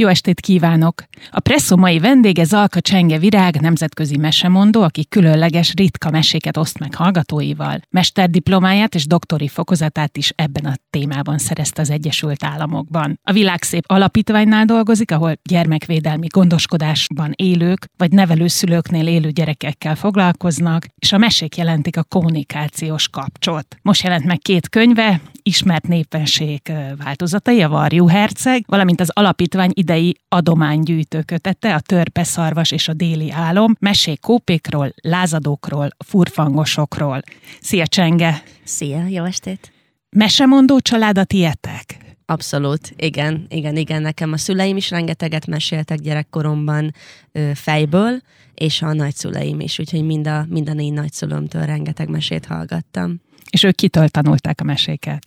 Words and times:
Jó 0.00 0.08
estét 0.08 0.40
kívánok! 0.40 1.02
A 1.30 1.40
Presszó 1.40 1.76
mai 1.76 1.98
vendége 1.98 2.44
Zalka 2.44 2.80
Csenge 2.80 3.18
Virág, 3.18 3.60
nemzetközi 3.60 4.16
mesemondó, 4.16 4.82
aki 4.82 5.06
különleges, 5.08 5.74
ritka 5.74 6.10
meséket 6.10 6.56
oszt 6.56 6.78
meg 6.78 6.94
hallgatóival. 6.94 7.80
Mesterdiplomáját 7.90 8.94
és 8.94 9.06
doktori 9.06 9.48
fokozatát 9.48 10.16
is 10.16 10.32
ebben 10.36 10.64
a 10.64 10.74
témában 10.90 11.38
szerezte 11.38 11.80
az 11.80 11.90
Egyesült 11.90 12.44
Államokban. 12.44 13.18
A 13.22 13.32
Világszép 13.32 13.84
Alapítványnál 13.86 14.64
dolgozik, 14.64 15.10
ahol 15.10 15.32
gyermekvédelmi 15.42 16.26
gondoskodásban 16.26 17.32
élők 17.36 17.86
vagy 17.96 18.12
nevelőszülőknél 18.12 19.06
élő 19.06 19.30
gyerekekkel 19.30 19.94
foglalkoznak, 19.94 20.86
és 20.98 21.12
a 21.12 21.18
mesék 21.18 21.56
jelentik 21.56 21.96
a 21.96 22.04
kommunikációs 22.04 23.08
kapcsot. 23.08 23.76
Most 23.82 24.02
jelent 24.02 24.24
meg 24.24 24.38
két 24.38 24.68
könyve, 24.68 25.20
ismert 25.42 25.86
népenség 25.86 26.72
változatai, 27.04 27.62
a 27.62 27.68
Varjú 27.68 28.06
Herceg, 28.06 28.64
valamint 28.66 29.00
az 29.00 29.10
alapítvány 29.12 29.70
idei 29.90 30.16
adománygyűjtő 30.28 31.22
kötete, 31.22 31.74
a 31.74 31.80
Törpe 31.80 32.24
Szarvas 32.24 32.70
és 32.70 32.88
a 32.88 32.92
Déli 32.92 33.30
Álom, 33.30 33.74
mesék 33.78 34.20
kópékról, 34.20 34.94
lázadókról, 35.02 35.88
furfangosokról. 36.04 37.22
Szia 37.60 37.86
Csenge! 37.86 38.42
Szia, 38.64 39.06
jó 39.06 39.24
estét! 39.24 39.72
Mesemondó 40.10 40.80
család 40.80 41.18
a 41.18 41.24
tietek? 41.24 41.96
Abszolút, 42.26 42.92
igen, 42.96 43.46
igen, 43.48 43.76
igen. 43.76 44.02
Nekem 44.02 44.32
a 44.32 44.36
szüleim 44.36 44.76
is 44.76 44.90
rengeteget 44.90 45.46
meséltek 45.46 45.98
gyerekkoromban 45.98 46.94
ö, 47.32 47.50
fejből, 47.54 48.20
és 48.54 48.82
a 48.82 48.92
nagyszüleim 48.92 49.60
is, 49.60 49.78
úgyhogy 49.78 50.04
mind 50.04 50.26
a, 50.26 50.46
mind 50.48 50.68
a 50.68 50.72
négy 50.72 50.92
nagyszülőmtől 50.92 51.64
rengeteg 51.64 52.08
mesét 52.08 52.46
hallgattam. 52.46 53.20
És 53.50 53.62
ők 53.62 53.74
kitől 53.74 54.08
tanulták 54.08 54.60
a 54.60 54.64
meséket? 54.64 55.22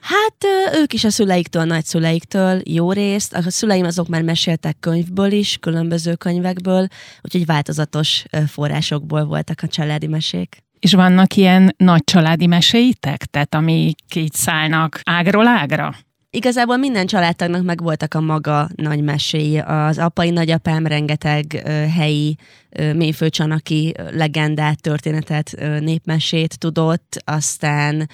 Hát 0.00 0.44
ők 0.74 0.92
is 0.92 1.04
a 1.04 1.10
szüleiktől, 1.10 1.64
nagyszüleiktől 1.64 2.60
jó 2.64 2.92
részt. 2.92 3.34
A 3.34 3.50
szüleim 3.50 3.84
azok 3.84 4.08
már 4.08 4.22
meséltek 4.22 4.76
könyvből 4.80 5.32
is, 5.32 5.56
különböző 5.60 6.14
könyvekből, 6.14 6.86
úgyhogy 7.22 7.46
változatos 7.46 8.24
forrásokból 8.46 9.24
voltak 9.24 9.62
a 9.62 9.66
családi 9.66 10.06
mesék. 10.06 10.62
És 10.78 10.92
vannak 10.92 11.34
ilyen 11.34 11.74
nagy 11.76 12.04
családi 12.04 12.46
meséitek? 12.46 13.24
Tehát 13.24 13.54
amik 13.54 14.14
így 14.14 14.32
szállnak 14.32 15.00
ágról 15.04 15.46
ágra? 15.46 15.94
Igazából 16.30 16.76
minden 16.76 17.06
családtagnak 17.06 17.62
meg 17.62 17.82
voltak 17.82 18.14
a 18.14 18.20
maga 18.20 18.68
nagy 18.74 19.02
meséi. 19.02 19.58
Az 19.58 19.98
apai 19.98 20.30
nagyapám 20.30 20.86
rengeteg 20.86 21.52
helyi 21.96 22.36
ö, 22.70 22.92
mélyfőcsanaki 22.92 23.94
legendát, 24.10 24.80
történetet, 24.80 25.54
népmesét 25.80 26.58
tudott, 26.58 27.22
aztán 27.24 28.08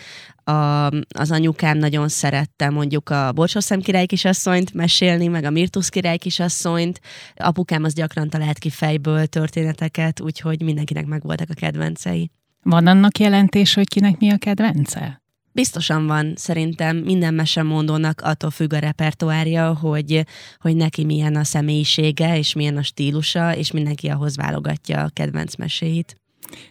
a, 0.45 0.87
az 1.09 1.31
anyukám 1.31 1.79
nagyon 1.79 2.09
szerette 2.09 2.71
mondjuk 2.71 3.11
a 3.11 3.33
Borsószem 3.33 3.81
király 3.81 4.07
kisasszonyt 4.07 4.73
mesélni, 4.73 5.27
meg 5.27 5.45
a 5.45 5.51
Mirtusz 5.51 5.89
király 5.89 6.17
kisasszonyt. 6.17 7.01
Apukám 7.37 7.85
az 7.85 7.95
gyakran 7.95 8.29
talált 8.29 8.59
ki 8.59 8.71
fejből 8.71 9.27
történeteket, 9.27 10.21
úgyhogy 10.21 10.63
mindenkinek 10.63 11.07
megvoltak 11.07 11.49
a 11.51 11.55
kedvencei. 11.55 12.31
Van 12.63 12.87
annak 12.87 13.19
jelentés, 13.19 13.75
hogy 13.75 13.89
kinek 13.89 14.19
mi 14.19 14.31
a 14.31 14.37
kedvence? 14.37 15.24
Biztosan 15.55 16.07
van, 16.07 16.33
szerintem 16.37 16.97
minden 16.97 17.35
mesemondónak 17.35 18.21
attól 18.21 18.51
függ 18.51 18.73
a 18.73 18.79
repertoárja, 18.79 19.75
hogy, 19.75 20.25
hogy 20.59 20.77
neki 20.77 21.05
milyen 21.05 21.37
a 21.37 21.45
személyisége, 21.45 22.39
és 22.39 22.55
milyen 22.55 22.77
a 22.77 22.83
stílusa, 22.83 23.57
és 23.57 23.71
mindenki 23.71 24.09
ahhoz 24.09 24.37
válogatja 24.37 25.03
a 25.03 25.11
kedvenc 25.13 25.57
meséit. 25.57 26.17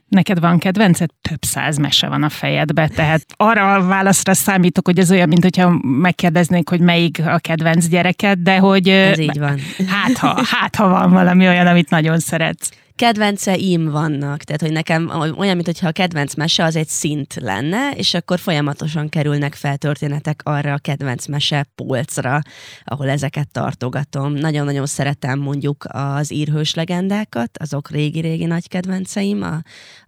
Neked 0.08 0.39
van 0.39 0.59
kedvenced? 0.59 1.09
Több 1.22 1.42
száz 1.42 1.78
mese 1.78 2.08
van 2.08 2.23
a 2.23 2.30
fejedbe, 2.30 2.88
tehát 2.88 3.26
arra 3.38 3.73
a 3.73 3.86
válaszra 3.86 4.34
számítok, 4.34 4.86
hogy 4.86 5.00
ez 5.00 5.11
olyan, 5.11 5.28
mint 5.28 5.44
hogyha 5.44 5.80
megkérdeznék, 5.81 6.70
hogy 6.70 6.80
melyik 6.80 7.20
a 7.26 7.39
kedvenc 7.39 7.88
gyereked, 7.88 8.39
de 8.39 8.58
hogy... 8.58 8.88
Ez 8.89 9.20
így 9.20 9.39
van. 9.39 9.59
Hát 9.88 10.17
ha, 10.17 10.42
hát 10.45 10.76
ha 10.76 10.88
van 10.88 11.11
valami 11.11 11.48
olyan, 11.48 11.67
amit 11.67 11.89
nagyon 11.89 12.20
szeretsz 12.20 12.70
kedvenceim 12.95 13.89
vannak. 13.89 14.44
Tehát, 14.44 14.61
hogy 14.61 14.72
nekem 14.72 15.11
olyan, 15.37 15.55
mintha 15.55 15.87
a 15.87 15.92
kedvenc 15.92 16.33
mese 16.33 16.64
az 16.64 16.76
egy 16.76 16.87
szint 16.87 17.36
lenne, 17.42 17.92
és 17.92 18.14
akkor 18.14 18.39
folyamatosan 18.39 19.09
kerülnek 19.09 19.54
fel 19.54 19.77
történetek 19.77 20.42
arra 20.43 20.73
a 20.73 20.77
kedvenc 20.77 21.26
mese 21.26 21.67
polcra, 21.76 22.39
ahol 22.83 23.09
ezeket 23.09 23.52
tartogatom. 23.52 24.33
Nagyon-nagyon 24.33 24.86
szeretem 24.86 25.39
mondjuk 25.39 25.86
az 25.87 26.32
írhős 26.32 26.73
legendákat, 26.73 27.58
azok 27.58 27.89
régi-régi 27.89 28.45
nagy 28.45 28.67
kedvenceim, 28.67 29.42
a, 29.42 29.61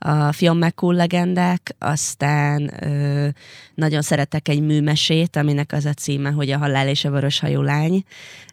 a 0.09 0.31
Fion 0.31 0.57
McCool 0.57 0.93
legendák, 0.93 1.75
aztán 1.79 2.83
ö, 2.83 3.27
nagyon 3.75 4.01
szeretek 4.01 4.47
egy 4.47 4.61
műmesét, 4.61 5.35
aminek 5.35 5.71
az 5.71 5.85
a 5.85 5.93
címe, 5.93 6.29
hogy 6.29 6.51
a 6.51 6.57
halál 6.57 6.87
és 6.87 7.05
a 7.05 7.09
vörös 7.09 7.39
hajú 7.39 7.61
lány, 7.61 8.03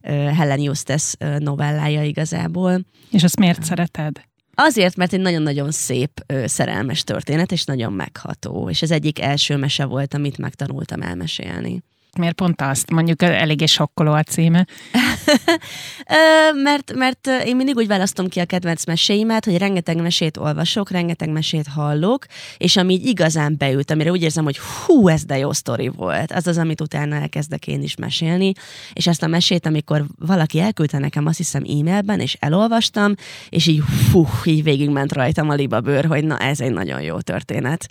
ö, 0.03 0.12
Helen 0.12 0.60
Eustace 0.60 1.38
novellája 1.38 2.03
igazából. 2.03 2.81
És 3.10 3.22
azt 3.22 3.38
miért 3.38 3.65
szereted? 3.65 4.31
Azért, 4.65 4.97
mert 4.97 5.12
egy 5.12 5.21
nagyon-nagyon 5.21 5.71
szép 5.71 6.11
ö, 6.27 6.47
szerelmes 6.47 7.05
történet, 7.05 7.53
és 7.53 7.65
nagyon 7.65 7.93
megható. 7.93 8.71
És 8.71 8.83
ez 8.83 8.91
egyik 8.91 9.21
első 9.21 9.56
mese 9.56 9.84
volt, 9.84 10.15
amit 10.15 10.39
megtanultam 10.39 11.03
elmesélni. 11.03 11.83
Miért 12.19 12.34
pont 12.34 12.61
azt? 12.61 12.91
Mondjuk 12.91 13.23
eléggé 13.23 13.67
sokkoló 13.67 14.12
a 14.12 14.23
címe. 14.23 14.67
mert, 16.62 16.95
mert 16.95 17.28
én 17.45 17.56
mindig 17.56 17.77
úgy 17.77 17.87
választom 17.87 18.28
ki 18.28 18.41
a 18.41 18.45
kedvenc 18.45 18.84
meséimet, 18.84 19.45
hogy 19.45 19.59
rengeteg 19.59 20.03
mesét 20.03 20.37
olvasok, 20.37 20.91
rengeteg 20.91 21.31
mesét 21.31 21.67
hallok, 21.67 22.27
és 22.56 22.77
ami 22.77 22.95
így 22.95 23.06
igazán 23.06 23.55
beült, 23.59 23.91
amire 23.91 24.11
úgy 24.11 24.22
érzem, 24.22 24.45
hogy 24.45 24.59
hú, 24.59 25.09
ez 25.09 25.25
de 25.25 25.39
jó 25.39 25.53
sztori 25.53 25.89
volt, 25.89 26.33
az 26.33 26.47
az, 26.47 26.59
amit 26.59 26.81
utána 26.81 27.15
elkezdek 27.15 27.67
én 27.67 27.83
is 27.83 27.97
mesélni, 27.97 28.53
és 28.93 29.06
ezt 29.06 29.22
a 29.22 29.27
mesét, 29.27 29.67
amikor 29.67 30.05
valaki 30.19 30.61
elküldte 30.61 30.99
nekem, 30.99 31.27
azt 31.27 31.37
hiszem 31.37 31.62
e-mailben, 31.62 32.21
és 32.21 32.37
elolvastam, 32.41 33.15
és 33.49 33.67
így 33.67 33.83
hú, 34.12 34.27
így 34.45 34.62
végigment 34.62 35.12
rajtam 35.12 35.49
a 35.49 35.55
libabőr, 35.55 36.05
hogy 36.05 36.25
na, 36.25 36.39
ez 36.39 36.61
egy 36.61 36.72
nagyon 36.72 37.03
jó 37.03 37.21
történet. 37.21 37.89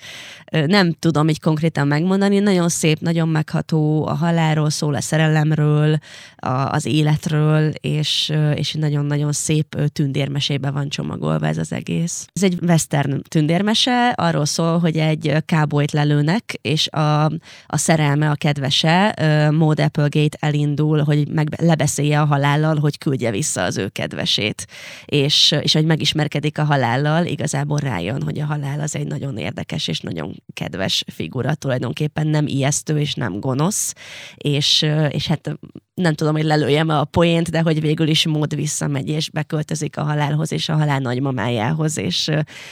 Nem 0.52 0.94
tudom 1.00 1.30
így 1.30 1.40
konkrétan 1.40 1.88
megmondani, 1.88 2.40
nagyon 2.40 2.70
szép, 2.70 3.00
nagyon 3.00 3.28
megható, 3.28 4.10
a 4.12 4.16
halálról 4.16 4.70
szól, 4.70 4.96
a 4.96 5.02
szerelemről, 5.02 5.98
a, 6.36 6.50
az 6.50 6.86
életről, 6.86 7.70
és, 7.70 8.34
és 8.56 8.74
nagyon-nagyon 8.74 9.32
szép 9.32 9.76
tündérmesébe 9.94 10.72
van 10.72 10.90
csomagolva 10.90 11.48
ez 11.48 11.58
az 11.58 11.72
egész. 11.72 12.26
Ez 12.34 12.44
egy 12.44 12.58
western 12.62 13.22
tündérmese, 13.30 14.10
arról 14.10 14.46
szól, 14.46 14.80
hogy 14.80 14.98
egy 14.98 15.36
kábolyt 15.46 15.92
lelőnek, 15.92 16.54
és 16.62 16.88
a, 16.88 17.26
a 17.66 17.78
szerelme, 17.78 18.30
a 18.30 18.36
kedvese, 18.36 19.16
Maud 19.52 19.80
Applegate 19.80 20.38
elindul, 20.40 21.04
hogy 21.04 21.28
meg, 21.28 21.62
lebeszélje 21.62 22.22
a 22.22 22.26
halállal, 22.26 22.80
hogy 22.80 22.98
küldje 22.98 23.32
vissza 23.32 23.64
az 23.64 23.78
ő 23.78 23.88
kedvesét. 23.88 24.68
És, 25.06 25.56
és 25.62 25.74
hogy 25.74 25.86
megismerkedik 25.86 26.58
a 26.58 26.64
halállal, 26.64 27.26
igazából 27.26 27.78
rájön, 27.78 28.22
hogy 28.22 28.40
a 28.40 28.46
halál 28.46 28.80
az 28.80 28.96
egy 28.96 29.08
nagyon 29.08 29.38
érdekes 29.38 29.88
és 29.88 30.00
nagyon 30.00 30.44
kedves 30.54 31.04
figura, 31.08 31.54
tulajdonképpen 31.54 32.28
nem 32.28 32.48
ijesztő 32.48 33.00
és 33.00 33.14
nem 33.14 33.40
gonosz, 33.40 33.94
és, 34.36 34.86
és 35.10 35.28
hát 35.28 35.58
nem 35.94 36.14
tudom, 36.14 36.34
hogy 36.34 36.44
lelőjem 36.44 36.90
a 36.90 37.04
poént, 37.04 37.50
de 37.50 37.62
hogy 37.62 37.82
végül 37.82 38.08
is 38.08 38.26
mód 38.26 38.56
visszamegy, 38.56 39.10
és 39.10 39.30
beköltözik 39.30 39.98
a 39.98 40.04
halálhoz, 40.04 40.52
és 40.52 40.70
a 40.70 40.76
halál 40.76 41.00
nagymamájához, 41.00 41.98
és, 41.98 42.32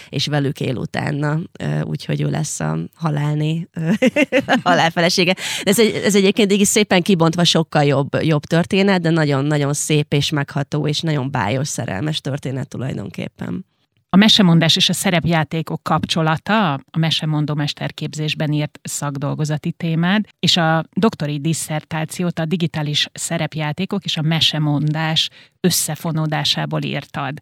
és 0.09 0.27
velük 0.27 0.59
él 0.59 0.75
utána, 0.75 1.39
úgyhogy 1.83 2.21
ő 2.21 2.29
lesz 2.29 2.59
a 2.59 2.77
halálné 2.95 3.67
halálfelesége. 4.63 5.35
Ez, 5.63 5.79
egy, 5.79 6.01
ez 6.05 6.15
egyébként 6.15 6.51
így 6.51 6.65
szépen 6.65 7.01
kibontva 7.01 7.43
sokkal 7.43 7.83
jobb, 7.83 8.21
jobb 8.21 8.43
történet, 8.43 9.01
de 9.01 9.09
nagyon-nagyon 9.09 9.73
szép 9.73 10.13
és 10.13 10.29
megható, 10.29 10.87
és 10.87 10.99
nagyon 10.99 11.31
bájos 11.31 11.67
szerelmes 11.67 12.21
történet 12.21 12.67
tulajdonképpen. 12.67 13.68
A 14.11 14.17
mesemondás 14.17 14.75
és 14.75 14.89
a 14.89 14.93
szerepjátékok 14.93 15.83
kapcsolata 15.83 16.73
a 16.73 16.97
mesemondó 16.97 17.53
mesterképzésben 17.53 18.51
írt 18.51 18.79
szakdolgozati 18.83 19.71
témád, 19.71 20.25
és 20.39 20.57
a 20.57 20.83
doktori 20.93 21.39
disszertációt 21.39 22.39
a 22.39 22.45
digitális 22.45 23.07
szerepjátékok 23.13 24.03
és 24.03 24.17
a 24.17 24.21
mesemondás 24.21 25.29
összefonódásából 25.59 26.81
írtad. 26.83 27.37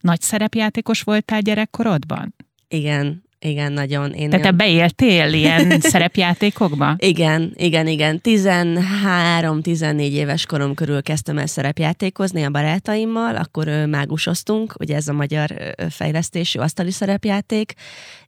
Nagy 0.00 0.20
szerepjátékos 0.20 1.02
voltál 1.02 1.40
gyerekkorodban? 1.40 2.34
Igen, 2.68 3.22
igen, 3.44 3.72
nagyon. 3.72 4.12
Én 4.12 4.30
Tehát 4.30 4.44
te 4.44 4.50
beéltél 4.50 5.32
ilyen 5.32 5.80
szerepjátékokba? 5.92 6.94
Igen, 6.98 7.52
igen, 7.56 7.86
igen. 7.86 8.20
13-14 8.22 9.98
éves 9.98 10.46
korom 10.46 10.74
körül 10.74 11.02
kezdtem 11.02 11.38
el 11.38 11.46
szerepjátékozni 11.46 12.42
a 12.42 12.50
barátaimmal, 12.50 13.36
akkor 13.36 13.68
mágusoztunk, 13.88 14.74
ugye 14.78 14.96
ez 14.96 15.08
a 15.08 15.12
magyar 15.12 15.74
fejlesztésű 15.90 16.58
asztali 16.58 16.90
szerepjáték, 16.90 17.74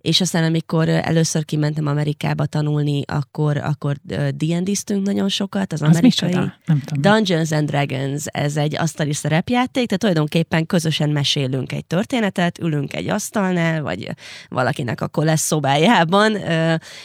és 0.01 0.21
aztán 0.21 0.45
amikor 0.45 0.89
először 0.89 1.45
kimentem 1.45 1.87
Amerikába 1.87 2.47
tanulni, 2.47 3.03
akkor, 3.07 3.57
akkor 3.57 3.97
D&D-ztünk 4.31 5.07
nagyon 5.07 5.29
sokat, 5.29 5.73
az, 5.73 5.83
az 5.83 5.89
amerikai 5.89 6.33
Nem 6.65 6.81
tudom. 6.85 7.03
Dungeons 7.03 7.53
and 7.53 7.71
Dragons, 7.71 8.25
ez 8.27 8.57
egy 8.57 8.77
asztali 8.77 9.13
szerepjáték, 9.13 9.87
tehát 9.87 9.99
tulajdonképpen 9.99 10.67
közösen 10.67 11.11
mesélünk 11.11 11.73
egy 11.73 11.85
történetet, 11.85 12.59
ülünk 12.59 12.95
egy 12.95 13.09
asztalnál, 13.09 13.83
vagy 13.83 14.09
valakinek 14.49 15.01
a 15.05 15.09
kolesz 15.09 15.41
szobájában, 15.41 16.37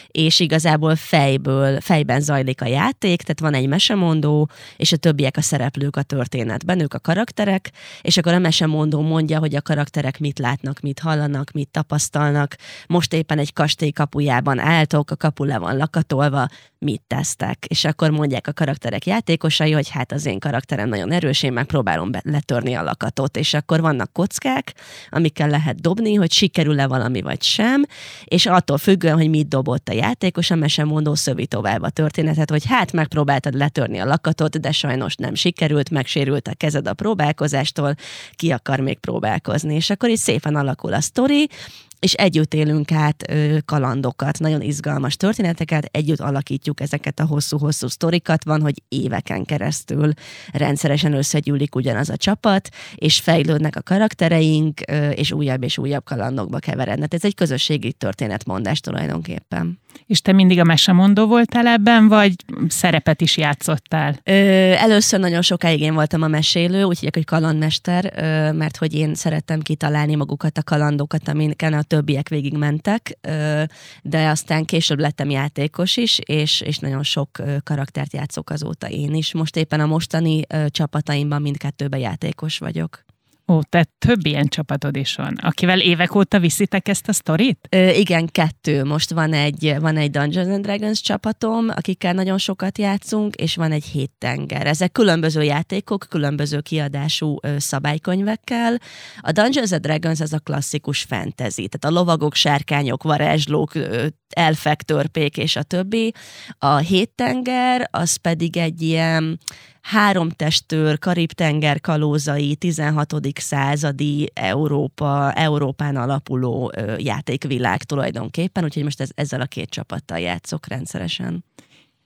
és 0.08 0.40
igazából 0.40 0.96
fejből, 0.96 1.82
fejben 1.82 2.22
zajlik 2.22 2.62
a 2.62 2.66
játék, 2.66 3.22
tehát 3.22 3.40
van 3.40 3.54
egy 3.54 3.68
mesemondó, 3.68 4.50
és 4.78 4.92
a 4.92 4.98
többiek 4.98 5.38
a 5.38 5.42
szereplők 5.42 5.96
a 5.96 6.02
történetben, 6.02 6.80
ők 6.80 6.94
a 6.94 7.00
karakterek, 7.00 7.72
és 8.02 8.18
akkor 8.18 8.34
a 8.34 8.40
mesemondó 8.40 9.02
mondja, 9.02 9.40
hogy 9.40 9.56
a 9.56 9.62
karakterek 9.62 10.20
mit 10.20 10.40
látnak, 10.40 10.80
mit 10.80 11.00
hallanak, 11.00 11.52
mit 11.52 11.70
tapasztalnak. 11.70 12.56
Most 12.88 13.14
éppen 13.14 13.40
egy 13.40 13.54
kastély 13.54 13.92
kapujában 13.92 14.60
álltok, 14.60 15.12
a 15.12 15.16
kapu 15.16 15.44
le 15.44 15.58
van 15.58 15.78
lakatolva, 15.78 16.48
mit 16.80 17.02
tesztek. 17.08 17.66
És 17.68 17.86
akkor 17.86 18.10
mondják 18.10 18.48
a 18.48 18.54
karakterek 18.54 19.06
játékosai, 19.06 19.72
hogy 19.72 19.90
hát 19.90 20.12
az 20.12 20.26
én 20.26 20.40
karakterem 20.40 20.90
nagyon 20.90 21.12
erős, 21.12 21.44
én 21.44 21.54
megpróbálom 21.54 22.10
letörni 22.24 22.74
a 22.74 22.84
lakatot. 22.84 23.38
És 23.38 23.54
akkor 23.54 23.82
vannak 23.82 24.14
kockák, 24.14 24.74
amikkel 25.10 25.50
lehet 25.50 25.82
dobni, 25.82 26.14
hogy 26.14 26.32
sikerül-e 26.32 26.88
valami 26.88 27.22
vagy 27.22 27.42
sem, 27.42 27.86
és 28.24 28.46
attól 28.46 28.78
függően, 28.78 29.16
hogy 29.16 29.30
mit 29.30 29.48
dobott 29.48 29.90
a 29.90 29.94
játékos, 29.94 30.52
a 30.52 30.56
mesemondó 30.56 31.16
szövi 31.16 31.46
tovább 31.46 31.82
a 31.82 31.90
történetet, 31.90 32.50
hogy 32.50 32.66
hát 32.66 32.92
megpróbáltad 32.92 33.54
letörni 33.54 34.00
a 34.00 34.06
lakatot, 34.06 34.60
de 34.60 34.72
sajnos 34.72 35.16
nem 35.16 35.34
sikerült, 35.34 35.90
megsérült 35.90 36.48
a 36.48 36.54
kezed 36.54 36.88
a 36.88 36.94
próbálkozástól, 36.94 37.96
ki 38.36 38.52
akar 38.52 38.80
még 38.80 38.98
próbálkozni. 39.00 39.76
És 39.76 39.90
akkor 39.90 40.10
így 40.10 40.18
szépen 40.18 40.56
alakul 40.56 40.94
a 40.94 41.02
sztori, 41.02 41.50
és 42.00 42.14
együtt 42.14 42.54
élünk 42.54 42.92
át 42.92 43.32
ö, 43.32 43.58
kalandokat, 43.66 44.40
nagyon 44.40 44.62
izgalmas 44.62 45.16
történeteket, 45.16 45.90
együtt 45.92 46.20
alakítjuk 46.20 46.82
ezeket 46.82 47.20
a 47.20 47.26
hosszú-hosszú 47.26 47.88
sztorikat, 47.88 48.44
van, 48.44 48.62
hogy 48.62 48.84
éveken 48.88 49.46
keresztül 49.46 50.12
rendszeresen 50.52 51.14
összegyűlik 51.14 51.76
ugyanaz 51.76 52.10
a 52.10 52.18
csapat, 52.18 52.70
és 52.96 53.20
fejlődnek 53.20 53.76
a 53.76 53.82
karaktereink, 53.82 54.80
ö, 54.88 55.10
és 55.10 55.32
újabb 55.32 55.64
és 55.64 55.78
újabb 55.78 56.04
kalandokba 56.04 56.60
keverednek. 56.60 57.14
Ez 57.14 57.24
egy 57.24 57.36
közösségi 57.36 57.94
történetmondás 57.94 58.80
tulajdonképpen. 58.80 59.80
És 60.06 60.22
te 60.22 60.32
mindig 60.32 60.60
a 60.60 60.64
mesemondó 60.64 61.28
voltál 61.28 61.68
ebben, 61.68 62.08
vagy 62.08 62.36
szerepet 62.68 63.22
is 63.22 63.38
játszottál? 63.38 64.20
Ö, 64.24 64.32
először 64.72 65.20
nagyon 65.20 65.42
sokáig 65.42 65.82
én 65.82 65.94
voltam 65.94 66.22
a 66.22 66.28
mesélő, 66.28 66.84
úgyhogy 66.84 67.10
hogy 67.14 67.26
kalandmester, 67.26 68.14
ö, 68.16 68.52
mert 68.52 68.78
hogy 68.78 68.94
én 68.94 69.16
szerettem 69.16 69.60
kitalálni 69.60 70.16
magukat 70.16 70.58
a 70.58 70.64
kalandokat, 70.64 71.28
amiken 71.28 71.74
a 71.74 71.82
többiek 71.82 72.30
végigmentek, 72.30 73.18
ö, 73.22 73.64
de 74.02 74.28
aztán 74.28 74.66
később 74.66 75.00
lettem 75.00 75.30
játékos 75.30 75.98
is, 75.98 76.20
és, 76.26 76.62
és 76.62 76.78
nagyon 76.78 77.04
sok 77.04 77.30
karaktert 77.64 78.14
játszok 78.14 78.50
azóta 78.50 78.90
én 78.90 79.14
is. 79.14 79.34
Most 79.34 79.56
éppen 79.56 79.80
a 79.80 79.86
mostani 79.86 80.42
ö, 80.48 80.66
csapataimban 80.70 81.42
mindkettőben 81.42 82.00
játékos 82.00 82.58
vagyok. 82.58 83.08
Ó, 83.50 83.62
tehát 83.62 83.90
több 83.98 84.26
ilyen 84.26 84.48
csapatod 84.48 84.96
is 84.96 85.16
van, 85.16 85.36
akivel 85.42 85.80
évek 85.80 86.16
óta 86.16 86.40
viszitek 86.40 86.88
ezt 86.88 87.08
a 87.08 87.14
sztorit? 87.14 87.68
Ö, 87.70 87.90
igen, 87.90 88.28
kettő. 88.28 88.84
Most 88.84 89.10
van 89.12 89.34
egy, 89.34 89.76
van 89.80 89.98
egy 89.98 90.12
Dungeons 90.12 90.50
and 90.50 90.66
Dragons 90.66 91.02
csapatom, 91.02 91.70
akikkel 91.70 92.14
nagyon 92.14 92.38
sokat 92.38 92.78
játszunk, 92.78 93.36
és 93.36 93.56
van 93.56 93.72
egy 93.72 93.86
hét 93.86 94.12
tenger. 94.18 94.68
Ezek 94.68 94.92
különböző 94.92 95.44
játékok, 95.44 96.06
különböző 96.10 96.60
kiadású 96.60 97.38
ö, 97.42 97.56
szabálykönyvekkel. 97.60 98.78
A 99.20 99.32
Dungeons 99.32 99.72
and 99.72 99.82
Dragons 99.82 100.20
az 100.20 100.34
a 100.34 100.40
klasszikus 100.40 101.02
fantasy, 101.02 101.68
tehát 101.68 101.96
a 101.96 102.00
lovagok, 102.00 102.34
sárkányok, 102.34 103.04
varázslók, 103.04 103.76
ö, 103.76 104.08
elfek, 104.36 104.82
törpék 104.82 105.38
és 105.38 105.56
a 105.56 105.64
többi. 105.64 106.14
A 106.58 106.78
hét 106.78 107.10
tenger 107.16 107.88
az 107.92 108.16
pedig 108.16 108.58
egy 108.58 108.82
ilyen 108.82 109.40
három 109.82 110.30
testőr, 110.30 111.00
Karib-tenger 111.00 111.82
kalózai, 111.82 112.56
16. 112.56 113.16
századi 113.36 114.32
Európa, 114.34 115.32
Európán 115.34 115.96
alapuló 115.96 116.72
játékvilág 116.98 117.84
tulajdonképpen, 117.84 118.64
úgyhogy 118.64 118.84
most 118.84 119.02
ez, 119.02 119.10
ezzel 119.16 119.42
a 119.42 119.46
két 119.46 119.70
csapattal 119.70 120.20
játszok 120.20 120.68
rendszeresen. 120.68 121.44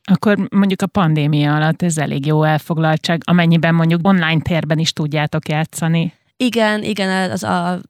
Akkor 0.03 0.47
mondjuk 0.49 0.81
a 0.81 0.87
pandémia 0.87 1.55
alatt 1.55 1.81
ez 1.81 1.97
elég 1.97 2.25
jó 2.25 2.43
elfoglaltság, 2.43 3.21
amennyiben 3.25 3.75
mondjuk 3.75 4.07
online 4.07 4.41
térben 4.41 4.79
is 4.79 4.93
tudjátok 4.93 5.49
játszani. 5.49 6.13
Igen, 6.45 6.83
igen, 6.83 7.31
az, 7.31 7.43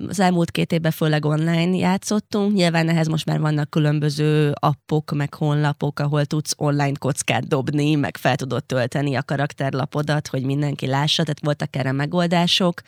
az 0.07 0.19
elmúlt 0.19 0.51
két 0.51 0.71
évben 0.71 0.91
főleg 0.91 1.25
online 1.25 1.75
játszottunk. 1.75 2.53
Nyilván 2.53 2.89
ehhez 2.89 3.07
most 3.07 3.25
már 3.25 3.39
vannak 3.39 3.69
különböző 3.69 4.51
appok, 4.59 5.11
meg 5.15 5.33
honlapok, 5.33 5.99
ahol 5.99 6.25
tudsz 6.25 6.53
online 6.57 6.91
kockát 6.99 7.47
dobni, 7.47 7.95
meg 7.95 8.17
fel 8.17 8.35
tudod 8.35 8.63
tölteni 8.63 9.15
a 9.15 9.23
karakterlapodat, 9.23 10.27
hogy 10.27 10.43
mindenki 10.43 10.87
lássa, 10.87 11.23
tehát 11.23 11.39
voltak 11.43 11.75
erre 11.75 11.91
megoldások, 11.91 12.81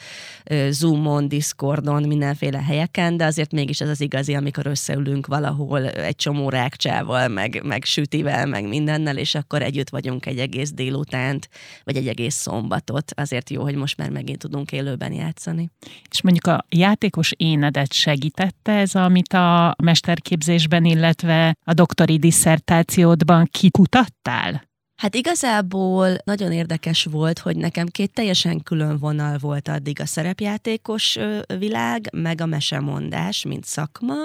Zoomon, 0.69 1.27
Discordon, 1.27 2.03
mindenféle 2.03 2.61
helyeken, 2.61 3.17
de 3.17 3.25
azért 3.25 3.51
mégis 3.51 3.81
ez 3.81 3.89
az 3.89 4.01
igazi, 4.01 4.33
amikor 4.33 4.65
összeülünk 4.65 5.27
valahol 5.27 5.87
egy 5.87 6.15
csomó 6.15 6.49
rákcsával, 6.49 7.27
meg, 7.27 7.61
meg 7.63 7.83
sütivel, 7.83 8.45
meg 8.45 8.67
mindennel, 8.67 9.17
és 9.17 9.35
akkor 9.35 9.61
együtt 9.61 9.89
vagyunk 9.89 10.25
egy 10.25 10.39
egész 10.39 10.71
délutánt, 10.71 11.49
vagy 11.83 11.97
egy 11.97 12.07
egész 12.07 12.35
szombatot. 12.35 13.11
Azért 13.15 13.49
jó, 13.49 13.61
hogy 13.61 13.75
most 13.75 13.97
már 13.97 14.09
megint 14.09 14.39
tudunk 14.39 14.71
élőben 14.71 15.13
játszani 15.13 15.53
játszani. 15.55 15.69
És 16.09 16.21
mondjuk 16.21 16.47
a 16.47 16.65
játékos 16.69 17.31
énedet 17.37 17.93
segítette 17.93 18.71
ez, 18.71 18.95
amit 18.95 19.33
a 19.33 19.75
mesterképzésben, 19.83 20.85
illetve 20.85 21.55
a 21.65 21.73
doktori 21.73 22.17
disszertációdban 22.17 23.47
kikutattál? 23.51 24.73
Hát 24.95 25.15
igazából 25.15 26.17
nagyon 26.23 26.51
érdekes 26.51 27.03
volt, 27.03 27.39
hogy 27.39 27.57
nekem 27.57 27.87
két 27.87 28.13
teljesen 28.13 28.63
külön 28.63 28.97
vonal 28.97 29.37
volt 29.37 29.67
addig 29.67 30.01
a 30.01 30.05
szerepjátékos 30.05 31.17
világ, 31.57 32.09
meg 32.11 32.41
a 32.41 32.45
mesemondás, 32.45 33.43
mint 33.43 33.65
szakma, 33.65 34.15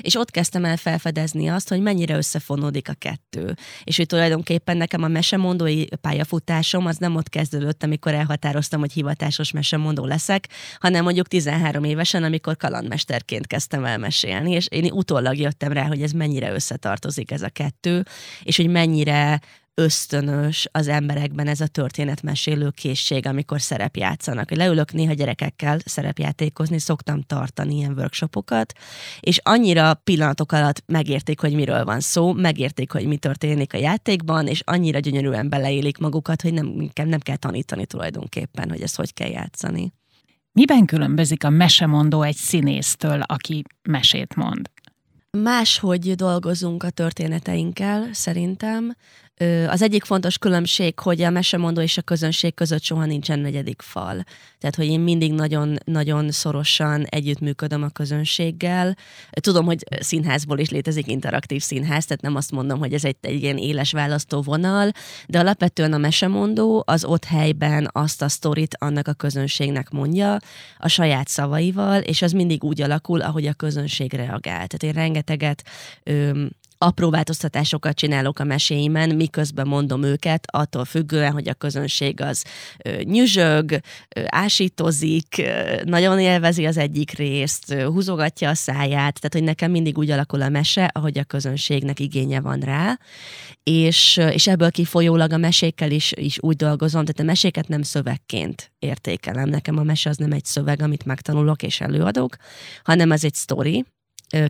és 0.00 0.14
ott 0.16 0.30
kezdtem 0.30 0.64
el 0.64 0.76
felfedezni 0.76 1.48
azt, 1.48 1.68
hogy 1.68 1.80
mennyire 1.80 2.16
összefonódik 2.16 2.88
a 2.88 2.94
kettő. 2.98 3.56
És 3.84 3.96
hogy 3.96 4.06
tulajdonképpen 4.06 4.76
nekem 4.76 5.02
a 5.02 5.08
mesemondói 5.08 5.84
pályafutásom 6.00 6.86
az 6.86 6.96
nem 6.96 7.16
ott 7.16 7.28
kezdődött, 7.28 7.82
amikor 7.82 8.14
elhatároztam, 8.14 8.80
hogy 8.80 8.92
hivatásos 8.92 9.50
mesemondó 9.50 10.04
leszek, 10.04 10.48
hanem 10.78 11.04
mondjuk 11.04 11.28
13 11.28 11.84
évesen, 11.84 12.22
amikor 12.22 12.56
kalandmesterként 12.56 13.46
kezdtem 13.46 13.84
el 13.84 13.98
mesélni, 13.98 14.52
és 14.52 14.66
én 14.70 14.92
utólag 14.92 15.36
jöttem 15.36 15.72
rá, 15.72 15.86
hogy 15.86 16.02
ez 16.02 16.12
mennyire 16.12 16.52
összetartozik 16.52 17.30
ez 17.30 17.42
a 17.42 17.48
kettő, 17.48 18.04
és 18.42 18.56
hogy 18.56 18.68
mennyire 18.68 19.40
ösztönös 19.74 20.68
az 20.72 20.88
emberekben 20.88 21.46
ez 21.46 21.60
a 21.60 21.66
történetmesélő 21.66 22.70
készség, 22.70 23.26
amikor 23.26 23.60
szerepjátszanak. 23.60 24.50
Leülök 24.50 24.92
néha 24.92 25.12
gyerekekkel 25.12 25.78
szerepjátékozni, 25.84 26.78
szoktam 26.78 27.22
tartani 27.22 27.74
ilyen 27.74 27.92
workshopokat, 27.92 28.72
és 29.20 29.40
annyira 29.42 29.94
pillanatok 29.94 30.52
alatt 30.52 30.82
megérték, 30.86 31.40
hogy 31.40 31.54
miről 31.54 31.84
van 31.84 32.00
szó, 32.00 32.32
megérték, 32.32 32.92
hogy 32.92 33.06
mi 33.06 33.16
történik 33.16 33.74
a 33.74 33.78
játékban, 33.78 34.46
és 34.46 34.62
annyira 34.64 34.98
gyönyörűen 34.98 35.48
beleélik 35.48 35.98
magukat, 35.98 36.42
hogy 36.42 36.52
nem, 36.52 36.90
nem 36.94 37.20
kell 37.20 37.36
tanítani 37.36 37.86
tulajdonképpen, 37.86 38.70
hogy 38.70 38.80
ezt 38.82 38.96
hogy 38.96 39.14
kell 39.14 39.30
játszani. 39.30 39.92
Miben 40.52 40.84
különbözik 40.84 41.44
a 41.44 41.50
mesemondó 41.50 42.22
egy 42.22 42.36
színésztől, 42.36 43.20
aki 43.20 43.62
mesét 43.82 44.34
mond? 44.34 44.70
Máshogy 45.30 46.14
dolgozunk 46.14 46.82
a 46.82 46.90
történeteinkkel, 46.90 48.08
szerintem. 48.12 48.96
Az 49.68 49.82
egyik 49.82 50.04
fontos 50.04 50.38
különbség, 50.38 50.98
hogy 50.98 51.22
a 51.22 51.30
mesemondó 51.30 51.80
és 51.80 51.96
a 51.96 52.02
közönség 52.02 52.54
között 52.54 52.82
soha 52.82 53.04
nincsen 53.04 53.38
negyedik 53.38 53.82
fal. 53.82 54.24
Tehát, 54.58 54.76
hogy 54.76 54.86
én 54.86 55.00
mindig 55.00 55.32
nagyon-nagyon 55.32 56.30
szorosan 56.30 57.04
együttműködöm 57.04 57.82
a 57.82 57.88
közönséggel. 57.88 58.96
Tudom, 59.30 59.64
hogy 59.64 59.84
színházból 60.00 60.58
is 60.58 60.70
létezik 60.70 61.06
interaktív 61.06 61.62
színház, 61.62 62.04
tehát 62.04 62.22
nem 62.22 62.34
azt 62.34 62.50
mondom, 62.50 62.78
hogy 62.78 62.92
ez 62.92 63.04
egy, 63.04 63.16
egy 63.20 63.42
ilyen 63.42 63.56
éles 63.56 63.92
választóvonal, 63.92 64.90
de 65.26 65.38
alapvetően 65.38 65.92
a 65.92 65.98
mesemondó 65.98 66.82
az 66.86 67.04
ott 67.04 67.24
helyben 67.24 67.88
azt 67.92 68.22
a 68.22 68.28
sztorit 68.28 68.76
annak 68.78 69.08
a 69.08 69.12
közönségnek 69.12 69.90
mondja 69.90 70.38
a 70.78 70.88
saját 70.88 71.28
szavaival, 71.28 72.00
és 72.00 72.22
az 72.22 72.32
mindig 72.32 72.64
úgy 72.64 72.82
alakul, 72.82 73.20
ahogy 73.20 73.46
a 73.46 73.52
közönség 73.52 74.12
reagál. 74.12 74.66
Tehát 74.66 74.82
én 74.82 74.92
rengeteget 74.92 75.62
öm, 76.02 76.50
apró 76.78 77.10
változtatásokat 77.10 77.96
csinálok 77.96 78.38
a 78.38 78.44
meséimen, 78.44 79.14
miközben 79.14 79.66
mondom 79.66 80.02
őket, 80.02 80.46
attól 80.50 80.84
függően, 80.84 81.32
hogy 81.32 81.48
a 81.48 81.54
közönség 81.54 82.20
az 82.20 82.44
nyüzsög, 83.02 83.80
ásítozik, 84.24 85.42
nagyon 85.84 86.18
élvezi 86.18 86.66
az 86.66 86.76
egyik 86.76 87.10
részt, 87.10 87.74
húzogatja 87.74 88.48
a 88.48 88.54
száját, 88.54 89.20
tehát 89.20 89.32
hogy 89.32 89.42
nekem 89.42 89.70
mindig 89.70 89.98
úgy 89.98 90.10
alakul 90.10 90.42
a 90.42 90.48
mese, 90.48 90.90
ahogy 90.92 91.18
a 91.18 91.24
közönségnek 91.24 92.00
igénye 92.00 92.40
van 92.40 92.60
rá, 92.60 92.98
és, 93.62 94.16
és 94.16 94.46
ebből 94.46 94.70
kifolyólag 94.70 95.32
a 95.32 95.36
mesékkel 95.36 95.90
is, 95.90 96.12
is 96.16 96.38
úgy 96.40 96.56
dolgozom, 96.56 97.04
tehát 97.04 97.20
a 97.20 97.24
meséket 97.24 97.68
nem 97.68 97.82
szövegként 97.82 98.72
értékelem. 98.78 99.48
Nekem 99.48 99.78
a 99.78 99.82
mese 99.82 100.10
az 100.10 100.16
nem 100.16 100.32
egy 100.32 100.44
szöveg, 100.44 100.82
amit 100.82 101.04
megtanulok 101.04 101.62
és 101.62 101.80
előadok, 101.80 102.36
hanem 102.82 103.10
az 103.10 103.24
egy 103.24 103.34
sztori, 103.34 103.84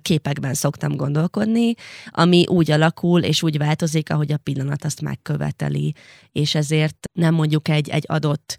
képekben 0.02 0.54
szoktam 0.54 0.96
gondolkodni, 0.96 1.74
ami 2.10 2.44
úgy 2.46 2.70
alakul 2.70 3.22
és 3.22 3.42
úgy 3.42 3.58
változik, 3.58 4.10
ahogy 4.10 4.32
a 4.32 4.36
pillanat 4.36 4.84
azt 4.84 5.00
megköveteli. 5.00 5.94
És 6.32 6.54
ezért 6.54 6.96
nem 7.12 7.34
mondjuk 7.34 7.68
egy, 7.68 7.88
egy 7.88 8.04
adott 8.06 8.58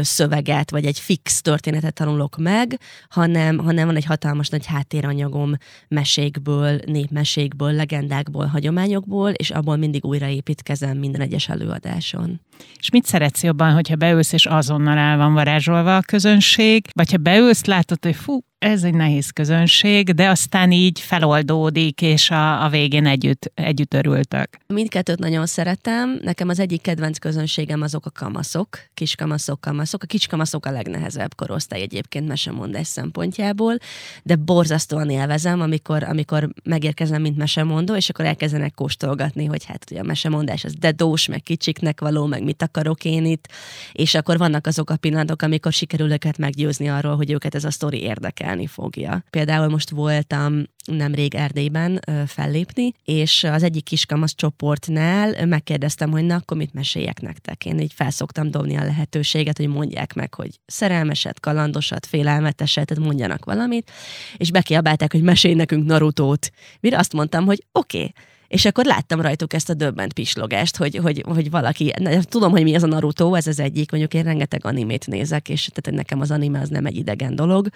szöveget, 0.00 0.70
vagy 0.70 0.84
egy 0.84 0.98
fix 0.98 1.40
történetet 1.40 1.94
tanulok 1.94 2.36
meg, 2.36 2.80
hanem, 3.08 3.58
hanem 3.58 3.86
van 3.86 3.96
egy 3.96 4.04
hatalmas 4.04 4.48
nagy 4.48 4.66
háttéranyagom 4.66 5.52
mesékből, 5.88 6.80
népmesékből, 6.86 7.72
legendákból, 7.72 8.46
hagyományokból, 8.46 9.30
és 9.30 9.50
abból 9.50 9.76
mindig 9.76 10.04
újraépítkezem 10.04 10.98
minden 10.98 11.20
egyes 11.20 11.48
előadáson. 11.48 12.40
És 12.78 12.90
mit 12.90 13.04
szeretsz 13.04 13.42
jobban, 13.42 13.72
hogyha 13.72 13.96
beülsz, 13.96 14.32
és 14.32 14.46
azonnal 14.46 14.98
el 14.98 15.16
van 15.16 15.32
varázsolva 15.32 15.96
a 15.96 16.02
közönség, 16.02 16.88
vagy 16.92 17.10
ha 17.10 17.16
beülsz, 17.16 17.64
látod, 17.64 18.04
hogy 18.04 18.16
fú, 18.16 18.38
ez 18.60 18.84
egy 18.84 18.94
nehéz 18.94 19.30
közönség, 19.30 20.10
de 20.10 20.28
aztán 20.28 20.72
így 20.72 21.00
feloldódik, 21.00 22.02
és 22.02 22.30
a, 22.30 22.64
a 22.64 22.68
végén 22.68 23.06
együtt, 23.06 23.52
együtt 23.54 23.94
örültök. 23.94 24.48
Mindkettőt 24.66 25.18
nagyon 25.18 25.46
szeretem. 25.46 26.18
Nekem 26.22 26.48
az 26.48 26.58
egyik 26.58 26.80
kedvenc 26.80 27.18
közönségem 27.18 27.82
azok 27.82 28.06
a 28.06 28.10
kamaszok, 28.10 28.78
kiskamaszok, 28.94 29.60
kamaszok. 29.60 30.02
A 30.02 30.06
kiskamaszok 30.06 30.66
a 30.66 30.70
legnehezebb 30.70 31.34
korosztály 31.34 31.80
egyébként 31.80 32.28
mesemondás 32.28 32.86
szempontjából, 32.86 33.76
de 34.22 34.36
borzasztóan 34.36 35.10
élvezem, 35.10 35.60
amikor, 35.60 36.02
amikor 36.02 36.48
megérkezem, 36.64 37.20
mint 37.20 37.36
mesemondó, 37.36 37.96
és 37.96 38.08
akkor 38.08 38.24
elkezdenek 38.24 38.74
kóstolgatni, 38.74 39.44
hogy 39.44 39.64
hát 39.64 39.84
ugye 39.90 40.00
a 40.00 40.04
mesemondás 40.04 40.64
az 40.64 40.74
dedós, 40.78 41.26
meg 41.26 41.42
kicsiknek 41.42 42.00
való, 42.00 42.26
meg 42.26 42.42
mit 42.42 42.62
akarok 42.62 43.04
én 43.04 43.24
itt, 43.24 43.48
és 43.92 44.14
akkor 44.14 44.38
vannak 44.38 44.66
azok 44.66 44.90
a 44.90 44.96
pillanatok, 44.96 45.42
amikor 45.42 45.72
sikerül 45.72 46.12
őket 46.12 46.38
meggyőzni 46.38 46.88
arról, 46.88 47.16
hogy 47.16 47.30
őket 47.30 47.54
ez 47.54 47.64
a 47.64 47.70
sztori 47.70 48.02
érdekel 48.02 48.48
érdekelni 48.50 48.66
fogja. 48.66 49.24
Például 49.30 49.68
most 49.68 49.90
voltam 49.90 50.62
nemrég 50.84 51.34
Erdélyben 51.34 52.00
ö, 52.06 52.22
fellépni, 52.26 52.92
és 53.04 53.44
az 53.44 53.62
egyik 53.62 53.84
kiskamasz 53.84 54.34
csoportnál 54.34 55.46
megkérdeztem, 55.46 56.10
hogy 56.10 56.24
na, 56.24 56.34
akkor 56.34 56.56
mit 56.56 56.74
meséljek 56.74 57.20
nektek. 57.20 57.64
Én 57.64 57.78
így 57.78 57.92
felszoktam 57.92 58.50
dobni 58.50 58.76
a 58.76 58.84
lehetőséget, 58.84 59.56
hogy 59.56 59.68
mondják 59.68 60.14
meg, 60.14 60.34
hogy 60.34 60.60
szerelmeset, 60.66 61.40
kalandosat, 61.40 62.06
félelmeteset, 62.06 62.86
tehát 62.86 63.04
mondjanak 63.04 63.44
valamit, 63.44 63.90
és 64.36 64.50
bekiabálták, 64.50 65.12
hogy 65.12 65.22
mesélj 65.22 65.54
nekünk 65.54 65.86
Narutót. 65.86 66.50
Mire 66.80 66.98
azt 66.98 67.12
mondtam, 67.12 67.44
hogy 67.44 67.64
oké, 67.72 67.98
okay, 67.98 68.12
és 68.50 68.64
akkor 68.64 68.84
láttam 68.84 69.20
rajtuk 69.20 69.52
ezt 69.52 69.70
a 69.70 69.74
döbbent 69.74 70.12
pislogást, 70.12 70.76
hogy, 70.76 70.96
hogy, 70.96 71.24
hogy 71.26 71.50
valaki, 71.50 71.92
tudom, 72.20 72.50
hogy 72.50 72.62
mi 72.62 72.74
az 72.74 72.82
a 72.82 72.86
Naruto, 72.86 73.34
ez 73.34 73.46
az 73.46 73.60
egyik, 73.60 73.90
mondjuk 73.90 74.14
én 74.14 74.22
rengeteg 74.22 74.64
animét 74.64 75.06
nézek, 75.06 75.48
és 75.48 75.70
tehát 75.74 75.98
nekem 75.98 76.20
az 76.20 76.30
anime 76.30 76.60
az 76.60 76.68
nem 76.68 76.86
egy 76.86 76.96
idegen 76.96 77.34
dolog. 77.34 77.68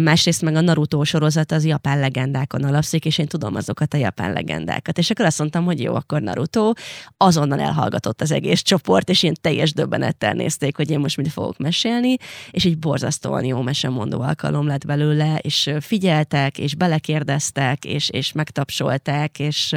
Másrészt 0.00 0.42
meg 0.42 0.54
a 0.54 0.60
Naruto 0.60 1.04
sorozat 1.04 1.52
az 1.52 1.64
japán 1.64 1.98
legendákon 1.98 2.64
alapszik, 2.64 3.04
és 3.04 3.18
én 3.18 3.26
tudom 3.26 3.54
azokat 3.54 3.94
a 3.94 3.96
japán 3.96 4.32
legendákat. 4.32 4.98
És 4.98 5.10
akkor 5.10 5.24
azt 5.24 5.38
mondtam, 5.38 5.64
hogy 5.64 5.80
jó, 5.80 5.94
akkor 5.94 6.20
Naruto. 6.20 6.72
Azonnal 7.16 7.60
elhallgatott 7.60 8.20
az 8.20 8.30
egész 8.30 8.62
csoport, 8.62 9.08
és 9.08 9.22
ilyen 9.22 9.36
teljes 9.40 9.72
döbbenettel 9.72 10.32
nézték, 10.32 10.76
hogy 10.76 10.90
én 10.90 10.98
most 10.98 11.16
mit 11.16 11.32
fogok 11.32 11.58
mesélni, 11.58 12.16
és 12.50 12.64
egy 12.64 12.78
borzasztóan 12.78 13.44
jó 13.44 13.62
mesemondó 13.62 14.20
alkalom 14.20 14.66
lett 14.66 14.86
belőle, 14.86 15.38
és 15.42 15.70
figyeltek, 15.80 16.58
és 16.58 16.74
belekérdeztek, 16.74 17.84
és, 17.84 18.08
és 18.08 18.32
megtapsolták, 18.32 19.38
és 19.38 19.74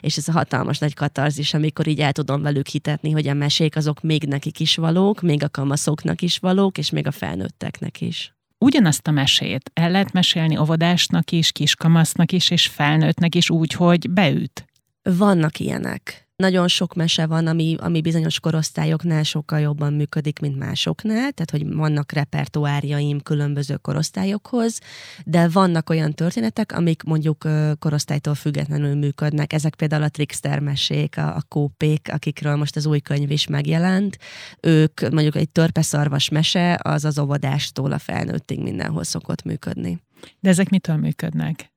és 0.00 0.16
ez 0.16 0.28
a 0.28 0.32
hatalmas 0.32 0.78
nagy 0.78 0.94
katarzis, 0.94 1.54
amikor 1.54 1.86
így 1.86 2.00
el 2.00 2.12
tudom 2.12 2.42
velük 2.42 2.66
hitetni, 2.66 3.10
hogy 3.10 3.28
a 3.28 3.34
mesék 3.34 3.76
azok 3.76 4.00
még 4.00 4.22
nekik 4.22 4.60
is 4.60 4.76
valók, 4.76 5.20
még 5.20 5.42
a 5.42 5.48
kamaszoknak 5.48 6.22
is 6.22 6.38
valók, 6.38 6.78
és 6.78 6.90
még 6.90 7.06
a 7.06 7.10
felnőtteknek 7.10 8.00
is 8.00 8.32
ugyanazt 8.58 9.06
a 9.06 9.10
mesét 9.10 9.70
el 9.74 9.90
lehet 9.90 10.12
mesélni 10.12 10.56
óvodásnak 10.56 11.30
is, 11.30 11.52
kiskamasznak 11.52 12.32
is, 12.32 12.50
és 12.50 12.66
felnőttnek 12.66 13.34
is 13.34 13.50
úgy, 13.50 13.72
hogy 13.72 14.10
beüt. 14.10 14.64
Vannak 15.02 15.58
ilyenek 15.58 16.27
nagyon 16.42 16.68
sok 16.68 16.94
mese 16.94 17.26
van, 17.26 17.46
ami, 17.46 17.76
ami 17.80 18.00
bizonyos 18.00 18.40
korosztályoknál 18.40 19.22
sokkal 19.22 19.60
jobban 19.60 19.92
működik, 19.92 20.38
mint 20.38 20.58
másoknál, 20.58 21.32
tehát 21.32 21.50
hogy 21.50 21.74
vannak 21.74 22.12
repertoárjaim 22.12 23.20
különböző 23.20 23.76
korosztályokhoz, 23.76 24.78
de 25.24 25.48
vannak 25.48 25.90
olyan 25.90 26.12
történetek, 26.12 26.72
amik 26.72 27.02
mondjuk 27.02 27.48
korosztálytól 27.78 28.34
függetlenül 28.34 28.94
működnek. 28.94 29.52
Ezek 29.52 29.74
például 29.74 30.02
a 30.02 30.08
trickster 30.08 30.58
mesék, 30.58 31.16
a, 31.16 31.36
a 31.36 31.42
kópék, 31.48 32.08
akikről 32.12 32.56
most 32.56 32.76
az 32.76 32.86
új 32.86 33.00
könyv 33.00 33.30
is 33.30 33.46
megjelent. 33.46 34.18
Ők 34.60 35.00
mondjuk 35.00 35.36
egy 35.36 35.50
törpeszarvas 35.50 36.28
mese, 36.28 36.78
az 36.82 37.04
az 37.04 37.18
óvodástól 37.18 37.92
a 37.92 37.98
felnőttig 37.98 38.62
mindenhol 38.62 39.04
szokott 39.04 39.42
működni. 39.42 40.02
De 40.40 40.48
ezek 40.48 40.68
mitől 40.68 40.96
működnek? 40.96 41.72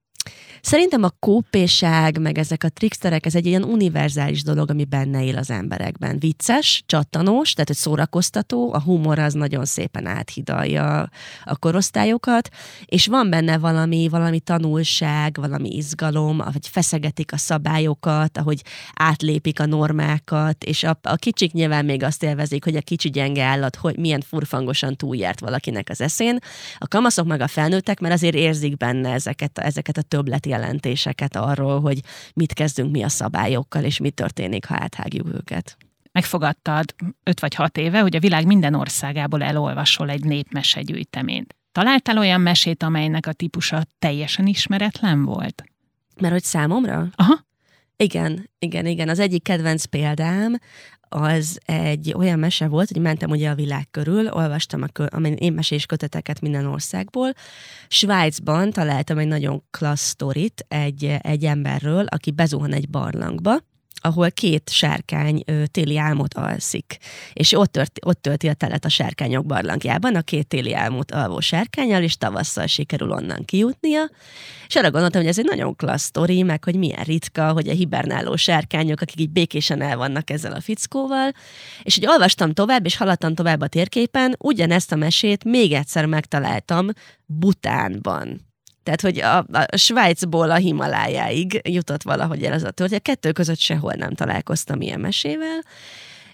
Szerintem 0.62 1.04
a 1.04 1.12
kópéság, 1.20 2.20
meg 2.20 2.38
ezek 2.38 2.64
a 2.64 2.70
tricksterek, 2.70 3.26
ez 3.26 3.36
egy 3.36 3.46
ilyen 3.46 3.64
univerzális 3.64 4.44
dolog, 4.44 4.70
ami 4.70 4.86
benne 4.86 5.24
él 5.24 5.38
az 5.38 5.50
emberekben. 5.50 6.20
Vicces, 6.20 6.84
csattanós, 6.86 7.54
tehát 7.54 7.70
egy 7.70 7.76
szórakoztató, 7.76 8.74
a 8.74 8.82
humor 8.82 9.20
az 9.20 9.34
nagyon 9.34 9.66
szépen 9.66 10.06
áthidalja 10.06 11.10
a 11.44 11.58
korosztályokat, 11.58 12.50
és 12.86 13.08
van 13.08 13.30
benne 13.30 13.58
valami, 13.58 14.08
valami 14.10 14.40
tanulság, 14.40 15.38
valami 15.40 15.70
izgalom, 15.70 16.40
ahogy 16.40 16.68
feszegetik 16.68 17.34
a 17.34 17.38
szabályokat, 17.38 18.38
ahogy 18.38 18.62
átlépik 18.94 19.60
a 19.60 19.66
normákat, 19.66 20.64
és 20.64 20.84
a, 20.84 21.00
a 21.02 21.16
kicsik 21.16 21.52
nyilván 21.52 21.86
még 21.86 22.04
azt 22.04 22.24
élvezik, 22.24 22.64
hogy 22.64 22.76
a 22.76 22.82
kicsi 22.82 23.10
gyenge 23.10 23.44
állat, 23.44 23.76
hogy 23.76 23.98
milyen 23.98 24.22
furfangosan 24.22 24.96
túljárt 24.96 25.40
valakinek 25.40 25.90
az 25.90 26.02
eszén. 26.02 26.40
A 26.78 26.88
kamaszok 26.88 27.26
meg 27.26 27.42
a 27.42 27.48
felnőttek, 27.48 28.00
mert 28.00 28.14
azért 28.14 28.36
érzik 28.36 28.78
benne 28.78 29.12
ezeket, 29.12 29.60
ezeket 29.60 29.98
a 29.98 30.02
többlet 30.12 30.46
jelentéseket 30.46 31.36
arról, 31.36 31.82
hogy 31.82 32.00
mit 32.34 32.54
kezdünk 32.54 32.92
mi 32.92 33.04
a 33.04 33.10
szabályokkal, 33.10 33.84
és 33.84 34.00
mi 34.00 34.10
történik, 34.10 34.66
ha 34.66 34.76
áthágjuk 34.80 35.28
őket 35.34 35.78
megfogadtad 36.12 36.96
öt 37.24 37.40
vagy 37.40 37.56
hat 37.56 37.78
éve, 37.78 38.02
hogy 38.02 38.16
a 38.16 38.20
világ 38.20 38.46
minden 38.46 38.74
országából 38.74 39.44
elolvasol 39.44 40.10
egy 40.10 40.24
népmesegyűjteményt. 40.24 41.56
Találtál 41.72 42.18
olyan 42.18 42.42
mesét, 42.42 42.84
amelynek 42.84 43.26
a 43.26 43.34
típusa 43.34 43.84
teljesen 44.00 44.48
ismeretlen 44.48 45.24
volt? 45.24 45.64
Mert 46.20 46.34
hogy 46.34 46.44
számomra? 46.44 47.08
Aha. 47.16 47.46
Igen, 48.02 48.50
igen, 48.60 48.86
igen. 48.86 49.10
Az 49.10 49.20
egyik 49.20 49.44
kedvenc 49.44 49.86
példám 49.86 50.60
az 51.10 51.60
egy 51.66 52.14
olyan 52.18 52.40
mese 52.40 52.68
volt, 52.68 52.92
hogy 52.92 53.02
mentem 53.02 53.30
ugye 53.30 53.50
a 53.50 53.56
világ 53.56 53.88
körül, 53.92 54.28
olvastam 54.28 54.82
a 54.82 54.88
kö- 54.88 55.40
én 55.40 55.54
mesés 55.54 55.86
köteteket 55.86 56.42
minden 56.42 56.66
országból. 56.66 57.34
Svájcban 57.88 58.72
találtam 58.72 59.18
egy 59.18 59.28
nagyon 59.28 59.64
klassz 59.72 60.08
sztorit 60.08 60.66
egy, 60.68 61.16
egy 61.22 61.46
emberről, 61.46 62.06
aki 62.06 62.32
bezuhan 62.32 62.74
egy 62.74 62.90
barlangba, 62.90 63.58
ahol 64.02 64.32
két 64.32 64.70
sárkány 64.70 65.44
ö, 65.46 65.66
téli 65.66 65.98
álmot 65.98 66.34
alszik, 66.34 66.98
és 67.34 67.54
ott, 67.54 67.72
tört, 67.72 68.00
ott 68.06 68.22
tölti 68.22 68.48
a 68.48 68.54
telet 68.54 68.86
a 68.86 68.90
sárkányok 68.90 69.46
barlangjában, 69.46 70.16
a 70.16 70.22
két 70.22 70.48
téli 70.48 70.74
álmot 70.74 71.12
alvó 71.12 71.40
sárkányal, 71.40 72.04
és 72.04 72.18
tavasszal 72.18 72.68
sikerül 72.68 73.12
onnan 73.12 73.46
kijutnia, 73.46 74.10
és 74.68 74.76
arra 74.76 74.92
gondoltam, 74.92 75.22
hogy 75.22 75.30
ez 75.30 75.40
egy 75.40 75.46
nagyon 75.46 75.76
klassz 75.76 76.04
sztori, 76.04 76.44
meg 76.44 76.64
hogy 76.64 76.76
milyen 76.76 77.04
ritka, 77.04 77.52
hogy 77.52 77.68
a 77.68 77.74
hibernáló 77.74 78.36
sárkányok, 78.36 79.02
akik 79.02 79.20
így 79.20 79.30
békésen 79.30 79.82
el 79.82 79.98
vannak 79.98 80.30
ezzel 80.30 80.54
a 80.54 80.62
fickóval, 80.62 81.32
és 81.84 81.96
hogy 81.96 82.08
olvastam 82.08 82.54
tovább, 82.54 82.86
és 82.86 82.98
haladtam 82.98 83.34
tovább 83.36 83.62
a 83.62 83.68
térképen, 83.68 84.36
ugyanezt 84.40 84.92
a 84.92 84.96
mesét 84.96 85.44
még 85.44 85.72
egyszer 85.72 86.06
megtaláltam 86.06 86.88
Butánban. 87.26 88.51
Tehát, 88.84 89.02
hogy 89.02 89.20
a, 89.20 89.38
a 89.38 89.78
Svájcból 89.78 90.52
a 90.52 90.56
Himalájáig 90.56 91.62
jutott 91.70 92.04
valahogy 92.04 92.44
el 92.44 92.54
az 92.54 92.64
a 92.64 92.72
történet. 92.72 93.04
Kettő 93.04 93.32
között 93.32 93.60
sehol 93.60 93.94
nem 93.94 94.14
találkoztam 94.14 94.82
ilyen 94.82 95.00
mesével. 95.00 95.64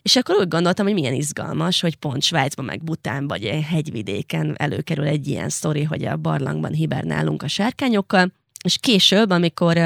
És 0.02 0.16
akkor 0.16 0.36
úgy 0.36 0.48
gondoltam, 0.48 0.86
hogy 0.86 0.94
milyen 0.94 1.14
izgalmas, 1.14 1.82
hogy 1.82 1.96
pont 1.96 2.24
Svájcban, 2.24 2.66
meg 2.66 2.84
Butánban, 2.84 3.28
vagy 3.28 3.44
egy 3.46 3.64
hegyvidéken 3.64 4.56
előkerül 4.58 5.06
egy 5.06 5.28
ilyen 5.28 5.50
sztori, 5.50 5.84
hogy 5.84 6.06
a 6.06 6.18
barlangban 6.18 6.72
hibernálunk 6.72 7.44
a 7.44 7.48
sárkányokkal, 7.48 8.32
és 8.68 8.78
később, 8.80 9.30
amikor 9.30 9.78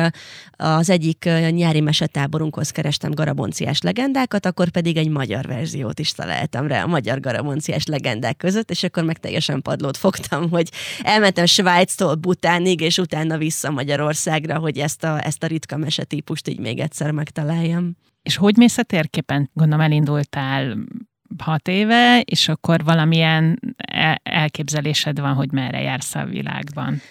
az 0.51 0.89
egyik 0.89 1.29
nyári 1.49 1.81
mesetáborunkhoz 1.81 2.69
kerestem 2.69 3.11
garabonciás 3.11 3.81
legendákat, 3.81 4.45
akkor 4.45 4.69
pedig 4.69 4.97
egy 4.97 5.09
magyar 5.09 5.45
verziót 5.45 5.99
is 5.99 6.11
találtam 6.11 6.67
rá 6.67 6.83
a 6.83 6.87
magyar 6.87 7.19
garabonciás 7.19 7.85
legendák 7.85 8.37
között, 8.37 8.71
és 8.71 8.83
akkor 8.83 9.03
meg 9.03 9.19
teljesen 9.19 9.61
padlót 9.61 9.97
fogtam, 9.97 10.49
hogy 10.49 10.69
elmentem 11.01 11.45
Svájctól 11.45 12.15
Butánig, 12.15 12.81
és 12.81 12.97
utána 12.97 13.37
vissza 13.37 13.71
Magyarországra, 13.71 14.57
hogy 14.57 14.77
ezt 14.77 15.03
a, 15.03 15.25
ezt 15.25 15.43
a 15.43 15.47
ritka 15.47 15.77
mesetípust 15.77 16.47
így 16.47 16.59
még 16.59 16.79
egyszer 16.79 17.11
megtaláljam. 17.11 17.95
És 18.21 18.35
hogy 18.35 18.57
mész 18.57 18.77
a 18.77 18.83
térképen? 18.83 19.49
Gondolom 19.53 19.85
elindultál 19.85 20.77
hat 21.37 21.67
éve, 21.67 22.19
és 22.19 22.47
akkor 22.47 22.83
valamilyen 22.83 23.59
elképzelésed 24.23 25.19
van, 25.19 25.33
hogy 25.33 25.51
merre 25.51 25.81
jársz 25.81 26.15
a 26.15 26.25
világban. 26.25 27.01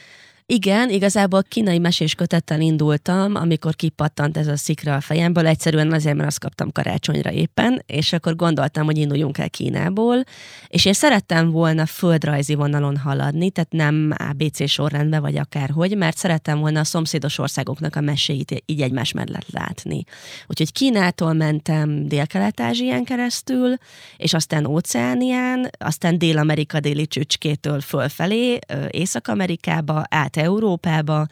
Igen, 0.52 0.90
igazából 0.90 1.42
kínai 1.42 1.78
mesés 1.78 2.14
kötettel 2.14 2.60
indultam, 2.60 3.34
amikor 3.34 3.76
kipattant 3.76 4.36
ez 4.36 4.46
a 4.46 4.56
szikra 4.56 4.94
a 4.94 5.00
fejemből, 5.00 5.46
egyszerűen 5.46 5.92
azért, 5.92 6.16
mert 6.16 6.28
azt 6.28 6.38
kaptam 6.38 6.72
karácsonyra 6.72 7.30
éppen, 7.32 7.82
és 7.86 8.12
akkor 8.12 8.36
gondoltam, 8.36 8.84
hogy 8.84 8.98
induljunk 8.98 9.38
el 9.38 9.50
Kínából, 9.50 10.24
és 10.68 10.84
én 10.84 10.92
szerettem 10.92 11.50
volna 11.50 11.86
földrajzi 11.86 12.54
vonalon 12.54 12.96
haladni, 12.96 13.50
tehát 13.50 13.72
nem 13.72 14.14
ABC 14.30 14.68
sorrendben, 14.68 15.20
vagy 15.20 15.36
akárhogy, 15.36 15.96
mert 15.96 16.16
szerettem 16.16 16.58
volna 16.58 16.80
a 16.80 16.84
szomszédos 16.84 17.38
országoknak 17.38 17.96
a 17.96 18.00
meséit 18.00 18.62
így 18.66 18.80
egymás 18.80 19.12
mellett 19.12 19.50
látni. 19.50 20.04
Úgyhogy 20.46 20.72
Kínától 20.72 21.32
mentem 21.32 22.08
Dél-Kelet-Ázsián 22.08 23.04
keresztül, 23.04 23.74
és 24.16 24.34
aztán 24.34 24.66
Óceánián, 24.66 25.70
aztán 25.78 26.18
Dél-Amerika 26.18 26.80
déli 26.80 27.06
csücskétől 27.06 27.80
fölfelé, 27.80 28.58
Észak-Amerikába, 28.90 30.04
át 30.08 30.38
Európába, 30.40 31.26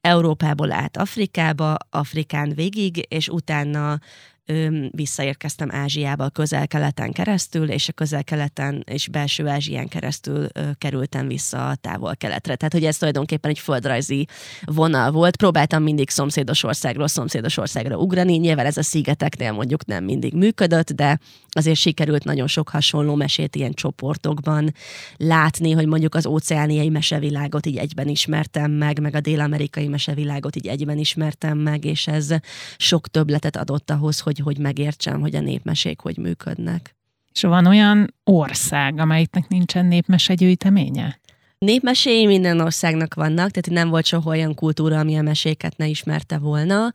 Európából 0.00 0.72
át 0.72 0.96
Afrikába, 0.96 1.76
Afrikán 1.90 2.52
végig, 2.54 3.06
és 3.08 3.28
utána 3.28 3.98
visszaérkeztem 4.90 5.68
Ázsiába 5.72 6.24
a 6.24 6.28
közel-keleten 6.28 7.12
keresztül, 7.12 7.70
és 7.70 7.88
a 7.88 7.92
közel-keleten 7.92 8.84
és 8.86 9.08
belső 9.08 9.48
Ázsián 9.48 9.88
keresztül 9.88 10.48
kerültem 10.78 11.26
vissza 11.26 11.68
a 11.68 11.74
távol-keletre. 11.74 12.56
Tehát, 12.56 12.72
hogy 12.72 12.84
ez 12.84 12.96
tulajdonképpen 12.96 13.50
egy 13.50 13.58
földrajzi 13.58 14.26
vonal 14.64 15.10
volt. 15.10 15.36
Próbáltam 15.36 15.82
mindig 15.82 16.10
szomszédos 16.10 16.62
országról 16.62 17.08
szomszédos 17.08 17.56
országra 17.56 17.96
ugrani. 17.96 18.36
Nyilván 18.36 18.66
ez 18.66 18.76
a 18.76 18.82
szigeteknél 18.82 19.52
mondjuk 19.52 19.86
nem 19.86 20.04
mindig 20.04 20.34
működött, 20.34 20.92
de 20.92 21.18
azért 21.48 21.76
sikerült 21.76 22.24
nagyon 22.24 22.46
sok 22.46 22.68
hasonló 22.68 23.14
mesét 23.14 23.56
ilyen 23.56 23.72
csoportokban 23.72 24.74
látni, 25.16 25.72
hogy 25.72 25.86
mondjuk 25.86 26.14
az 26.14 26.26
óceániai 26.26 26.88
mesevilágot 26.88 27.66
így 27.66 27.76
egyben 27.76 28.08
ismertem 28.08 28.70
meg, 28.70 29.00
meg 29.00 29.14
a 29.14 29.20
dél-amerikai 29.20 29.88
mesevilágot 29.88 30.56
így 30.56 30.66
egyben 30.66 30.98
ismertem 30.98 31.58
meg, 31.58 31.84
és 31.84 32.06
ez 32.06 32.34
sok 32.76 33.08
többletet 33.08 33.56
adott 33.56 33.90
ahhoz, 33.90 34.20
hogy, 34.20 34.38
hogy 34.40 34.58
megértsem, 34.58 35.20
hogy 35.20 35.34
a 35.34 35.40
népmesék 35.40 36.00
hogy 36.00 36.16
működnek. 36.16 36.94
És 37.32 37.42
van 37.42 37.66
olyan 37.66 38.14
ország, 38.24 38.98
amelyiknek 38.98 39.48
nincsen 39.48 39.86
népmesegyűjteménye? 39.86 41.18
Népmeséi 41.58 42.26
minden 42.26 42.60
országnak 42.60 43.14
vannak, 43.14 43.50
tehát 43.50 43.70
nem 43.70 43.88
volt 43.88 44.04
soha 44.04 44.30
olyan 44.30 44.54
kultúra, 44.54 44.98
ami 44.98 45.16
a 45.16 45.22
meséket 45.22 45.76
ne 45.76 45.86
ismerte 45.86 46.38
volna 46.38 46.92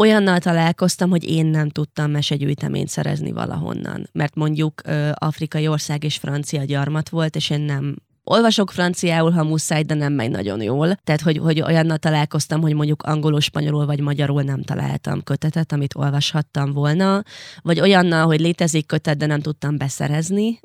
olyannal 0.00 0.38
találkoztam, 0.38 1.10
hogy 1.10 1.30
én 1.30 1.46
nem 1.46 1.68
tudtam 1.68 2.10
mesegyűjteményt 2.10 2.88
szerezni 2.88 3.32
valahonnan. 3.32 4.08
Mert 4.12 4.34
mondjuk 4.34 4.80
ö, 4.84 5.10
afrikai 5.14 5.68
ország 5.68 6.04
és 6.04 6.16
francia 6.16 6.64
gyarmat 6.64 7.08
volt, 7.08 7.36
és 7.36 7.50
én 7.50 7.60
nem 7.60 7.96
Olvasok 8.32 8.70
franciául, 8.70 9.30
ha 9.30 9.44
muszáj, 9.44 9.82
de 9.82 9.94
nem 9.94 10.12
megy 10.12 10.30
nagyon 10.30 10.62
jól. 10.62 10.94
Tehát, 11.04 11.20
hogy, 11.20 11.38
hogy 11.38 11.60
olyannal 11.60 11.96
találkoztam, 11.96 12.60
hogy 12.60 12.74
mondjuk 12.74 13.02
angolul, 13.02 13.40
spanyolul 13.40 13.86
vagy 13.86 14.00
magyarul 14.00 14.42
nem 14.42 14.62
találtam 14.62 15.22
kötetet, 15.22 15.72
amit 15.72 15.94
olvashattam 15.94 16.72
volna, 16.72 17.22
vagy 17.62 17.80
olyannal, 17.80 18.26
hogy 18.26 18.40
létezik 18.40 18.86
kötet, 18.86 19.16
de 19.16 19.26
nem 19.26 19.40
tudtam 19.40 19.76
beszerezni. 19.76 20.60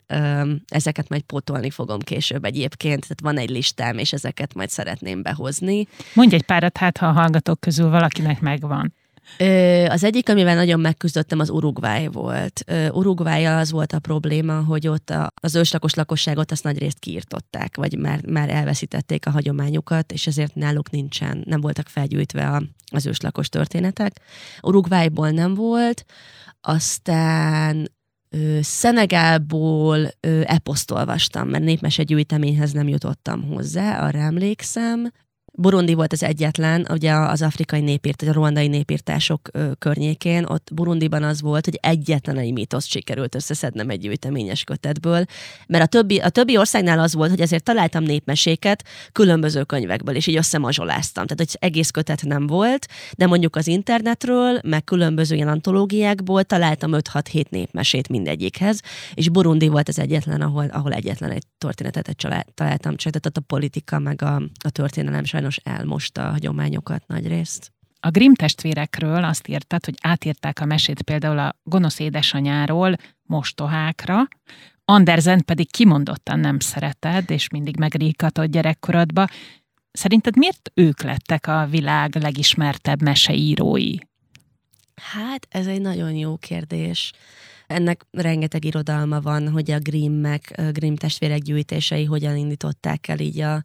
Ezeket 0.68 1.10
majd 1.10 1.22
pótolni 1.22 1.70
fogom 1.70 2.00
később 2.00 2.46
egyébként, 2.46 3.02
tehát 3.02 3.22
van 3.22 3.38
egy 3.38 3.50
listám, 3.50 3.98
és 3.98 4.14
ezeket 4.14 4.54
majd 4.54 4.70
szeretném 4.70 5.22
behozni. 5.22 5.88
Mondj 6.14 6.36
egy 6.36 6.46
párat, 6.46 6.78
hát 6.78 6.98
ha 6.98 7.08
a 7.08 7.12
hallgatók 7.12 7.60
közül 7.60 7.90
valakinek 7.90 8.42
megvan. 8.42 8.94
Az 9.88 10.04
egyik, 10.04 10.30
amivel 10.30 10.56
nagyon 10.56 10.80
megküzdöttem, 10.80 11.40
az 11.40 11.50
Uruguay 11.50 12.08
volt. 12.08 12.64
uruguay 12.92 13.46
az 13.46 13.72
volt 13.72 13.94
a 13.94 14.00
probléma, 14.00 14.64
hogy 14.64 14.88
ott 14.88 15.14
az 15.42 15.56
őslakos 15.56 15.94
lakosságot 15.94 16.52
azt 16.52 16.64
nagy 16.64 16.78
részt 16.78 17.00
kiirtották, 17.00 17.76
vagy 17.76 17.98
már, 17.98 18.26
már 18.26 18.50
elveszítették 18.50 19.26
a 19.26 19.32
hagyományukat, 19.32 20.12
és 20.12 20.28
ezért 20.28 20.56
náluk 20.56 20.90
nincsen, 20.90 21.44
nem 21.46 21.62
voltak 21.62 21.88
felgyűjtve 21.88 22.48
a, 22.48 22.64
az 22.92 23.06
őslakos 23.06 23.50
történetek. 23.50 24.20
Uruguayból 24.62 25.30
nem 25.30 25.54
volt, 25.54 26.06
aztán 26.62 27.94
Szenegálból 28.62 30.08
eposzt 30.44 30.92
olvastam, 30.92 31.50
mert 31.50 31.64
népmese 31.64 32.04
gyűjteményhez 32.04 32.72
nem 32.72 32.88
jutottam 32.88 33.44
hozzá, 33.44 34.08
arra 34.08 34.20
emlékszem. 34.20 35.12
Burundi 35.58 35.94
volt 35.94 36.14
az 36.14 36.24
egyetlen, 36.24 36.88
ugye 36.92 37.14
az 37.14 37.42
afrikai 37.42 37.82
népírt, 37.82 38.22
a 38.22 38.32
ruandai 38.32 38.68
népírtások 38.68 39.50
környékén, 39.80 40.46
ott 40.46 40.70
Burundiban 40.74 41.24
az 41.24 41.42
volt, 41.42 41.66
hogy 41.66 41.80
egyetlen 41.82 42.38
egy 42.38 42.54
mítoszt 42.54 42.88
sikerült 42.88 43.36
összeszednem 43.36 43.90
egy 43.90 44.00
gyűjteményes 44.00 44.64
kötetből, 44.64 45.26
mert 45.68 45.84
a 45.84 45.88
többi, 45.88 46.18
a 46.18 46.30
többi 46.30 46.58
országnál 46.58 47.00
az 47.00 47.14
volt, 47.14 47.30
hogy 47.30 47.42
ezért 47.42 47.64
találtam 47.64 48.04
népmeséket 48.04 48.84
különböző 49.12 49.64
könyvekből, 49.64 50.16
és 50.16 50.28
így 50.28 50.36
összemazsoláztam. 50.36 51.26
Tehát, 51.26 51.38
hogy 51.52 51.70
egész 51.70 51.90
kötet 51.90 52.24
nem 52.24 52.48
volt, 52.48 52.88
de 53.18 53.28
mondjuk 53.28 53.56
az 53.56 53.68
internetről, 53.68 54.60
meg 54.64 54.84
különböző 54.84 55.36
ilyen 55.36 55.48
antológiákból 55.48 56.44
találtam 56.44 56.92
5-6-7 56.94 57.50
népmesét 57.50 58.10
mindegyikhez, 58.10 58.80
és 59.14 59.30
Burundi 59.30 59.68
volt 59.68 59.88
az 59.88 60.00
egyetlen, 60.00 60.42
ahol, 60.42 60.66
ahol 60.66 60.92
egyetlen 60.94 61.32
egy 61.32 61.44
történetet 61.58 62.16
találtam, 62.54 62.96
csak 62.96 63.14
tehát 63.14 63.38
a 63.38 63.42
politika 63.48 64.00
meg 64.00 64.22
a, 64.22 64.36
a 64.64 64.70
történelem 64.70 65.24
sajnos 65.24 65.45
sajnos 65.52 65.80
elmosta 65.80 66.28
a 66.28 66.32
hagyományokat 66.32 67.08
nagy 67.08 67.28
részt. 67.28 67.72
A 68.00 68.10
Grimm 68.10 68.34
testvérekről 68.34 69.24
azt 69.24 69.48
írtad, 69.48 69.86
hogy 69.86 69.96
átírták 70.02 70.60
a 70.60 70.66
mesét 70.66 71.02
például 71.02 71.40
a 71.40 71.56
gonosz 71.64 72.00
édesanyáról 72.00 72.96
mostohákra, 73.24 74.28
Andersen 74.86 75.46
pedig 75.46 75.72
kimondottan 75.72 76.40
nem 76.40 76.60
szereted, 76.60 77.32
és 77.32 77.50
mindig 77.50 77.78
megríkatott 77.78 78.52
gyerekkorodba. 78.52 79.28
Szerinted 79.92 80.38
miért 80.38 80.72
ők 80.74 81.02
lettek 81.02 81.48
a 81.48 81.68
világ 81.70 82.16
legismertebb 82.16 83.02
meseírói? 83.02 83.96
Hát, 84.96 85.48
ez 85.50 85.68
egy 85.68 85.82
nagyon 85.82 86.12
jó 86.12 86.38
kérdés. 86.38 87.12
Ennek 87.68 88.06
rengeteg 88.12 88.66
irodalma 88.66 89.22
van, 89.22 89.50
hogy 89.50 89.72
a 89.72 89.80
Grimmek, 89.80 90.62
Grimm 90.72 90.96
testvérek 90.96 91.40
gyűjtései 91.40 92.06
hogyan 92.06 92.38
indították 92.38 93.08
el 93.08 93.20
így 93.20 93.40
a, 93.40 93.62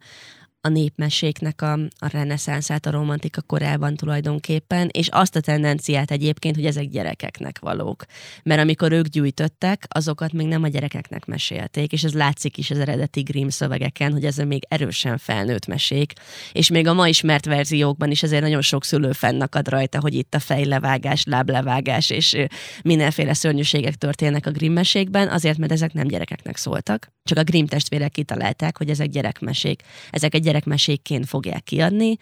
a 0.61 0.69
népmeséknek 0.69 1.61
a, 1.61 1.73
a 1.73 2.07
reneszánszát 2.11 2.85
a 2.85 2.91
romantika 2.91 3.41
korában 3.41 3.95
tulajdonképpen, 3.95 4.89
és 4.91 5.07
azt 5.07 5.35
a 5.35 5.39
tendenciát 5.39 6.11
egyébként, 6.11 6.55
hogy 6.55 6.65
ezek 6.65 6.87
gyerekeknek 6.87 7.59
valók. 7.59 8.05
Mert 8.43 8.61
amikor 8.61 8.91
ők 8.91 9.05
gyűjtöttek, 9.05 9.85
azokat 9.89 10.31
még 10.31 10.47
nem 10.47 10.63
a 10.63 10.67
gyerekeknek 10.67 11.25
mesélték, 11.25 11.91
és 11.91 12.03
ez 12.03 12.13
látszik 12.13 12.57
is 12.57 12.71
az 12.71 12.79
eredeti 12.79 13.21
Grimm 13.21 13.47
szövegeken, 13.47 14.11
hogy 14.11 14.25
ez 14.25 14.37
még 14.37 14.63
erősen 14.67 15.17
felnőtt 15.17 15.65
mesék, 15.65 16.13
és 16.51 16.69
még 16.69 16.87
a 16.87 16.93
ma 16.93 17.07
ismert 17.07 17.45
verziókban 17.45 18.11
is 18.11 18.23
azért 18.23 18.41
nagyon 18.41 18.61
sok 18.61 18.83
szülő 18.83 19.11
fennakad 19.11 19.67
rajta, 19.67 19.99
hogy 19.99 20.13
itt 20.13 20.33
a 20.35 20.39
fejlevágás, 20.39 21.23
láblevágás 21.23 22.09
és 22.09 22.37
mindenféle 22.83 23.33
szörnyűségek 23.33 23.95
történnek 23.95 24.45
a 24.45 24.51
Grimm 24.51 24.73
mesékben, 24.73 25.27
azért, 25.27 25.57
mert 25.57 25.71
ezek 25.71 25.93
nem 25.93 26.07
gyerekeknek 26.07 26.57
szóltak. 26.57 27.11
Csak 27.23 27.37
a 27.37 27.43
Grimm 27.43 27.65
testvérek 27.65 28.11
kitalálták, 28.11 28.77
hogy 28.77 28.89
ezek 28.89 29.07
gyerekmesék. 29.07 29.81
Ezek 30.09 30.33
egy 30.33 30.41
gyerekmesékként 30.41 31.25
fogják 31.25 31.63
kiadni, 31.63 32.15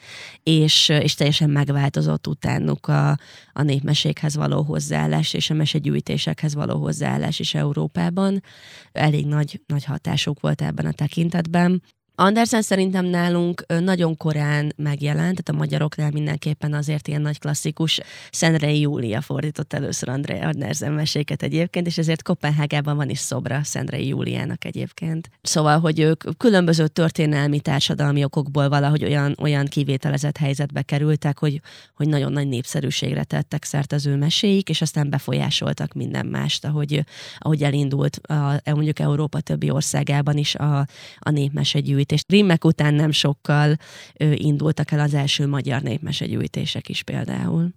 és, 0.43 0.89
és 0.89 1.15
teljesen 1.15 1.49
megváltozott 1.49 2.27
utánuk 2.27 2.87
a, 2.87 3.09
a 3.53 3.61
népmesékhez 3.61 4.35
való 4.35 4.61
hozzáállás 4.61 5.33
és 5.33 5.49
a 5.49 5.53
mesegyűjtésekhez 5.53 6.53
való 6.53 6.79
hozzáállás 6.79 7.39
is 7.39 7.53
Európában. 7.53 8.43
Elég 8.91 9.25
nagy, 9.25 9.61
nagy 9.65 9.85
hatásuk 9.85 10.39
volt 10.39 10.61
ebben 10.61 10.85
a 10.85 10.91
tekintetben. 10.91 11.81
Andersen 12.21 12.61
szerintem 12.61 13.05
nálunk 13.05 13.65
nagyon 13.67 14.17
korán 14.17 14.73
megjelent, 14.75 15.43
tehát 15.43 15.49
a 15.49 15.53
magyaroknál 15.53 16.11
mindenképpen 16.11 16.73
azért 16.73 17.07
ilyen 17.07 17.21
nagy 17.21 17.39
klasszikus. 17.39 17.99
Szentrei 18.31 18.79
Júlia 18.79 19.21
fordított 19.21 19.73
először 19.73 20.09
André 20.09 20.39
Andersen 20.39 20.91
meséket 20.91 21.43
egyébként, 21.43 21.87
és 21.87 21.97
ezért 21.97 22.23
Kopenhágában 22.23 22.95
van 22.95 23.09
is 23.09 23.19
szobra 23.19 23.63
Szentrei 23.63 24.07
Júliának 24.07 24.65
egyébként. 24.65 25.29
Szóval, 25.41 25.79
hogy 25.79 25.99
ők 25.99 26.37
különböző 26.37 26.87
történelmi, 26.87 27.59
társadalmi 27.59 28.23
okokból 28.23 28.69
valahogy 28.69 29.03
olyan, 29.03 29.35
olyan 29.41 29.65
kivételezett 29.65 30.37
helyzetbe 30.37 30.81
kerültek, 30.81 31.39
hogy, 31.39 31.61
hogy 31.95 32.07
nagyon 32.07 32.31
nagy 32.31 32.47
népszerűségre 32.47 33.23
tettek 33.23 33.63
szert 33.63 33.91
az 33.91 34.05
ő 34.05 34.15
meséik, 34.15 34.69
és 34.69 34.81
aztán 34.81 35.09
befolyásoltak 35.09 35.93
minden 35.93 36.25
mást, 36.25 36.65
ahogy, 36.65 37.03
ahogy 37.37 37.63
elindult 37.63 38.15
a, 38.15 38.61
mondjuk 38.65 38.99
Európa 38.99 39.39
többi 39.39 39.69
országában 39.69 40.37
is 40.37 40.55
a, 40.55 40.87
a 41.19 41.29
népmese 41.29 41.79
és 42.11 42.21
Rimmek 42.27 42.65
után 42.65 42.93
nem 42.93 43.11
sokkal 43.11 43.75
ö, 44.17 44.31
indultak 44.35 44.91
el 44.91 44.99
az 44.99 45.13
első 45.13 45.47
magyar 45.47 45.81
népmesegyűjtések 45.81 46.89
is 46.89 47.03
például. 47.03 47.69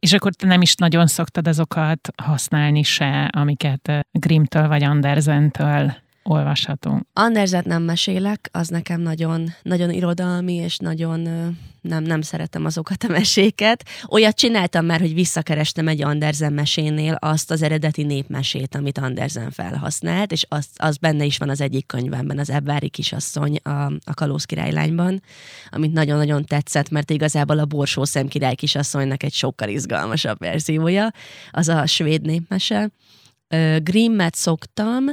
És 0.00 0.12
akkor 0.12 0.34
te 0.34 0.46
nem 0.46 0.62
is 0.62 0.74
nagyon 0.74 1.06
szoktad 1.06 1.48
azokat 1.48 2.08
használni 2.22 2.82
se, 2.82 3.24
amiket 3.24 4.06
Grimmtől 4.10 4.68
vagy 4.68 4.82
Andersentől 4.82 5.94
olvasható? 6.22 7.06
Anderzet 7.12 7.64
nem 7.64 7.82
mesélek, 7.82 8.48
az 8.52 8.68
nekem 8.68 9.00
nagyon, 9.00 9.48
nagyon 9.62 9.90
irodalmi, 9.90 10.54
és 10.54 10.76
nagyon 10.76 11.20
nem, 11.82 12.02
nem 12.02 12.20
szeretem 12.20 12.64
azokat 12.64 13.04
a 13.04 13.08
meséket. 13.08 13.84
Olyat 14.08 14.36
csináltam 14.36 14.84
már, 14.84 15.00
hogy 15.00 15.14
visszakerestem 15.14 15.88
egy 15.88 16.02
Andersen 16.02 16.52
mesénél 16.52 17.14
azt 17.20 17.50
az 17.50 17.62
eredeti 17.62 18.02
népmesét, 18.02 18.74
amit 18.74 18.98
Andersen 18.98 19.50
felhasznált, 19.50 20.32
és 20.32 20.46
az, 20.48 20.66
az 20.76 20.96
benne 20.96 21.24
is 21.24 21.38
van 21.38 21.48
az 21.48 21.60
egyik 21.60 21.86
könyvemben, 21.86 22.38
az 22.38 22.50
Ebbári 22.50 22.88
kisasszony 22.88 23.56
a, 23.62 23.84
a 23.84 24.14
Kalóz 24.14 24.44
királylányban, 24.44 25.22
amit 25.70 25.92
nagyon-nagyon 25.92 26.44
tetszett, 26.44 26.90
mert 26.90 27.10
igazából 27.10 27.58
a 27.58 27.64
Borsó 27.64 28.04
szem 28.04 28.28
király 28.28 28.54
kisasszonynak 28.54 29.22
egy 29.22 29.34
sokkal 29.34 29.68
izgalmasabb 29.68 30.38
verziója, 30.38 31.12
az 31.50 31.68
a 31.68 31.86
svéd 31.86 32.22
népmese. 32.22 32.90
Grimmet 33.82 34.34
szoktam, 34.34 35.04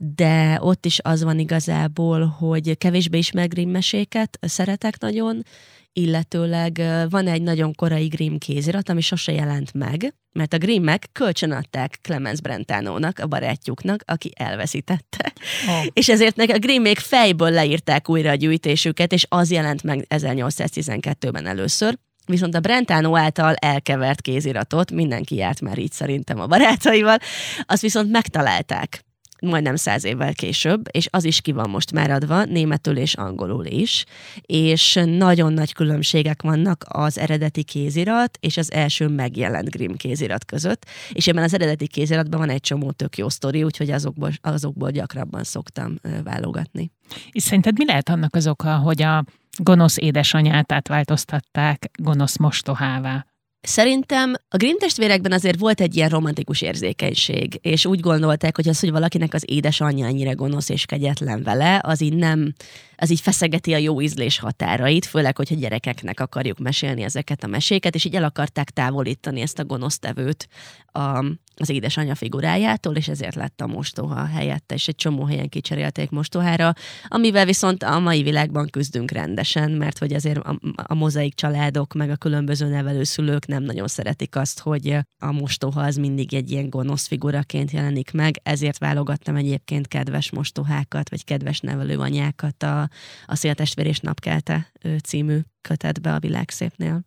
de 0.00 0.58
ott 0.60 0.86
is 0.86 0.98
az 1.02 1.22
van 1.22 1.38
igazából, 1.38 2.26
hogy 2.26 2.78
kevésbé 2.78 3.18
ismer 3.18 3.48
Grimm 3.48 3.70
meséket 3.70 4.38
szeretek 4.40 4.98
nagyon, 4.98 5.42
illetőleg 5.92 6.82
van 7.10 7.26
egy 7.26 7.42
nagyon 7.42 7.74
korai 7.74 8.06
Grimm 8.06 8.36
kézirat, 8.36 8.88
ami 8.88 9.00
sose 9.00 9.32
jelent 9.32 9.74
meg, 9.74 10.14
mert 10.32 10.52
a 10.52 10.58
Grimmek 10.58 11.08
kölcsönadták 11.12 11.98
Clemens 12.02 12.40
Brentánónak, 12.40 13.18
a 13.18 13.26
barátjuknak, 13.26 14.02
aki 14.06 14.32
elveszítette. 14.36 15.32
Oh. 15.68 15.86
És 15.92 16.08
ezért 16.08 16.36
nek 16.36 16.50
a 16.50 16.58
Grimmék 16.58 16.98
fejből 16.98 17.50
leírták 17.50 18.08
újra 18.08 18.30
a 18.30 18.34
gyűjtésüket, 18.34 19.12
és 19.12 19.26
az 19.28 19.50
jelent 19.50 19.82
meg 19.82 20.06
1812-ben 20.08 21.46
először. 21.46 21.98
Viszont 22.26 22.54
a 22.54 22.60
Brentano 22.60 23.16
által 23.16 23.54
elkevert 23.54 24.20
kéziratot, 24.20 24.90
mindenki 24.90 25.34
járt 25.34 25.60
már 25.60 25.78
így 25.78 25.92
szerintem 25.92 26.40
a 26.40 26.46
barátaival, 26.46 27.18
azt 27.66 27.82
viszont 27.82 28.10
megtalálták 28.10 29.06
majdnem 29.40 29.76
száz 29.76 30.04
évvel 30.04 30.34
később, 30.34 30.82
és 30.90 31.08
az 31.10 31.24
is 31.24 31.40
ki 31.40 31.52
van 31.52 31.70
most 31.70 31.92
már 31.92 32.10
adva, 32.10 32.44
németül 32.44 32.96
és 32.96 33.14
angolul 33.14 33.66
is, 33.66 34.04
és 34.40 35.00
nagyon 35.04 35.52
nagy 35.52 35.72
különbségek 35.72 36.42
vannak 36.42 36.84
az 36.88 37.18
eredeti 37.18 37.62
kézirat 37.62 38.38
és 38.40 38.56
az 38.56 38.72
első 38.72 39.08
megjelent 39.08 39.70
Grimm 39.70 39.94
kézirat 39.94 40.44
között, 40.44 40.86
és 41.12 41.26
ebben 41.26 41.42
az 41.42 41.54
eredeti 41.54 41.86
kéziratban 41.86 42.40
van 42.40 42.50
egy 42.50 42.60
csomó 42.60 42.90
tök 42.90 43.16
jó 43.16 43.28
sztori, 43.28 43.62
úgyhogy 43.62 43.90
azokból, 43.90 44.30
azokból 44.40 44.90
gyakrabban 44.90 45.44
szoktam 45.44 45.94
válogatni. 46.24 46.90
És 47.30 47.42
szerinted 47.42 47.78
mi 47.78 47.84
lehet 47.84 48.08
annak 48.08 48.34
az 48.34 48.46
oka, 48.46 48.76
hogy 48.76 49.02
a 49.02 49.24
gonosz 49.58 49.96
édesanyát 49.96 50.72
átváltoztatták 50.72 51.90
gonosz 52.02 52.36
mostohává? 52.36 53.27
Szerintem 53.60 54.34
a 54.48 54.56
Grimm 54.56 54.76
testvérekben 54.76 55.32
azért 55.32 55.58
volt 55.58 55.80
egy 55.80 55.96
ilyen 55.96 56.08
romantikus 56.08 56.62
érzékenység, 56.62 57.58
és 57.62 57.86
úgy 57.86 58.00
gondolták, 58.00 58.56
hogy 58.56 58.68
az, 58.68 58.80
hogy 58.80 58.90
valakinek 58.90 59.34
az 59.34 59.44
édesanyja 59.46 60.06
ennyire 60.06 60.32
gonosz 60.32 60.68
és 60.68 60.84
kegyetlen 60.84 61.42
vele, 61.42 61.80
az 61.82 62.00
így 62.00 62.14
nem, 62.14 62.52
az 62.96 63.10
így 63.10 63.20
feszegeti 63.20 63.72
a 63.74 63.76
jó 63.76 64.00
ízlés 64.00 64.38
határait, 64.38 65.06
főleg, 65.06 65.36
hogyha 65.36 65.54
gyerekeknek 65.54 66.20
akarjuk 66.20 66.58
mesélni 66.58 67.02
ezeket 67.02 67.44
a 67.44 67.46
meséket, 67.46 67.94
és 67.94 68.04
így 68.04 68.14
el 68.14 68.24
akarták 68.24 68.70
távolítani 68.70 69.40
ezt 69.40 69.58
a 69.58 69.64
gonosztevőt 69.64 70.48
a, 70.92 71.24
az 71.60 71.68
édesanyja 71.68 72.14
figurájától, 72.14 72.96
és 72.96 73.08
ezért 73.08 73.34
lett 73.34 73.60
a 73.60 73.66
mostoha 73.66 74.24
helyette, 74.24 74.74
és 74.74 74.88
egy 74.88 74.94
csomó 74.94 75.24
helyen 75.24 75.48
kicserélték 75.48 76.10
mostohára, 76.10 76.72
amivel 77.08 77.44
viszont 77.44 77.82
a 77.82 77.98
mai 77.98 78.22
világban 78.22 78.68
küzdünk 78.70 79.10
rendesen, 79.10 79.70
mert 79.70 79.98
hogy 79.98 80.12
azért 80.12 80.38
a, 80.38 80.58
a 80.74 80.94
mozaik 80.94 81.34
családok, 81.34 81.94
meg 81.94 82.10
a 82.10 82.16
különböző 82.16 82.68
nevelőszülők 82.68 83.46
nem 83.46 83.62
nagyon 83.62 83.88
szeretik 83.88 84.36
azt, 84.36 84.60
hogy 84.60 84.98
a 85.18 85.32
mostoha 85.32 85.80
az 85.80 85.96
mindig 85.96 86.34
egy 86.34 86.50
ilyen 86.50 86.70
gonosz 86.70 87.06
figuraként 87.06 87.70
jelenik 87.70 88.12
meg, 88.12 88.40
ezért 88.42 88.78
válogattam 88.78 89.36
egyébként 89.36 89.88
kedves 89.88 90.30
mostohákat, 90.30 91.10
vagy 91.10 91.24
kedves 91.24 91.60
nevelőanyákat 91.60 92.62
a, 92.62 92.88
a 93.26 93.34
Széltestvér 93.34 93.86
és 93.86 94.00
Napkelte 94.00 94.72
című 95.04 95.38
kötetbe 95.60 96.14
a 96.14 96.18
világszépnél. 96.18 97.04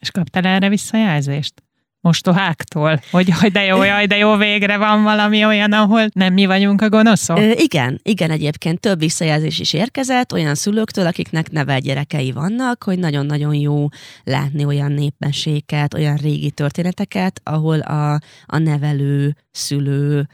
És 0.00 0.10
kaptál 0.10 0.44
erre 0.44 0.68
visszajelzést? 0.68 1.62
Mostoháktól, 2.00 3.00
hogy 3.10 3.28
jaj, 3.28 3.48
de 3.48 3.64
jó, 3.64 3.82
jaj, 3.82 4.06
de 4.06 4.16
jó, 4.16 4.36
végre 4.36 4.76
van 4.76 5.02
valami 5.02 5.44
olyan, 5.44 5.72
ahol 5.72 6.08
nem 6.12 6.32
mi 6.32 6.46
vagyunk 6.46 6.82
a 6.82 6.88
gonoszok? 6.88 7.38
Ö, 7.38 7.50
igen, 7.50 8.00
igen, 8.02 8.30
egyébként 8.30 8.80
több 8.80 8.98
visszajelzés 8.98 9.58
is 9.58 9.72
érkezett 9.72 10.32
olyan 10.32 10.54
szülőktől, 10.54 11.06
akiknek 11.06 11.50
nevel 11.50 11.80
gyerekei 11.80 12.32
vannak, 12.32 12.82
hogy 12.82 12.98
nagyon-nagyon 12.98 13.54
jó 13.54 13.86
látni 14.24 14.64
olyan 14.64 14.92
népmeséket, 14.92 15.94
olyan 15.94 16.16
régi 16.16 16.50
történeteket, 16.50 17.40
ahol 17.44 17.80
a, 17.80 18.12
a 18.46 18.58
nevelő 18.58 19.36
szülő 19.50 20.28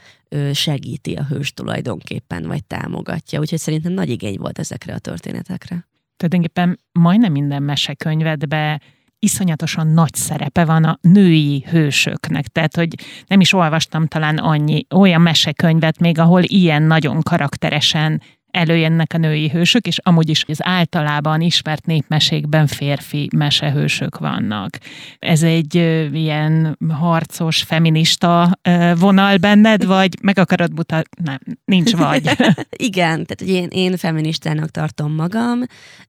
segíti 0.53 1.13
a 1.13 1.23
hős 1.23 1.53
tulajdonképpen, 1.53 2.47
vagy 2.47 2.63
támogatja. 2.63 3.39
Úgyhogy 3.39 3.59
szerintem 3.59 3.91
nagy 3.91 4.09
igény 4.09 4.37
volt 4.37 4.59
ezekre 4.59 4.93
a 4.93 4.99
történetekre. 4.99 5.87
Tulajdonképpen 6.17 6.79
majdnem 6.91 7.31
minden 7.31 7.63
mesekönyvedbe 7.63 8.81
iszonyatosan 9.25 9.87
nagy 9.87 10.13
szerepe 10.13 10.65
van 10.65 10.83
a 10.83 10.97
női 11.01 11.65
hősöknek. 11.69 12.47
Tehát, 12.47 12.75
hogy 12.75 12.95
nem 13.27 13.39
is 13.39 13.53
olvastam 13.53 14.07
talán 14.07 14.37
annyi 14.37 14.85
olyan 14.95 15.21
mesekönyvet 15.21 15.99
még, 15.99 16.19
ahol 16.19 16.41
ilyen 16.43 16.83
nagyon 16.83 17.21
karakteresen 17.21 18.21
előjönnek 18.55 19.13
a 19.13 19.17
női 19.17 19.49
hősök, 19.49 19.87
és 19.87 19.99
amúgy 20.03 20.29
is 20.29 20.43
az 20.47 20.57
általában 20.61 21.41
ismert 21.41 21.85
népmesékben 21.85 22.67
férfi 22.67 23.27
mesehősök 23.35 24.17
vannak. 24.17 24.77
Ez 25.19 25.43
egy 25.43 25.75
ilyen 26.13 26.77
harcos, 26.89 27.63
feminista 27.63 28.59
vonal 28.95 29.37
benned, 29.37 29.85
vagy 29.85 30.17
meg 30.21 30.39
akarod 30.39 30.73
mutatni? 30.73 31.23
Nem, 31.23 31.39
nincs 31.65 31.95
vagy. 31.95 32.23
Igen, 32.89 33.25
tehát 33.25 33.53
én, 33.55 33.67
én 33.71 33.97
feministának 33.97 34.69
tartom 34.69 35.13
magam, 35.13 35.61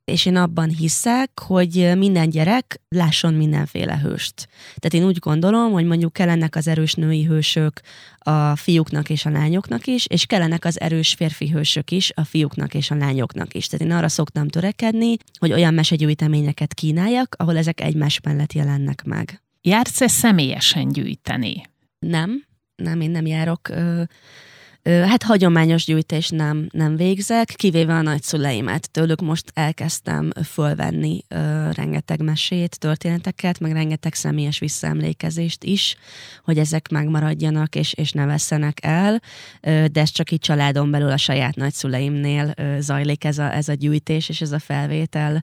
és 0.05 0.27
én 0.27 0.37
abban 0.37 0.69
hiszek, 0.69 1.31
hogy 1.41 1.93
minden 1.97 2.31
gyerek 2.31 2.81
lásson 2.89 3.35
mindenféle 3.35 3.99
hőst. 4.03 4.49
Tehát 4.77 4.95
én 4.95 5.05
úgy 5.05 5.19
gondolom, 5.19 5.73
hogy 5.73 5.85
mondjuk 5.85 6.13
kellenek 6.13 6.57
az 6.57 6.69
erős 6.69 6.95
női 6.95 7.25
hősök 7.25 7.81
a 8.27 8.57
fiúknak 8.57 9.11
és 9.11 9.25
a 9.25 9.31
lányoknak 9.31 9.87
is, 9.87 10.07
és 10.07 10.27
kellenek 10.27 10.65
az 10.65 10.81
erős 10.81 11.15
férfi 11.15 11.51
hősök 11.51 11.91
is 11.91 12.13
a 12.15 12.25
fiúknak 12.25 12.75
és 12.75 12.91
a 12.91 12.95
lányoknak 12.95 13.55
is. 13.55 13.67
Tehát 13.67 13.87
én 13.87 13.93
arra 13.93 14.09
szoktam 14.09 14.49
törekedni, 14.49 15.17
hogy 15.39 15.53
olyan 15.53 15.75
mesegyűjteményeket 15.75 16.75
kínáljak, 16.75 17.35
ahol 17.39 17.57
ezek 17.57 17.81
egymás 17.81 18.21
mellett 18.21 18.53
jelennek 18.53 19.05
meg. 19.05 19.43
Jársz-e 19.61 20.09
személyesen 20.09 20.89
gyűjteni? 20.89 21.63
Nem, 21.99 22.45
nem, 22.77 23.01
én 23.01 23.11
nem 23.11 23.27
járok 23.27 23.69
ö, 23.69 24.03
Hát 24.87 25.23
hagyományos 25.23 25.85
gyűjtés 25.85 26.29
nem, 26.29 26.69
nem 26.73 26.97
végzek, 26.97 27.53
kivéve 27.57 27.95
a 27.95 28.03
nagyszüleimet. 28.03 28.91
Tőlük 28.91 29.21
most 29.21 29.51
elkezdtem 29.55 30.33
fölvenni 30.45 31.25
ö, 31.29 31.71
rengeteg 31.73 32.23
mesét, 32.23 32.79
történeteket, 32.79 33.61
meg 33.61 33.73
rengeteg 33.73 34.15
személyes 34.15 34.59
visszaemlékezést 34.59 35.65
is, 35.65 35.97
hogy 36.45 36.59
ezek 36.59 36.89
megmaradjanak 36.89 37.75
és, 37.75 37.93
és 37.93 38.13
ne 38.13 38.27
vesszenek 38.27 38.79
el, 38.83 39.23
ö, 39.61 39.85
de 39.93 40.01
ez 40.01 40.11
csak 40.11 40.31
így 40.31 40.41
családon 40.41 40.91
belül 40.91 41.11
a 41.11 41.17
saját 41.17 41.57
nagyszüleimnél 41.57 42.53
ö, 42.57 42.77
zajlik 42.81 43.25
ez 43.25 43.39
a, 43.39 43.55
ez 43.55 43.69
a 43.69 43.75
gyűjtés 43.75 44.29
és 44.29 44.41
ez 44.41 44.53
a 44.53 44.59
felvétel 44.59 45.43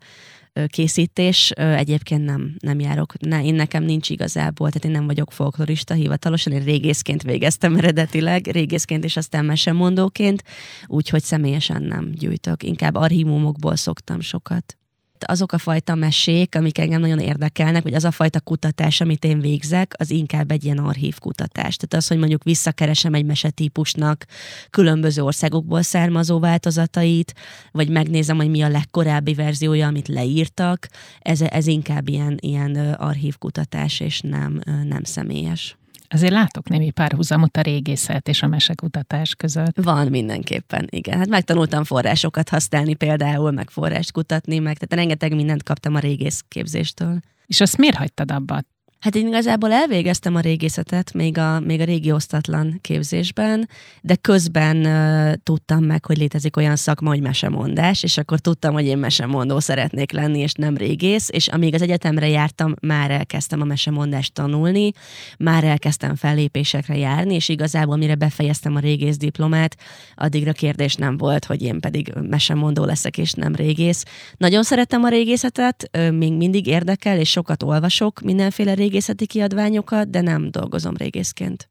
készítés. 0.68 1.50
Egyébként 1.52 2.26
nem, 2.26 2.56
nem 2.60 2.80
járok, 2.80 3.20
ne, 3.20 3.44
én 3.44 3.54
nekem 3.54 3.84
nincs 3.84 4.10
igazából, 4.10 4.68
tehát 4.68 4.86
én 4.86 4.92
nem 4.92 5.06
vagyok 5.06 5.32
folklorista 5.32 5.94
hivatalosan, 5.94 6.54
én 6.54 6.64
régészként 6.64 7.22
végeztem 7.22 7.76
eredetileg, 7.76 8.48
régészként 8.48 9.04
és 9.04 9.18
aztán 9.18 9.46
mesemondóként, 9.46 10.44
úgyhogy 10.88 11.24
személyesen 11.24 11.82
nem 11.84 12.12
gyűjtök, 12.12 12.64
inkább 12.64 12.96
archívumokból 12.96 13.76
szoktam 13.76 14.20
sokat 14.20 14.78
azok 15.26 15.52
a 15.52 15.58
fajta 15.58 15.96
mesék, 15.96 16.56
amik 16.56 16.78
engem 16.78 17.02
nagyon 17.02 17.20
érdekelnek, 17.20 17.84
vagy 17.84 17.94
az 17.94 18.04
a 18.04 18.12
fajta 18.12 18.40
kutatás, 18.40 19.02
amit 19.02 19.24
én 19.24 19.40
végzek, 19.40 19.94
az 19.98 20.12
inkább 20.12 20.52
egy 20.52 20.64
ilyen 20.64 20.78
archív 20.78 21.20
kutatás. 21.20 21.76
Tehát 21.76 21.94
az, 21.94 22.08
hogy 22.08 22.18
mondjuk 22.18 22.44
visszakeresem 22.44 23.14
egy 23.14 23.26
mesetípusnak 23.26 24.26
különböző 24.70 25.24
országokból 25.24 25.82
származó 25.82 26.40
változatait, 26.40 27.34
vagy 27.72 27.90
megnézem, 27.90 28.38
hogy 28.38 28.50
mi 28.50 28.62
a 28.62 28.70
legkorábbi 28.70 29.34
verziója, 29.34 29.88
amit 29.88 30.08
leírtak, 30.08 30.88
ez, 31.20 31.42
ez 31.42 31.68
inkább 31.68 32.10
ilyen, 32.10 32.38
ilyen 32.40 32.76
archív 32.94 33.38
kutatás, 33.38 34.00
és 34.00 34.22
nem, 34.22 34.62
nem 34.66 35.04
személyes. 35.04 35.78
Azért 36.10 36.34
látok 36.34 36.70
némi 36.70 36.92
párhuzamot 36.92 37.58
a 37.58 37.62
régészet 37.62 38.28
és 38.28 38.42
a 38.42 38.48
mesekutatás 38.48 39.36
között. 39.36 39.84
Van 39.84 40.08
mindenképpen, 40.08 40.88
igen. 40.90 41.18
Hát 41.18 41.30
megtanultam 41.30 41.84
forrásokat 41.84 42.50
használni 42.50 42.94
például, 42.94 43.52
meg 43.52 43.70
forrást 43.70 44.12
kutatni, 44.12 44.60
meg 44.60 44.78
tehát 44.78 45.06
rengeteg 45.06 45.36
mindent 45.36 45.64
kaptam 45.64 45.96
a 45.96 46.00
régész 46.00 46.44
képzéstől. 46.48 47.20
És 47.46 47.62
azt 47.62 47.78
miért 47.78 47.96
hagytad 47.96 48.32
abba? 48.32 48.62
Hát 49.04 49.16
én 49.16 49.28
igazából 49.28 49.72
elvégeztem 49.72 50.36
a 50.36 50.40
régészetet, 50.40 51.14
még 51.14 51.38
a, 51.38 51.60
még 51.60 51.82
a 51.82 51.84
régi 51.84 52.12
osztatlan 52.12 52.78
képzésben, 52.82 53.70
de 54.02 54.16
közben 54.16 54.78
uh, 54.78 55.34
tudtam 55.44 55.84
meg, 55.84 56.06
hogy 56.06 56.18
létezik 56.18 56.58
olyan 56.58 56.76
szakma, 56.76 57.10
hogy 57.10 57.22
mesemondás, 57.22 58.04
és 58.04 58.18
akkor 58.18 58.40
tudtam, 58.40 58.74
hogy 58.74 58.86
én 58.86 58.98
mesemondó 58.98 59.60
szeretnék 59.60 60.12
lenni, 60.12 60.40
és 60.40 60.54
nem 60.54 60.78
régész, 60.78 61.30
és 61.32 61.48
amíg 61.48 61.74
az 61.74 61.82
egyetemre 61.82 62.28
jártam, 62.28 62.74
már 62.82 63.12
elkezdtem 63.12 63.62
a 63.62 63.66
mesemondást 63.66 64.34
tanulni, 64.34 64.92
már 65.38 65.64
elkezdtem 65.64 66.16
fellépésekre 66.16 66.98
járni, 66.98 67.34
és 67.34 67.50
igazából 67.50 67.98
mire 67.98 68.16
befejeztem 68.16 68.76
a 68.76 68.80
régész 68.80 69.18
diplomát, 69.18 69.78
addigra 70.16 70.52
kérdés 70.52 70.96
nem 70.96 71.18
volt, 71.18 71.46
hogy 71.46 71.62
én 71.62 71.80
pedig 71.80 72.14
mesemondó 72.30 72.86
leszek, 72.86 73.18
és 73.18 73.32
nem 73.32 73.56
régész. 73.56 74.04
Nagyon 74.38 74.64
szeretem 74.64 75.04
a 75.04 75.10
régészetet, 75.10 75.90
még 76.12 76.34
mindig 76.34 76.68
érdekel, 76.68 77.20
és 77.20 77.30
sokat 77.30 77.64
olvasok 77.64 78.22
mindenféle 78.22 78.74
régész 78.74 78.92
régészeti 78.94 79.26
kiadványokat, 79.26 80.10
de 80.10 80.22
nem 80.22 80.52
dolgozom 80.52 80.96
régészként. 80.96 81.70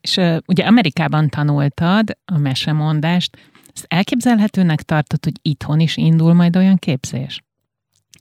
És 0.00 0.20
ugye 0.46 0.64
Amerikában 0.64 1.28
tanultad 1.28 2.18
a 2.24 2.38
mesemondást, 2.38 3.36
ezt 3.74 3.84
elképzelhetőnek 3.88 4.82
tartod, 4.82 5.24
hogy 5.24 5.38
itthon 5.42 5.80
is 5.80 5.96
indul 5.96 6.34
majd 6.34 6.56
olyan 6.56 6.76
képzés? 6.76 7.42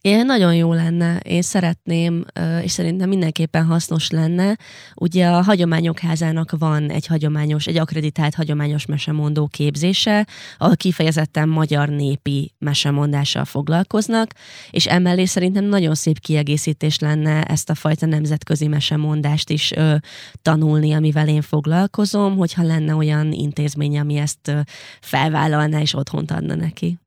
Én 0.02 0.26
nagyon 0.26 0.56
jó 0.56 0.74
lenne, 0.74 1.18
én 1.18 1.42
szeretném, 1.42 2.26
és 2.62 2.72
szerintem 2.72 3.10
mindenképpen 3.10 3.66
hasznos 3.66 4.10
lenne. 4.10 4.58
Ugye 4.96 5.28
a 5.28 5.42
Hagyományok 5.42 6.00
Házának 6.00 6.52
van 6.60 6.90
egy 6.90 7.06
hagyományos, 7.06 7.68
egy 7.68 7.78
akreditált 7.78 8.36
hagyományos 8.36 8.86
mesemondó 8.86 9.48
képzése, 9.48 10.28
ahol 10.58 10.76
kifejezetten 10.76 11.50
magyar 11.50 11.90
népi 11.90 12.54
mesemondással 12.60 13.46
foglalkoznak, 13.46 14.32
és 14.70 14.86
emellé 14.86 15.26
szerintem 15.26 15.64
nagyon 15.66 15.96
szép 15.96 16.20
kiegészítés 16.20 17.00
lenne 17.00 17.44
ezt 17.44 17.70
a 17.70 17.76
fajta 17.76 18.06
nemzetközi 18.06 18.68
mesemondást 18.68 19.50
is 19.50 19.72
ö, 19.72 19.96
tanulni, 20.42 20.94
amivel 20.94 21.28
én 21.28 21.42
foglalkozom, 21.42 22.38
hogyha 22.38 22.64
lenne 22.64 22.96
olyan 22.96 23.32
intézmény, 23.32 24.00
ami 24.00 24.16
ezt 24.16 24.48
ö, 24.48 24.60
felvállalná 25.02 25.80
és 25.80 25.94
otthont 25.94 26.32
adna 26.32 26.56
neki. 26.56 26.98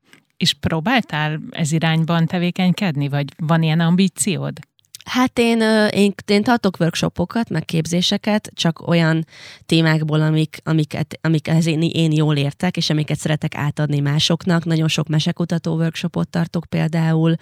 És 0.41 0.53
próbáltál 0.53 1.41
ez 1.51 1.73
irányban 1.73 2.27
tevékenykedni, 2.27 3.09
vagy 3.09 3.33
van 3.37 3.63
ilyen 3.63 3.81
ambíciód? 3.81 4.59
Hát 5.05 5.39
én, 5.39 5.61
én, 5.91 6.15
én 6.27 6.43
tartok 6.43 6.77
workshopokat, 6.81 7.49
meg 7.49 7.65
képzéseket, 7.65 8.51
csak 8.55 8.89
olyan 8.89 9.27
témákból, 9.67 10.21
amik, 10.21 10.61
amiket, 10.65 11.19
amikhez 11.21 11.67
én, 11.67 11.83
én 11.83 12.13
jól 12.13 12.37
értek, 12.37 12.77
és 12.77 12.91
amiket 12.91 13.19
szeretek 13.19 13.55
átadni 13.55 14.01
másoknak. 14.01 14.65
Nagyon 14.65 14.89
sok 14.89 15.09
mesekutató 15.09 15.75
workshopot 15.75 16.29
tartok 16.29 16.65
például, 16.69 17.35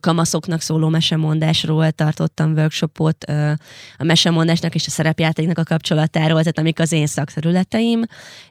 kamaszoknak 0.00 0.60
szóló 0.60 0.88
mesemondásról 0.88 1.90
tartottam 1.90 2.52
workshopot, 2.52 3.24
a 3.96 4.04
mesemondásnak 4.04 4.74
és 4.74 4.86
a 4.86 4.90
szerepjátéknak 4.90 5.58
a 5.58 5.64
kapcsolatáról, 5.64 6.38
tehát 6.38 6.58
amik 6.58 6.80
az 6.80 6.92
én 6.92 7.06
szakterületeim, 7.06 8.02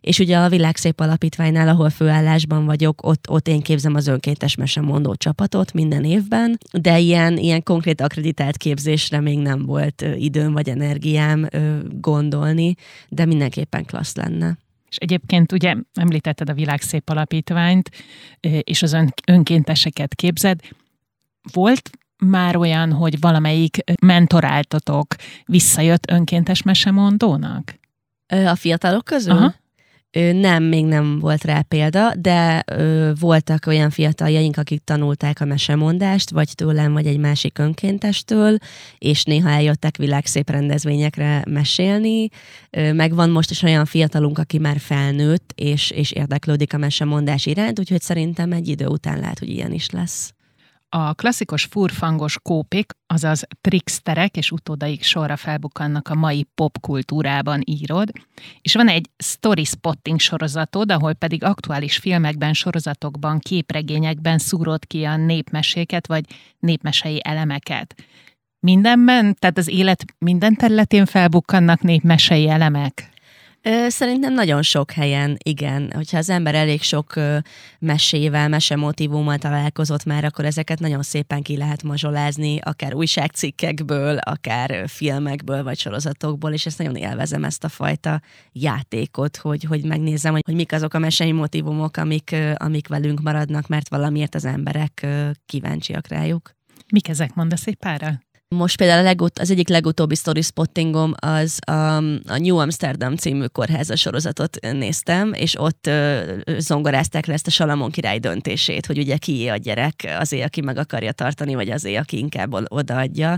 és 0.01 0.19
ugye 0.19 0.37
a 0.37 0.49
Világszép 0.49 0.99
Alapítványnál, 0.99 1.67
ahol 1.67 1.89
főállásban 1.89 2.65
vagyok, 2.65 3.05
ott, 3.05 3.29
ott 3.29 3.47
én 3.47 3.61
képzem 3.61 3.95
az 3.95 4.07
önkéntes 4.07 4.55
mesemondó 4.55 5.15
csapatot 5.15 5.73
minden 5.73 6.03
évben, 6.03 6.57
de 6.71 6.99
ilyen, 6.99 7.37
ilyen 7.37 7.63
konkrét 7.63 8.01
akreditált 8.43 8.57
képzésre 8.57 9.19
még 9.19 9.39
nem 9.39 9.65
volt 9.65 10.01
időm 10.15 10.53
vagy 10.53 10.69
energiám 10.69 11.47
gondolni, 11.89 12.75
de 13.09 13.25
mindenképpen 13.25 13.85
klassz 13.85 14.15
lenne. 14.15 14.57
És 14.89 14.97
egyébként 14.97 15.51
ugye 15.51 15.75
említetted 15.93 16.49
a 16.49 16.53
Világszép 16.53 17.09
Alapítványt, 17.09 17.89
és 18.61 18.81
az 18.81 18.93
ön, 18.93 19.13
önkénteseket 19.27 20.15
képzed. 20.15 20.59
Volt 21.53 21.89
már 22.17 22.55
olyan, 22.55 22.91
hogy 22.91 23.19
valamelyik 23.19 23.77
mentoráltatok 24.01 25.15
visszajött 25.45 26.09
önkéntes 26.11 26.61
mesemondónak? 26.61 27.79
A 28.27 28.55
fiatalok 28.55 29.05
közül? 29.05 29.33
Aha. 29.33 29.53
Nem, 30.13 30.63
még 30.63 30.85
nem 30.85 31.19
volt 31.19 31.43
rá 31.43 31.61
példa, 31.61 32.15
de 32.15 32.63
ö, 32.65 33.11
voltak 33.19 33.65
olyan 33.67 33.89
fiataljaink, 33.89 34.57
akik 34.57 34.83
tanulták 34.83 35.41
a 35.41 35.45
mesemondást, 35.45 36.29
vagy 36.29 36.49
tőlem, 36.55 36.93
vagy 36.93 37.05
egy 37.05 37.17
másik 37.17 37.57
önkéntestől, 37.57 38.57
és 38.97 39.23
néha 39.23 39.49
eljöttek 39.49 39.97
világszép 39.97 40.49
rendezvényekre 40.49 41.43
mesélni. 41.49 42.29
Ö, 42.69 42.93
meg 42.93 43.15
van 43.15 43.29
most 43.29 43.51
is 43.51 43.61
olyan 43.61 43.85
fiatalunk, 43.85 44.37
aki 44.37 44.57
már 44.57 44.79
felnőtt, 44.79 45.51
és, 45.55 45.91
és 45.91 46.11
érdeklődik 46.11 46.73
a 46.73 46.77
mesemondás 46.77 47.45
iránt, 47.45 47.79
úgyhogy 47.79 48.01
szerintem 48.01 48.51
egy 48.51 48.67
idő 48.67 48.85
után 48.85 49.19
lehet, 49.19 49.39
hogy 49.39 49.49
ilyen 49.49 49.71
is 49.71 49.89
lesz. 49.89 50.33
A 50.95 51.13
klasszikus 51.13 51.63
furfangos 51.63 52.39
kópik, 52.41 52.91
azaz 53.07 53.47
tricksterek 53.61 54.37
és 54.37 54.51
utódaik 54.51 55.03
sorra 55.03 55.35
felbukannak 55.35 56.07
a 56.07 56.15
mai 56.15 56.47
popkultúrában 56.55 57.61
írod, 57.65 58.11
és 58.61 58.73
van 58.73 58.87
egy 58.87 59.09
story 59.17 59.63
spotting 59.63 60.19
sorozatod, 60.19 60.91
ahol 60.91 61.13
pedig 61.13 61.43
aktuális 61.43 61.97
filmekben, 61.97 62.53
sorozatokban, 62.53 63.39
képregényekben 63.39 64.37
szúrod 64.37 64.85
ki 64.85 65.03
a 65.03 65.15
népmeséket 65.15 66.07
vagy 66.07 66.25
népmesei 66.59 67.19
elemeket. 67.23 67.95
Mindenben, 68.59 69.35
tehát 69.39 69.57
az 69.57 69.67
élet 69.67 70.05
minden 70.17 70.55
területén 70.55 71.05
felbukkannak 71.05 71.81
népmesei 71.81 72.49
elemek? 72.49 73.12
Szerintem 73.87 74.33
nagyon 74.33 74.61
sok 74.61 74.91
helyen, 74.91 75.37
igen. 75.43 75.91
Hogyha 75.95 76.17
az 76.17 76.29
ember 76.29 76.55
elég 76.55 76.81
sok 76.81 77.13
mesével, 77.79 78.49
mesemotívummal 78.49 79.37
találkozott 79.37 80.03
már, 80.03 80.23
akkor 80.23 80.45
ezeket 80.45 80.79
nagyon 80.79 81.01
szépen 81.01 81.41
ki 81.41 81.57
lehet 81.57 81.83
mazsolázni, 81.83 82.59
akár 82.59 82.93
újságcikkekből, 82.93 84.17
akár 84.17 84.87
filmekből, 84.87 85.63
vagy 85.63 85.79
sorozatokból, 85.79 86.53
és 86.53 86.65
ezt 86.65 86.77
nagyon 86.77 86.95
élvezem, 86.95 87.43
ezt 87.43 87.63
a 87.63 87.69
fajta 87.69 88.21
játékot, 88.51 89.37
hogy, 89.37 89.63
hogy 89.63 89.83
megnézem, 89.83 90.31
hogy, 90.31 90.43
hogy 90.45 90.55
mik 90.55 90.71
azok 90.71 90.93
a 90.93 90.99
mesei 90.99 91.31
motivumok, 91.31 91.97
amik, 91.97 92.35
amik 92.55 92.87
velünk 92.87 93.21
maradnak, 93.21 93.67
mert 93.67 93.89
valamiért 93.89 94.35
az 94.35 94.45
emberek 94.45 95.07
kíváncsiak 95.45 96.07
rájuk. 96.07 96.51
Mik 96.91 97.07
ezek? 97.07 97.33
Mondasz 97.33 97.67
egy 97.67 97.75
párra? 97.75 98.22
Most 98.53 98.77
például 98.77 98.99
a 98.99 99.03
legut- 99.03 99.39
az 99.39 99.51
egyik 99.51 99.67
legutóbbi 99.69 100.15
story 100.15 100.41
spottingom 100.41 101.13
az 101.15 101.59
um, 101.71 102.19
a 102.27 102.37
New 102.37 102.57
Amsterdam 102.57 103.15
című 103.15 103.45
kórháza 103.45 103.95
sorozatot 103.95 104.57
néztem, 104.71 105.33
és 105.33 105.59
ott 105.59 105.87
uh, 105.87 106.57
zongorázták 106.57 107.25
le 107.25 107.33
ezt 107.33 107.47
a 107.47 107.51
Salamon 107.51 107.91
király 107.91 108.19
döntését, 108.19 108.85
hogy 108.85 108.97
ugye 108.97 109.17
kié 109.17 109.47
a 109.47 109.55
gyerek, 109.55 110.15
azért, 110.19 110.45
aki 110.45 110.61
meg 110.61 110.77
akarja 110.77 111.11
tartani, 111.11 111.55
vagy 111.55 111.69
azért, 111.69 111.99
aki 112.01 112.17
inkább 112.17 112.53
odaadja. 112.67 113.37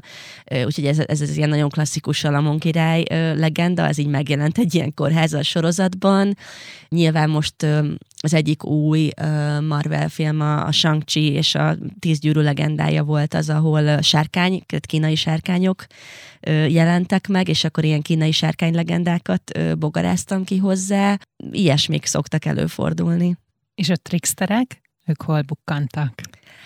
Uh, 0.51 0.65
úgyhogy 0.65 0.85
ez, 0.85 0.99
ez, 1.05 1.21
ez 1.21 1.37
ilyen 1.37 1.49
nagyon 1.49 1.69
klasszikus 1.69 2.17
Salamon 2.17 2.59
király 2.59 3.03
uh, 3.11 3.37
legenda, 3.37 3.85
az 3.85 3.97
így 3.97 4.07
megjelent 4.07 4.57
egy 4.57 4.75
ilyen 4.75 4.93
kórháza 4.93 5.43
sorozatban. 5.43 6.37
Nyilván 6.89 7.29
most 7.29 7.63
uh, 7.63 7.85
az 8.21 8.33
egyik 8.33 8.65
új 8.65 9.09
Marvel 9.67 10.09
film, 10.09 10.41
a, 10.41 10.71
Shang-Chi 10.71 11.31
és 11.31 11.55
a 11.55 11.77
Tíz 11.99 12.19
gyűrű 12.19 12.39
legendája 12.39 13.03
volt 13.03 13.33
az, 13.33 13.49
ahol 13.49 14.01
sárkány, 14.01 14.63
kínai 14.87 15.15
sárkányok 15.15 15.85
jelentek 16.67 17.27
meg, 17.27 17.47
és 17.47 17.63
akkor 17.63 17.83
ilyen 17.83 18.01
kínai 18.01 18.31
sárkány 18.31 18.73
legendákat 18.73 19.57
uh, 19.57 19.75
bogaráztam 19.75 20.43
ki 20.43 20.57
hozzá. 20.57 21.17
Ilyesmik 21.51 22.05
szoktak 22.05 22.45
előfordulni. 22.45 23.37
És 23.75 23.89
a 23.89 23.95
tricksterek? 23.95 24.81
Ők 25.05 25.21
hol 25.21 25.41
bukkantak? 25.41 26.21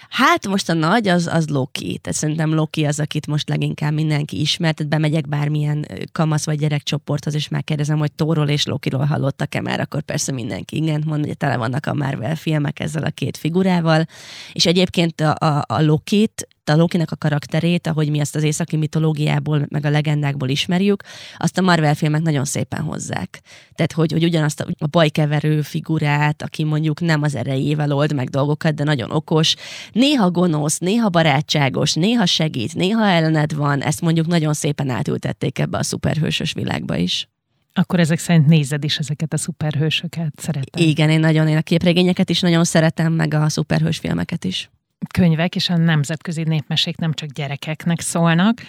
Hát 0.09 0.47
most 0.47 0.69
a 0.69 0.73
nagy 0.73 1.07
az, 1.07 1.27
az 1.27 1.47
Loki. 1.47 1.99
Tehát 2.01 2.17
szerintem 2.17 2.53
Loki 2.53 2.85
az, 2.85 2.99
akit 2.99 3.27
most 3.27 3.49
leginkább 3.49 3.93
mindenki 3.93 4.39
ismert. 4.39 4.75
Tehát 4.75 4.91
bemegyek 4.91 5.27
bármilyen 5.27 5.85
kamasz 6.11 6.45
vagy 6.45 6.57
gyerekcsoporthoz, 6.57 7.33
és 7.33 7.47
megkérdezem, 7.47 7.97
hogy 7.97 8.11
Tóról 8.11 8.47
és 8.47 8.65
Lokiról 8.65 9.05
hallottak-e 9.05 9.61
már, 9.61 9.79
akkor 9.79 10.01
persze 10.01 10.31
mindenki 10.31 10.75
igen 10.75 11.03
mond, 11.05 11.25
hogy 11.25 11.37
tele 11.37 11.57
vannak 11.57 11.85
a 11.85 11.93
Marvel 11.93 12.35
filmek 12.35 12.79
ezzel 12.79 13.03
a 13.03 13.09
két 13.09 13.37
figurával. 13.37 14.05
És 14.53 14.65
egyébként 14.65 15.21
a, 15.21 15.35
a, 15.39 15.63
a 15.67 15.81
Lokit 15.81 16.47
a 16.63 16.75
Lokinek 16.75 17.11
a 17.11 17.15
karakterét, 17.15 17.87
ahogy 17.87 18.09
mi 18.09 18.19
ezt 18.19 18.35
az 18.35 18.43
északi 18.43 18.77
mitológiából, 18.77 19.65
meg 19.69 19.85
a 19.85 19.89
legendákból 19.89 20.49
ismerjük, 20.49 21.03
azt 21.37 21.57
a 21.57 21.61
Marvel 21.61 21.95
filmek 21.95 22.21
nagyon 22.21 22.45
szépen 22.45 22.81
hozzák. 22.81 23.41
Tehát, 23.73 23.91
hogy, 23.91 24.11
hogy 24.11 24.23
ugyanazt 24.23 24.59
a, 24.59 24.67
a 24.77 24.87
bajkeverő 24.87 25.61
figurát, 25.61 26.41
aki 26.41 26.63
mondjuk 26.63 26.99
nem 26.99 27.21
az 27.21 27.35
erejével 27.35 27.91
old 27.91 28.13
meg 28.13 28.29
dolgokat, 28.29 28.75
de 28.75 28.83
nagyon 28.83 29.11
okos, 29.11 29.55
néha 29.91 30.31
gonosz, 30.31 30.77
néha 30.77 31.09
barátságos, 31.09 31.93
néha 31.93 32.25
segít, 32.25 32.75
néha 32.75 33.05
ellened 33.05 33.53
van, 33.53 33.81
ezt 33.81 34.01
mondjuk 34.01 34.27
nagyon 34.27 34.53
szépen 34.53 34.89
átültették 34.89 35.59
ebbe 35.59 35.77
a 35.77 35.83
szuperhősös 35.83 36.53
világba 36.53 36.95
is. 36.95 37.29
Akkor 37.73 37.99
ezek 37.99 38.19
szerint 38.19 38.47
nézed 38.47 38.83
is 38.83 38.97
ezeket 38.97 39.33
a 39.33 39.37
szuperhősöket, 39.37 40.33
szeretem. 40.35 40.87
Igen, 40.87 41.09
én 41.09 41.19
nagyon, 41.19 41.47
én 41.47 41.57
a 41.57 41.61
képregényeket 41.61 42.29
is 42.29 42.39
nagyon 42.39 42.63
szeretem, 42.63 43.13
meg 43.13 43.33
a 43.33 43.49
szuperhős 43.49 43.97
filmeket 43.97 44.43
is 44.43 44.69
könyvek 45.13 45.55
és 45.55 45.69
a 45.69 45.77
nemzetközi 45.77 46.43
népmesék 46.43 46.97
nem 46.97 47.13
csak 47.13 47.29
gyerekeknek 47.29 47.99
szólnak, 47.99 48.61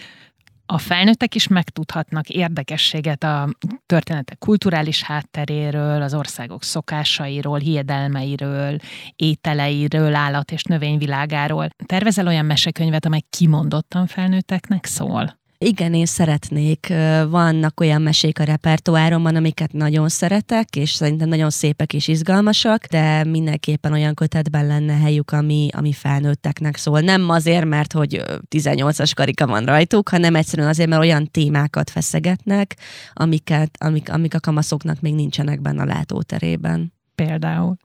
a 0.72 0.78
felnőttek 0.78 1.34
is 1.34 1.48
megtudhatnak 1.48 2.28
érdekességet 2.28 3.22
a 3.22 3.48
történetek 3.86 4.38
kulturális 4.38 5.02
hátteréről, 5.02 6.02
az 6.02 6.14
országok 6.14 6.62
szokásairól, 6.62 7.58
hiedelmeiről, 7.58 8.78
ételeiről, 9.16 10.14
állat- 10.14 10.50
és 10.50 10.62
növényvilágáról. 10.62 11.68
Tervezel 11.86 12.26
olyan 12.26 12.44
mesekönyvet, 12.44 13.04
amely 13.04 13.22
kimondottan 13.30 14.06
felnőtteknek 14.06 14.84
szól? 14.84 15.39
Igen, 15.64 15.94
én 15.94 16.06
szeretnék. 16.06 16.86
Vannak 17.28 17.80
olyan 17.80 18.02
mesék 18.02 18.38
a 18.38 18.44
repertoáromban, 18.44 19.36
amiket 19.36 19.72
nagyon 19.72 20.08
szeretek, 20.08 20.76
és 20.76 20.90
szerintem 20.90 21.28
nagyon 21.28 21.50
szépek 21.50 21.92
és 21.92 22.08
izgalmasak, 22.08 22.84
de 22.84 23.24
mindenképpen 23.24 23.92
olyan 23.92 24.14
kötetben 24.14 24.66
lenne 24.66 24.92
helyük, 24.92 25.30
ami, 25.30 25.68
ami 25.72 25.92
felnőtteknek 25.92 26.76
szól. 26.76 27.00
Nem 27.00 27.28
azért, 27.28 27.64
mert 27.64 27.92
hogy 27.92 28.22
18-as 28.56 29.12
karika 29.14 29.46
van 29.46 29.64
rajtuk, 29.64 30.08
hanem 30.08 30.34
egyszerűen 30.34 30.68
azért, 30.68 30.88
mert 30.88 31.02
olyan 31.02 31.26
témákat 31.30 31.90
feszegetnek, 31.90 32.76
amiket, 33.12 33.70
amik, 33.78 34.12
amik 34.12 34.34
a 34.34 34.40
kamaszoknak 34.40 35.00
még 35.00 35.14
nincsenek 35.14 35.60
benne 35.60 35.82
a 35.82 35.86
látóterében. 35.86 36.92
Például? 37.14 37.76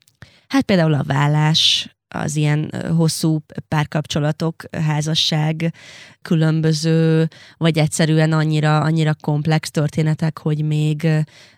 Hát 0.48 0.64
például 0.64 0.94
a 0.94 1.04
vállás, 1.04 1.96
az 2.08 2.36
ilyen 2.36 2.72
hosszú 2.96 3.40
párkapcsolatok, 3.68 4.64
házasság, 4.72 5.74
különböző, 6.22 7.28
vagy 7.58 7.78
egyszerűen 7.78 8.32
annyira, 8.32 8.80
annyira 8.80 9.14
komplex 9.22 9.72
történetek, 9.72 10.40
hogy 10.40 10.66
még 10.66 11.08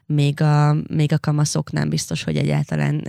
még 0.08 0.42
a, 0.42 0.76
még 0.90 1.14
a 1.14 1.20
kamaszok 1.20 1.72
nem 1.72 1.90
biztos, 1.90 2.24
hogy 2.24 2.36
egyáltalán 2.36 3.08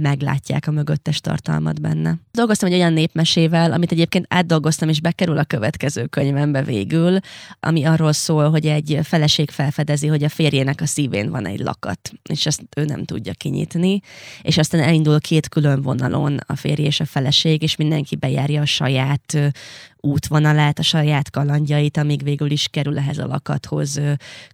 meglátják 0.00 0.66
a 0.66 0.70
mögöttes 0.70 1.20
tartalmat 1.20 1.80
benne. 1.80 2.18
Dolgoztam 2.30 2.68
egy 2.68 2.74
olyan 2.74 2.92
népmesével, 2.92 3.72
amit 3.72 3.92
egyébként 3.92 4.26
átdolgoztam, 4.28 4.88
és 4.88 5.00
bekerül 5.00 5.38
a 5.38 5.44
következő 5.44 6.06
könyvembe 6.06 6.62
végül, 6.62 7.18
ami 7.60 7.84
arról 7.84 8.12
szól, 8.12 8.50
hogy 8.50 8.66
egy 8.66 8.98
feleség 9.02 9.50
felfedezi, 9.50 10.06
hogy 10.06 10.24
a 10.24 10.28
férjének 10.28 10.80
a 10.80 10.86
szívén 10.86 11.30
van 11.30 11.46
egy 11.46 11.60
lakat, 11.60 12.12
és 12.28 12.46
ezt 12.46 12.62
ő 12.76 12.84
nem 12.84 13.04
tudja 13.04 13.32
kinyitni, 13.32 14.00
és 14.42 14.58
aztán 14.58 14.80
elindul 14.80 15.20
két 15.20 15.48
külön 15.48 15.82
vonalon 15.82 16.38
a 16.46 16.56
férje 16.56 16.86
és 16.86 17.00
a 17.00 17.04
feleség, 17.04 17.62
és 17.62 17.76
mindenki 17.76 18.16
bejárja 18.16 18.60
a 18.60 18.66
saját 18.66 19.52
útvonalát, 20.02 20.78
a 20.78 20.82
saját 20.82 21.30
kalandjait, 21.30 21.96
amíg 21.96 22.22
végül 22.22 22.50
is 22.50 22.68
kerül 22.68 22.98
ehhez 22.98 23.18
a 23.18 23.26
lakathoz 23.26 24.00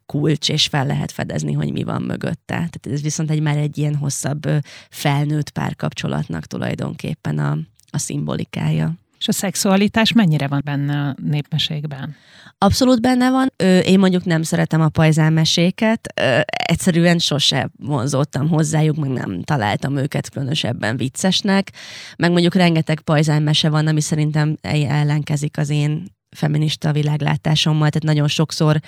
kulcs, 0.06 0.48
és 0.48 0.66
fel 0.66 0.86
lehet 0.86 1.12
fedezni, 1.12 1.52
hogy 1.52 1.72
mi 1.72 1.82
van 1.82 2.02
mögötte. 2.02 2.54
Tehát 2.54 2.86
ez 2.90 3.02
viszont 3.02 3.30
egy 3.30 3.40
már 3.40 3.56
egy 3.56 3.78
ilyen 3.78 3.94
hosszabb 3.94 4.48
felnőtt 4.90 5.50
párkapcsolatnak 5.50 6.46
tulajdonképpen 6.46 7.38
a, 7.38 7.58
a 7.90 7.98
szimbolikája. 7.98 8.94
A 9.28 9.32
szexualitás 9.32 10.12
mennyire 10.12 10.46
van 10.46 10.62
benne 10.64 11.00
a 11.00 11.14
népmesékben? 11.22 12.16
Abszolút 12.58 13.00
benne 13.00 13.30
van. 13.30 13.52
Én 13.84 13.98
mondjuk 13.98 14.24
nem 14.24 14.42
szeretem 14.42 14.80
a 14.80 14.88
pajzálmeséket, 14.88 16.12
egyszerűen 16.48 17.18
sose 17.18 17.70
vonzottam 17.78 18.48
hozzájuk, 18.48 18.96
meg 18.96 19.10
nem 19.10 19.42
találtam 19.42 19.96
őket 19.96 20.30
különösebben 20.30 20.96
viccesnek. 20.96 21.72
Meg 22.16 22.30
mondjuk 22.30 22.54
rengeteg 22.54 23.00
pajzálmese 23.00 23.68
van, 23.68 23.86
ami 23.86 24.00
szerintem 24.00 24.56
ellenkezik 24.60 25.58
az 25.58 25.70
én 25.70 26.16
feminista 26.30 26.92
világlátásommal, 26.92 27.88
tehát 27.88 28.02
nagyon 28.02 28.28
sokszor 28.28 28.80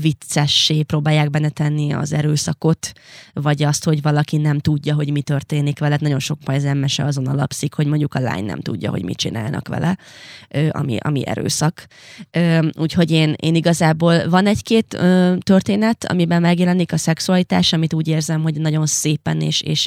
viccessé 0.00 0.82
próbálják 0.82 1.30
benne 1.30 1.48
tenni 1.48 1.92
az 1.92 2.12
erőszakot, 2.12 2.92
vagy 3.32 3.62
azt, 3.62 3.84
hogy 3.84 4.02
valaki 4.02 4.36
nem 4.36 4.58
tudja, 4.58 4.94
hogy 4.94 5.10
mi 5.10 5.22
történik 5.22 5.78
vele. 5.78 5.98
Nagyon 6.00 6.18
sok 6.18 6.38
pajzemmese 6.44 7.04
azon 7.04 7.26
alapszik, 7.26 7.74
hogy 7.74 7.86
mondjuk 7.86 8.14
a 8.14 8.20
lány 8.20 8.44
nem 8.44 8.60
tudja, 8.60 8.90
hogy 8.90 9.04
mit 9.04 9.16
csinálnak 9.16 9.68
vele, 9.68 9.98
ami, 10.70 10.96
ami 11.00 11.26
erőszak. 11.26 11.86
Úgyhogy 12.72 13.10
én, 13.10 13.34
én 13.36 13.54
igazából 13.54 14.28
van 14.28 14.46
egy-két 14.46 14.98
történet, 15.40 16.04
amiben 16.04 16.40
megjelenik 16.40 16.92
a 16.92 16.96
szexualitás, 16.96 17.72
amit 17.72 17.94
úgy 17.94 18.08
érzem, 18.08 18.42
hogy 18.42 18.60
nagyon 18.60 18.86
szépen 18.86 19.40
és, 19.40 19.60
és 19.60 19.86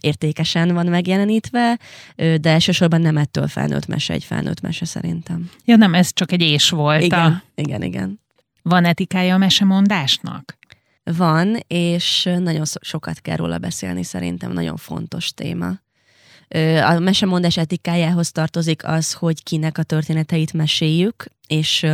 értékesen 0.00 0.74
van 0.74 0.86
megjelenítve, 0.86 1.78
de 2.16 2.50
elsősorban 2.50 3.00
nem 3.00 3.16
ettől 3.16 3.48
felnőtt 3.48 3.86
mese 3.86 4.12
egy 4.12 4.24
felnőtt 4.24 4.60
mese 4.60 4.84
szerintem. 4.84 5.50
Ja 5.64 5.76
nem, 5.76 5.94
ez 5.94 6.12
csak 6.12 6.32
egy 6.32 6.42
és 6.42 6.70
volt. 6.70 7.02
Igen, 7.02 7.20
a... 7.20 7.42
igen, 7.54 7.82
igen. 7.82 8.20
Van 8.62 8.84
etikája 8.84 9.34
a 9.34 9.38
mesemondásnak? 9.38 10.58
Van, 11.16 11.56
és 11.66 12.28
nagyon 12.38 12.64
sokat 12.80 13.20
kell 13.20 13.36
róla 13.36 13.58
beszélni 13.58 14.02
szerintem, 14.02 14.52
nagyon 14.52 14.76
fontos 14.76 15.30
téma. 15.30 15.80
A 16.84 16.98
mesemondás 16.98 17.56
etikájához 17.56 18.32
tartozik 18.32 18.86
az, 18.86 19.12
hogy 19.12 19.42
kinek 19.42 19.78
a 19.78 19.82
történeteit 19.82 20.52
meséljük, 20.52 21.24
és, 21.46 21.86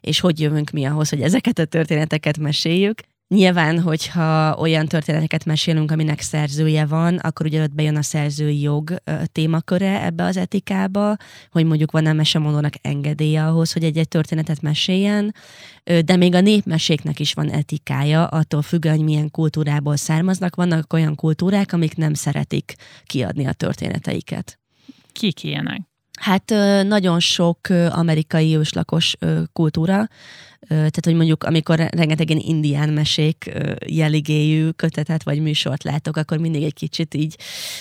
és 0.00 0.20
hogy 0.20 0.40
jövünk 0.40 0.70
mi 0.70 0.84
ahhoz, 0.84 1.08
hogy 1.08 1.20
ezeket 1.22 1.58
a 1.58 1.64
történeteket 1.64 2.38
meséljük. 2.38 3.00
Nyilván, 3.32 3.80
hogyha 3.80 4.56
olyan 4.58 4.86
történeteket 4.86 5.44
mesélünk, 5.44 5.90
aminek 5.90 6.20
szerzője 6.20 6.86
van, 6.86 7.16
akkor 7.16 7.46
ugye 7.46 7.62
ott 7.62 7.74
bejön 7.74 7.96
a 7.96 8.02
szerzői 8.02 8.60
jog 8.60 8.94
témaköre 9.32 10.04
ebbe 10.04 10.24
az 10.24 10.36
etikába, 10.36 11.16
hogy 11.50 11.64
mondjuk 11.64 11.90
van 11.90 12.06
a 12.06 12.12
mesemondónak 12.12 12.72
engedélye 12.82 13.44
ahhoz, 13.44 13.72
hogy 13.72 13.84
egy-egy 13.84 14.08
történetet 14.08 14.60
meséljen, 14.60 15.34
de 16.04 16.16
még 16.16 16.34
a 16.34 16.40
népmeséknek 16.40 17.20
is 17.20 17.32
van 17.32 17.50
etikája, 17.50 18.26
attól 18.26 18.62
függően, 18.62 18.96
hogy 18.96 19.04
milyen 19.04 19.30
kultúrából 19.30 19.96
származnak. 19.96 20.54
Vannak 20.54 20.92
olyan 20.92 21.14
kultúrák, 21.14 21.72
amik 21.72 21.96
nem 21.96 22.14
szeretik 22.14 22.74
kiadni 23.04 23.46
a 23.46 23.52
történeteiket. 23.52 24.58
Kik 25.12 25.44
ilyenek? 25.44 25.80
Hát 26.20 26.54
nagyon 26.86 27.20
sok 27.20 27.58
amerikai 27.90 28.56
őslakos 28.56 29.16
kultúra, 29.52 30.08
tehát, 30.68 31.04
hogy 31.04 31.14
mondjuk, 31.14 31.44
amikor 31.44 31.78
rengeteg 31.78 32.30
ilyen 32.30 32.42
indián 32.46 32.88
mesék 32.88 33.52
jeligéjű 33.86 34.68
kötetet 34.68 35.22
vagy 35.22 35.40
műsort 35.40 35.82
látok, 35.82 36.16
akkor 36.16 36.38
mindig 36.38 36.62
egy 36.62 36.74
kicsit 36.74 37.14
így 37.14 37.36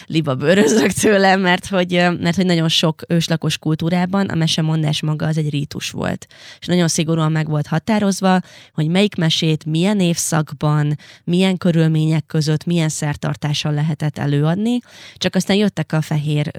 libabőrözök 0.06 0.92
tőlem, 0.92 1.42
mert 1.42 1.68
hogy, 1.68 1.92
mert 2.20 2.36
hogy 2.36 2.46
nagyon 2.46 2.70
sok 2.70 3.02
őslakos 3.08 3.58
kultúrában 3.58 4.26
a 4.26 4.36
mesemondás 4.36 5.02
maga 5.02 5.26
az 5.26 5.38
egy 5.38 5.50
rítus 5.50 5.90
volt. 5.90 6.28
És 6.60 6.66
nagyon 6.66 6.88
szigorúan 6.88 7.32
meg 7.32 7.50
volt 7.50 7.68
határozva, 7.68 8.40
hogy 8.74 8.88
melyik 8.88 9.16
mesét 9.16 9.66
milyen 9.66 10.00
évszakban, 10.00 10.98
milyen 11.24 11.58
körülmények 11.58 12.26
között, 12.26 12.66
milyen 12.66 12.90
szertartással 12.90 13.74
lehetett 13.74 14.18
előadni. 14.18 14.80
Csak 15.16 15.36
aztán 15.36 15.58
jöttek 15.58 15.92
a 15.94 16.02
fehér 16.02 16.52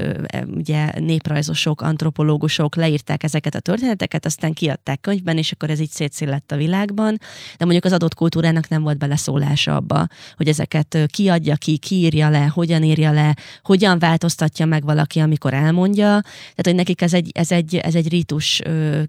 ugye, 0.46 0.92
néprajzosok, 0.98 1.80
antropológusok, 1.80 2.76
leírták 2.76 3.22
ezeket 3.22 3.54
a 3.54 3.60
történeteket, 3.60 4.26
aztán 4.26 4.52
kiadták 4.52 5.00
könyvben, 5.00 5.38
és 5.38 5.52
akkor 5.52 5.70
ez 5.70 5.80
így 5.80 5.90
szét 5.90 6.11
lett 6.20 6.52
a 6.52 6.56
világban, 6.56 7.18
de 7.58 7.64
mondjuk 7.64 7.84
az 7.84 7.92
adott 7.92 8.14
kultúrának 8.14 8.68
nem 8.68 8.82
volt 8.82 8.98
beleszólása 8.98 9.76
abba, 9.76 10.06
hogy 10.36 10.48
ezeket 10.48 10.98
kiadja 11.06 11.56
ki, 11.56 11.78
kiírja 11.78 12.28
le, 12.28 12.46
hogyan 12.46 12.82
írja 12.82 13.12
le, 13.12 13.36
hogyan 13.62 13.98
változtatja 13.98 14.66
meg 14.66 14.84
valaki, 14.84 15.20
amikor 15.20 15.54
elmondja. 15.54 16.20
Tehát, 16.20 16.62
hogy 16.62 16.74
nekik 16.74 17.00
ez 17.02 17.14
egy, 17.14 17.30
ez 17.34 17.52
egy, 17.52 17.76
ez 17.76 17.94
egy 17.94 18.08
rítus 18.08 18.62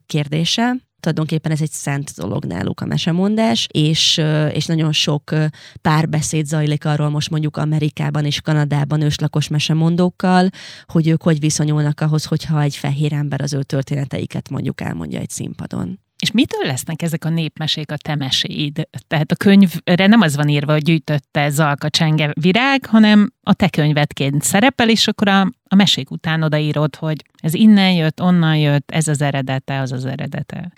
kérdése, 0.05 0.75
tulajdonképpen 1.03 1.51
ez 1.51 1.61
egy 1.61 1.71
szent 1.71 2.11
dolog 2.15 2.45
náluk 2.45 2.81
a 2.81 2.85
mesemondás, 2.85 3.67
és, 3.71 4.21
és 4.51 4.65
nagyon 4.65 4.91
sok 4.91 5.33
párbeszéd 5.81 6.45
zajlik 6.45 6.85
arról 6.85 7.09
most 7.09 7.29
mondjuk 7.29 7.57
Amerikában 7.57 8.25
és 8.25 8.41
Kanadában 8.41 9.01
őslakos 9.01 9.47
mesemondókkal, 9.47 10.49
hogy 10.85 11.07
ők 11.07 11.23
hogy 11.23 11.39
viszonyulnak 11.39 12.01
ahhoz, 12.01 12.25
hogyha 12.25 12.61
egy 12.61 12.75
fehér 12.75 13.13
ember 13.13 13.41
az 13.41 13.53
ő 13.53 13.63
történeteiket 13.63 14.49
mondjuk 14.49 14.81
elmondja 14.81 15.19
egy 15.19 15.29
színpadon. 15.29 15.99
És 16.23 16.31
mitől 16.31 16.65
lesznek 16.65 17.01
ezek 17.01 17.25
a 17.25 17.29
népmesék 17.29 17.91
a 17.91 17.97
temeséid? 17.97 18.87
Tehát 19.07 19.31
a 19.31 19.35
könyvre 19.35 20.07
nem 20.07 20.21
az 20.21 20.35
van 20.35 20.47
írva, 20.47 20.71
hogy 20.71 20.81
gyűjtötte 20.81 21.49
Zalka 21.49 21.89
Csenge 21.89 22.31
virág, 22.39 22.85
hanem 22.85 23.33
a 23.41 23.53
te 23.53 23.69
könyvedként 23.69 24.41
szerepel, 24.41 24.89
és 24.89 25.07
akkor 25.07 25.27
a, 25.27 25.41
a 25.67 25.75
mesék 25.75 26.11
után 26.11 26.43
odaírod, 26.43 26.95
hogy 26.95 27.23
ez 27.35 27.53
innen 27.53 27.91
jött, 27.91 28.21
onnan 28.21 28.57
jött, 28.57 28.91
ez 28.91 29.07
az 29.07 29.21
eredete, 29.21 29.79
az 29.79 29.91
az 29.91 30.05
eredete. 30.05 30.71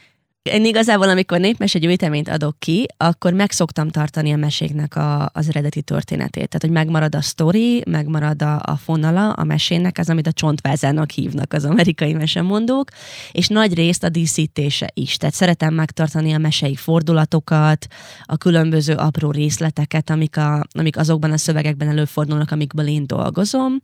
Én 0.52 0.66
igazából, 0.66 1.10
amikor 1.10 1.40
népmese 1.40 1.80
gyűjteményt 1.80 2.30
adok 2.30 2.60
ki, 2.60 2.86
akkor 2.98 3.34
meg 3.34 3.52
szoktam 3.52 3.90
tartani 3.90 4.34
a 4.34 4.38
meséknek 4.38 4.96
a, 4.96 5.30
az 5.34 5.48
eredeti 5.50 5.82
történetét. 5.82 6.48
Tehát, 6.48 6.62
hogy 6.62 6.70
megmarad 6.70 7.16
a 7.16 7.22
sztori, 7.22 7.84
megmarad 7.88 8.42
a, 8.42 8.62
a 8.66 8.76
fonala 8.84 9.32
a 9.32 9.44
mesének, 9.44 9.98
az, 9.98 10.10
amit 10.10 10.28
a 10.28 10.32
csontvázának 10.32 11.12
hívnak 11.12 11.54
az 11.54 11.66
amerikai 11.66 12.14
mesemondók, 12.14 12.90
és 13.32 13.48
nagy 13.48 13.74
részt 13.74 14.04
a 14.04 14.10
díszítése 14.10 14.90
is. 14.94 15.18
Tehát 15.18 15.36
szeretem 15.36 15.74
megtartani 15.74 16.34
a 16.34 16.38
mesei 16.38 16.76
fordulatokat, 16.76 17.88
a 18.24 18.38
különböző 18.38 18.94
apró 18.94 19.32
részleteket, 19.32 20.10
amik, 20.10 20.38
a, 20.38 20.66
amik 20.72 20.98
azokban 20.98 21.32
a 21.32 21.38
szövegekben 21.38 21.88
előfordulnak, 21.88 22.52
amikből 22.52 22.88
én 22.88 23.08
dolgozom, 23.08 23.80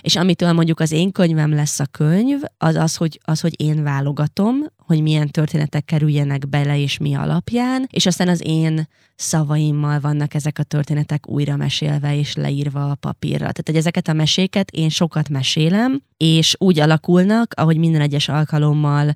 és 0.00 0.16
amitől 0.16 0.52
mondjuk 0.52 0.80
az 0.80 0.92
én 0.92 1.12
könyvem 1.12 1.54
lesz 1.54 1.80
a 1.80 1.86
könyv, 1.86 2.40
az 2.58 2.74
az, 2.74 2.96
hogy, 2.96 3.20
az, 3.24 3.40
hogy 3.40 3.60
én 3.60 3.82
válogatom, 3.82 4.54
hogy 4.86 5.02
milyen 5.02 5.28
történetek 5.28 5.84
kerüljenek 6.06 6.48
bele, 6.48 6.78
és 6.78 6.98
mi 6.98 7.14
alapján, 7.14 7.86
és 7.90 8.06
aztán 8.06 8.28
az 8.28 8.42
én 8.44 8.88
szavaimmal 9.14 10.00
vannak 10.00 10.34
ezek 10.34 10.58
a 10.58 10.62
történetek 10.62 11.28
újra 11.28 11.56
mesélve 11.56 12.18
és 12.18 12.34
leírva 12.34 12.90
a 12.90 12.94
papírra. 12.94 13.38
Tehát, 13.38 13.62
hogy 13.66 13.76
ezeket 13.76 14.08
a 14.08 14.12
meséket 14.12 14.70
én 14.70 14.88
sokat 14.88 15.28
mesélem, 15.28 16.02
és 16.16 16.54
úgy 16.58 16.78
alakulnak, 16.78 17.52
ahogy 17.56 17.76
minden 17.76 18.00
egyes 18.00 18.28
alkalommal 18.28 19.12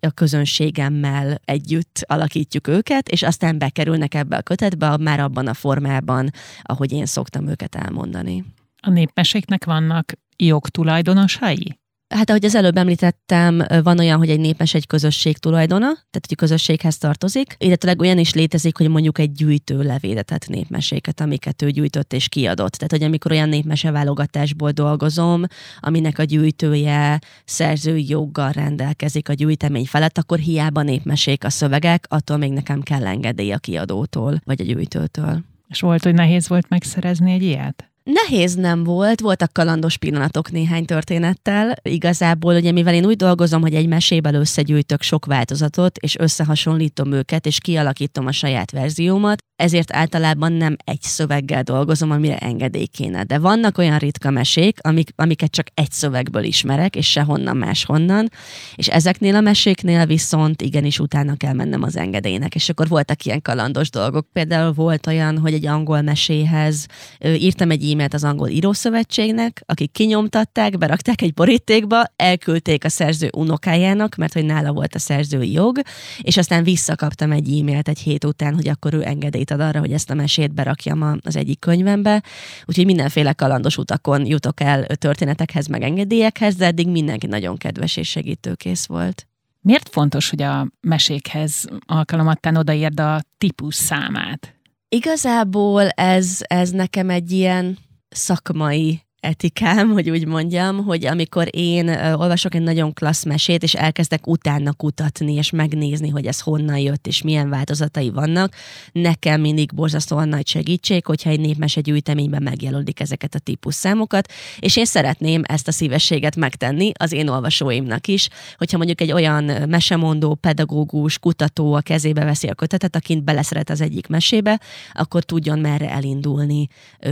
a 0.00 0.10
közönségemmel 0.10 1.40
együtt 1.44 2.04
alakítjuk 2.06 2.68
őket, 2.68 3.08
és 3.08 3.22
aztán 3.22 3.58
bekerülnek 3.58 4.14
ebbe 4.14 4.36
a 4.36 4.42
kötetbe, 4.42 4.96
már 4.96 5.20
abban 5.20 5.46
a 5.46 5.54
formában, 5.54 6.30
ahogy 6.62 6.92
én 6.92 7.06
szoktam 7.06 7.48
őket 7.48 7.74
elmondani. 7.74 8.44
A 8.82 8.90
népmeséknek 8.90 9.64
vannak 9.64 10.12
jogtulajdonosai? 10.36 11.78
Hát 12.16 12.30
ahogy 12.30 12.44
az 12.44 12.54
előbb 12.54 12.76
említettem, 12.76 13.62
van 13.82 13.98
olyan, 13.98 14.18
hogy 14.18 14.30
egy 14.30 14.40
népmes 14.40 14.74
egy 14.74 14.86
közösség 14.86 15.38
tulajdona, 15.38 15.86
tehát 15.86 16.26
egy 16.28 16.36
közösséghez 16.36 16.98
tartozik, 16.98 17.54
illetve 17.58 17.94
olyan 17.98 18.18
is 18.18 18.34
létezik, 18.34 18.76
hogy 18.76 18.88
mondjuk 18.88 19.18
egy 19.18 19.32
gyűjtő 19.32 19.82
levédetet 19.82 20.46
népmeséket, 20.48 21.20
amiket 21.20 21.62
ő 21.62 21.70
gyűjtött 21.70 22.12
és 22.12 22.28
kiadott. 22.28 22.72
Tehát, 22.72 22.90
hogy 22.90 23.02
amikor 23.02 23.30
olyan 23.32 23.48
népmese 23.48 23.90
válogatásból 23.90 24.70
dolgozom, 24.70 25.44
aminek 25.80 26.18
a 26.18 26.22
gyűjtője 26.22 27.18
szerzői 27.44 28.08
joggal 28.08 28.52
rendelkezik 28.52 29.28
a 29.28 29.32
gyűjtemény 29.32 29.86
felett, 29.86 30.18
akkor 30.18 30.38
hiába 30.38 30.82
népmesék 30.82 31.44
a 31.44 31.50
szövegek, 31.50 32.06
attól 32.08 32.36
még 32.36 32.52
nekem 32.52 32.82
kell 32.82 33.06
engedély 33.06 33.52
a 33.52 33.58
kiadótól, 33.58 34.40
vagy 34.44 34.60
a 34.60 34.64
gyűjtőtől. 34.64 35.40
És 35.68 35.80
volt, 35.80 36.02
hogy 36.02 36.14
nehéz 36.14 36.48
volt 36.48 36.68
megszerezni 36.68 37.32
egy 37.32 37.42
ilyet? 37.42 37.93
Nehéz 38.10 38.54
nem 38.54 38.84
volt, 38.84 39.20
voltak 39.20 39.52
kalandos 39.52 39.96
pillanatok 39.96 40.50
néhány 40.50 40.84
történettel. 40.84 41.74
Igazából, 41.82 42.54
ugye 42.54 42.72
mivel 42.72 42.94
én 42.94 43.06
úgy 43.06 43.16
dolgozom, 43.16 43.60
hogy 43.60 43.74
egy 43.74 43.86
mesében 43.86 44.34
összegyűjtök 44.34 45.02
sok 45.02 45.26
változatot, 45.26 45.98
és 45.98 46.18
összehasonlítom 46.18 47.12
őket, 47.12 47.46
és 47.46 47.58
kialakítom 47.58 48.26
a 48.26 48.32
saját 48.32 48.70
verziómat, 48.70 49.42
ezért 49.56 49.92
általában 49.92 50.52
nem 50.52 50.76
egy 50.84 51.02
szöveggel 51.02 51.62
dolgozom, 51.62 52.10
amire 52.10 52.38
engedély 52.38 52.86
kéne. 52.86 53.22
De 53.22 53.38
vannak 53.38 53.78
olyan 53.78 53.98
ritka 53.98 54.30
mesék, 54.30 54.78
amik, 54.80 55.10
amiket 55.16 55.50
csak 55.50 55.66
egy 55.74 55.90
szövegből 55.90 56.44
ismerek, 56.44 56.96
és 56.96 57.10
sehonnan 57.10 57.56
máshonnan, 57.56 58.28
és 58.74 58.88
ezeknél 58.88 59.34
a 59.34 59.40
meséknél 59.40 60.06
viszont 60.06 60.62
igenis 60.62 60.98
utána 60.98 61.36
kell 61.36 61.52
mennem 61.52 61.82
az 61.82 61.96
engedélynek. 61.96 62.54
És 62.54 62.68
akkor 62.68 62.88
voltak 62.88 63.24
ilyen 63.24 63.42
kalandos 63.42 63.90
dolgok. 63.90 64.26
Például 64.32 64.72
volt 64.72 65.06
olyan, 65.06 65.38
hogy 65.38 65.52
egy 65.52 65.66
angol 65.66 66.02
meséhez 66.02 66.86
írtam 67.24 67.70
egy 67.70 67.82
e-mailt 67.94 68.14
az 68.14 68.24
angol 68.24 68.48
írószövetségnek, 68.48 69.62
akik 69.66 69.92
kinyomtatták, 69.92 70.78
berakták 70.78 71.22
egy 71.22 71.34
borítékba, 71.34 72.04
elküldték 72.16 72.84
a 72.84 72.88
szerző 72.88 73.30
unokájának, 73.36 74.14
mert 74.14 74.32
hogy 74.32 74.44
nála 74.44 74.72
volt 74.72 74.94
a 74.94 74.98
szerzői 74.98 75.52
jog, 75.52 75.80
és 76.20 76.36
aztán 76.36 76.64
visszakaptam 76.64 77.32
egy 77.32 77.58
e-mailt 77.58 77.88
egy 77.88 77.98
hét 77.98 78.24
után, 78.24 78.54
hogy 78.54 78.68
akkor 78.68 78.94
ő 78.94 79.04
engedélyt 79.04 79.50
ad 79.50 79.60
arra, 79.60 79.78
hogy 79.78 79.92
ezt 79.92 80.10
a 80.10 80.14
mesét 80.14 80.54
berakjam 80.54 81.18
az 81.22 81.36
egyik 81.36 81.58
könyvembe. 81.58 82.22
Úgyhogy 82.64 82.86
mindenféle 82.86 83.32
kalandos 83.32 83.76
utakon 83.76 84.26
jutok 84.26 84.60
el 84.60 84.86
történetekhez, 84.86 85.66
meg 85.66 85.82
engedélyekhez, 85.82 86.54
de 86.54 86.66
eddig 86.66 86.88
mindenki 86.88 87.26
nagyon 87.26 87.56
kedves 87.56 87.96
és 87.96 88.08
segítőkész 88.08 88.86
volt. 88.86 89.26
Miért 89.60 89.88
fontos, 89.88 90.30
hogy 90.30 90.42
a 90.42 90.68
mesékhez 90.80 91.64
alkalomattán 91.86 92.56
odaírd 92.56 93.00
a 93.00 93.22
típus 93.38 93.74
számát? 93.74 94.54
Igazából 94.94 95.88
ez, 95.88 96.38
ez 96.40 96.70
nekem 96.70 97.10
egy 97.10 97.30
ilyen 97.30 97.78
szakmai 98.08 99.02
etikám, 99.24 99.90
hogy 99.90 100.10
úgy 100.10 100.26
mondjam, 100.26 100.84
hogy 100.84 101.06
amikor 101.06 101.48
én 101.50 101.88
olvasok 102.14 102.54
egy 102.54 102.62
nagyon 102.62 102.92
klassz 102.92 103.24
mesét, 103.24 103.62
és 103.62 103.74
elkezdek 103.74 104.26
utána 104.26 104.72
kutatni, 104.72 105.34
és 105.34 105.50
megnézni, 105.50 106.08
hogy 106.08 106.26
ez 106.26 106.40
honnan 106.40 106.78
jött, 106.78 107.06
és 107.06 107.22
milyen 107.22 107.48
változatai 107.48 108.10
vannak, 108.10 108.54
nekem 108.92 109.40
mindig 109.40 109.74
borzasztóan 109.74 110.28
nagy 110.28 110.46
segítség, 110.46 111.06
hogyha 111.06 111.30
egy 111.30 111.40
népmese 111.40 111.80
gyűjteményben 111.80 112.42
megjelölik 112.42 113.00
ezeket 113.00 113.34
a 113.34 113.38
típusszámokat, 113.38 114.32
és 114.58 114.76
én 114.76 114.84
szeretném 114.84 115.42
ezt 115.46 115.68
a 115.68 115.72
szívességet 115.72 116.36
megtenni 116.36 116.92
az 116.98 117.12
én 117.12 117.28
olvasóimnak 117.28 118.06
is, 118.06 118.28
hogyha 118.56 118.76
mondjuk 118.76 119.00
egy 119.00 119.12
olyan 119.12 119.44
mesemondó, 119.68 120.34
pedagógus, 120.34 121.18
kutató 121.18 121.74
a 121.74 121.80
kezébe 121.80 122.24
veszi 122.24 122.46
a 122.46 122.54
kötetet, 122.54 122.96
akint 122.96 123.24
beleszeret 123.24 123.70
az 123.70 123.80
egyik 123.80 124.06
mesébe, 124.06 124.60
akkor 124.92 125.22
tudjon 125.22 125.58
merre 125.58 125.90
elindulni, 125.90 126.68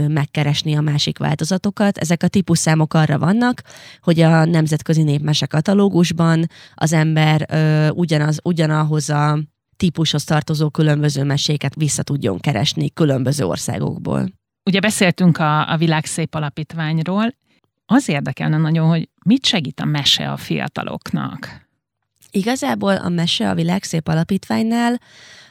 megkeresni 0.07 0.75
a 0.75 0.81
másik 0.81 1.17
változatokat, 1.17 2.01
ezek 2.03 2.23
a 2.23 2.27
típusszámok 2.27 2.93
arra 2.93 3.17
vannak, 3.17 3.61
hogy 4.01 4.19
a 4.19 4.45
Nemzetközi 4.45 5.03
Népmese 5.03 5.45
katalógusban 5.45 6.45
az 6.75 6.93
ember 6.93 7.45
ö, 7.49 7.89
ugyanaz, 7.89 8.39
ugyanahoz 8.43 9.09
a 9.09 9.39
típushoz 9.77 10.23
tartozó 10.23 10.69
különböző 10.69 11.23
meséket 11.23 11.75
vissza 11.75 12.03
tudjon 12.03 12.39
keresni 12.39 12.93
különböző 12.93 13.45
országokból. 13.45 14.29
Ugye 14.65 14.79
beszéltünk 14.79 15.37
a, 15.37 15.71
a 15.71 15.77
Világ 15.77 16.05
Szép 16.05 16.35
Alapítványról. 16.35 17.35
Az 17.85 18.09
érdekelne 18.09 18.57
nagyon, 18.57 18.87
hogy 18.87 19.09
mit 19.25 19.45
segít 19.45 19.79
a 19.79 19.85
mese 19.85 20.31
a 20.31 20.37
fiataloknak? 20.37 21.67
Igazából 22.31 22.95
a 22.95 23.09
mese 23.09 23.49
a 23.49 23.55
Világ 23.55 23.83
Szép 23.83 24.07
Alapítványnál 24.07 24.99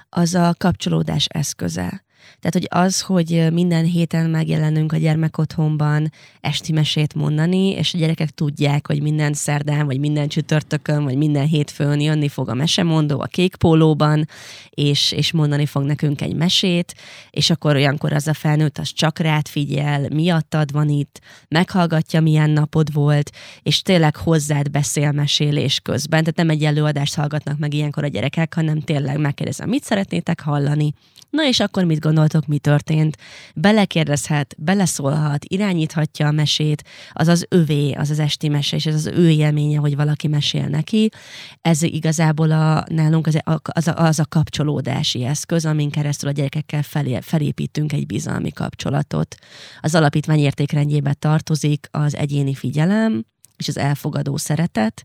az 0.09 0.35
a 0.35 0.55
kapcsolódás 0.59 1.27
eszköze. 1.27 2.05
Tehát, 2.41 2.53
hogy 2.53 2.67
az, 2.69 3.01
hogy 3.01 3.47
minden 3.53 3.85
héten 3.85 4.31
megjelenünk 4.31 4.93
a 4.93 4.97
gyermekotthonban 4.97 6.13
esti 6.41 6.73
mesét 6.73 7.15
mondani, 7.15 7.69
és 7.69 7.95
a 7.95 7.99
gyerekek 7.99 8.31
tudják, 8.31 8.87
hogy 8.87 9.03
minden 9.03 9.33
szerdán, 9.33 9.87
vagy 9.87 9.99
minden 9.99 10.29
csütörtökön, 10.29 11.05
vagy 11.05 11.17
minden 11.17 11.47
hétfőn 11.47 12.01
jönni 12.01 12.29
fog 12.29 12.49
a 12.49 12.55
mesemondó 12.55 13.21
a 13.21 13.27
kék 13.27 13.57
pólóban, 13.57 14.29
és, 14.71 15.13
és 15.13 15.33
mondani 15.33 15.67
fog 15.67 15.83
nekünk 15.83 16.21
egy 16.21 16.35
mesét, 16.35 16.95
és 17.31 17.51
akkor 17.51 17.75
olyankor 17.75 18.13
az 18.13 18.27
a 18.27 18.35
felnőtt, 18.35 18.79
az 18.79 18.93
csak 18.93 19.19
rád 19.19 19.49
figyel, 19.49 20.09
miattad 20.13 20.73
van 20.73 20.89
itt, 20.89 21.21
meghallgatja, 21.49 22.21
milyen 22.21 22.51
napod 22.51 22.93
volt, 22.93 23.31
és 23.63 23.83
tényleg 23.83 24.17
hozzád 24.17 24.71
beszél 24.71 25.13
mesélés 25.13 25.81
közben. 25.81 26.21
Tehát 26.21 26.37
nem 26.37 26.51
egy 26.51 26.65
előadást 26.65 27.15
hallgatnak 27.15 27.59
meg 27.59 27.75
ilyenkor 27.75 28.05
a 28.05 28.09
gyerekek, 28.09 28.55
hanem 28.55 28.81
tényleg 28.81 29.19
megkérdezem, 29.19 29.69
mit 29.69 29.85
szeretnétek 29.85 30.41
hallani, 30.41 30.95
Na 31.33 31.47
és 31.47 31.61
akkor 31.61 31.85
mit 31.85 32.01
gondoltok, 32.01 32.47
mi 32.47 32.59
történt? 32.59 33.17
Belekérdezhet, 33.55 34.55
beleszólhat, 34.59 35.45
irányíthatja 35.45 36.27
a 36.27 36.31
mesét, 36.31 36.85
az 37.13 37.29
az 37.29 37.47
övé, 37.49 37.93
az 37.93 38.11
az 38.11 38.19
esti 38.19 38.49
mese, 38.49 38.77
és 38.77 38.87
ez 38.87 38.95
az 38.95 39.07
ő 39.07 39.31
élménye, 39.31 39.79
hogy 39.79 39.97
valaki 39.97 40.29
mesél 40.29 40.67
neki. 40.67 41.09
Ez 41.61 41.83
igazából 41.83 42.51
a, 42.51 42.85
nálunk 42.89 43.27
az 43.27 43.39
a, 43.45 43.61
az, 43.63 43.89
a, 43.89 43.97
az 43.97 44.19
a 44.19 44.27
kapcsolódási 44.29 45.25
eszköz, 45.25 45.65
amin 45.65 45.91
keresztül 45.91 46.29
a 46.29 46.33
gyerekekkel 46.33 46.83
felé, 46.83 47.19
felépítünk 47.21 47.93
egy 47.93 48.07
bizalmi 48.07 48.51
kapcsolatot. 48.51 49.35
Az 49.81 49.95
alapítvány 49.95 50.39
értékrendjébe 50.39 51.15
tartozik 51.15 51.89
az 51.91 52.17
egyéni 52.17 52.55
figyelem, 52.55 53.25
és 53.57 53.69
az 53.69 53.79
elfogadó 53.79 54.37
szeretet, 54.37 55.05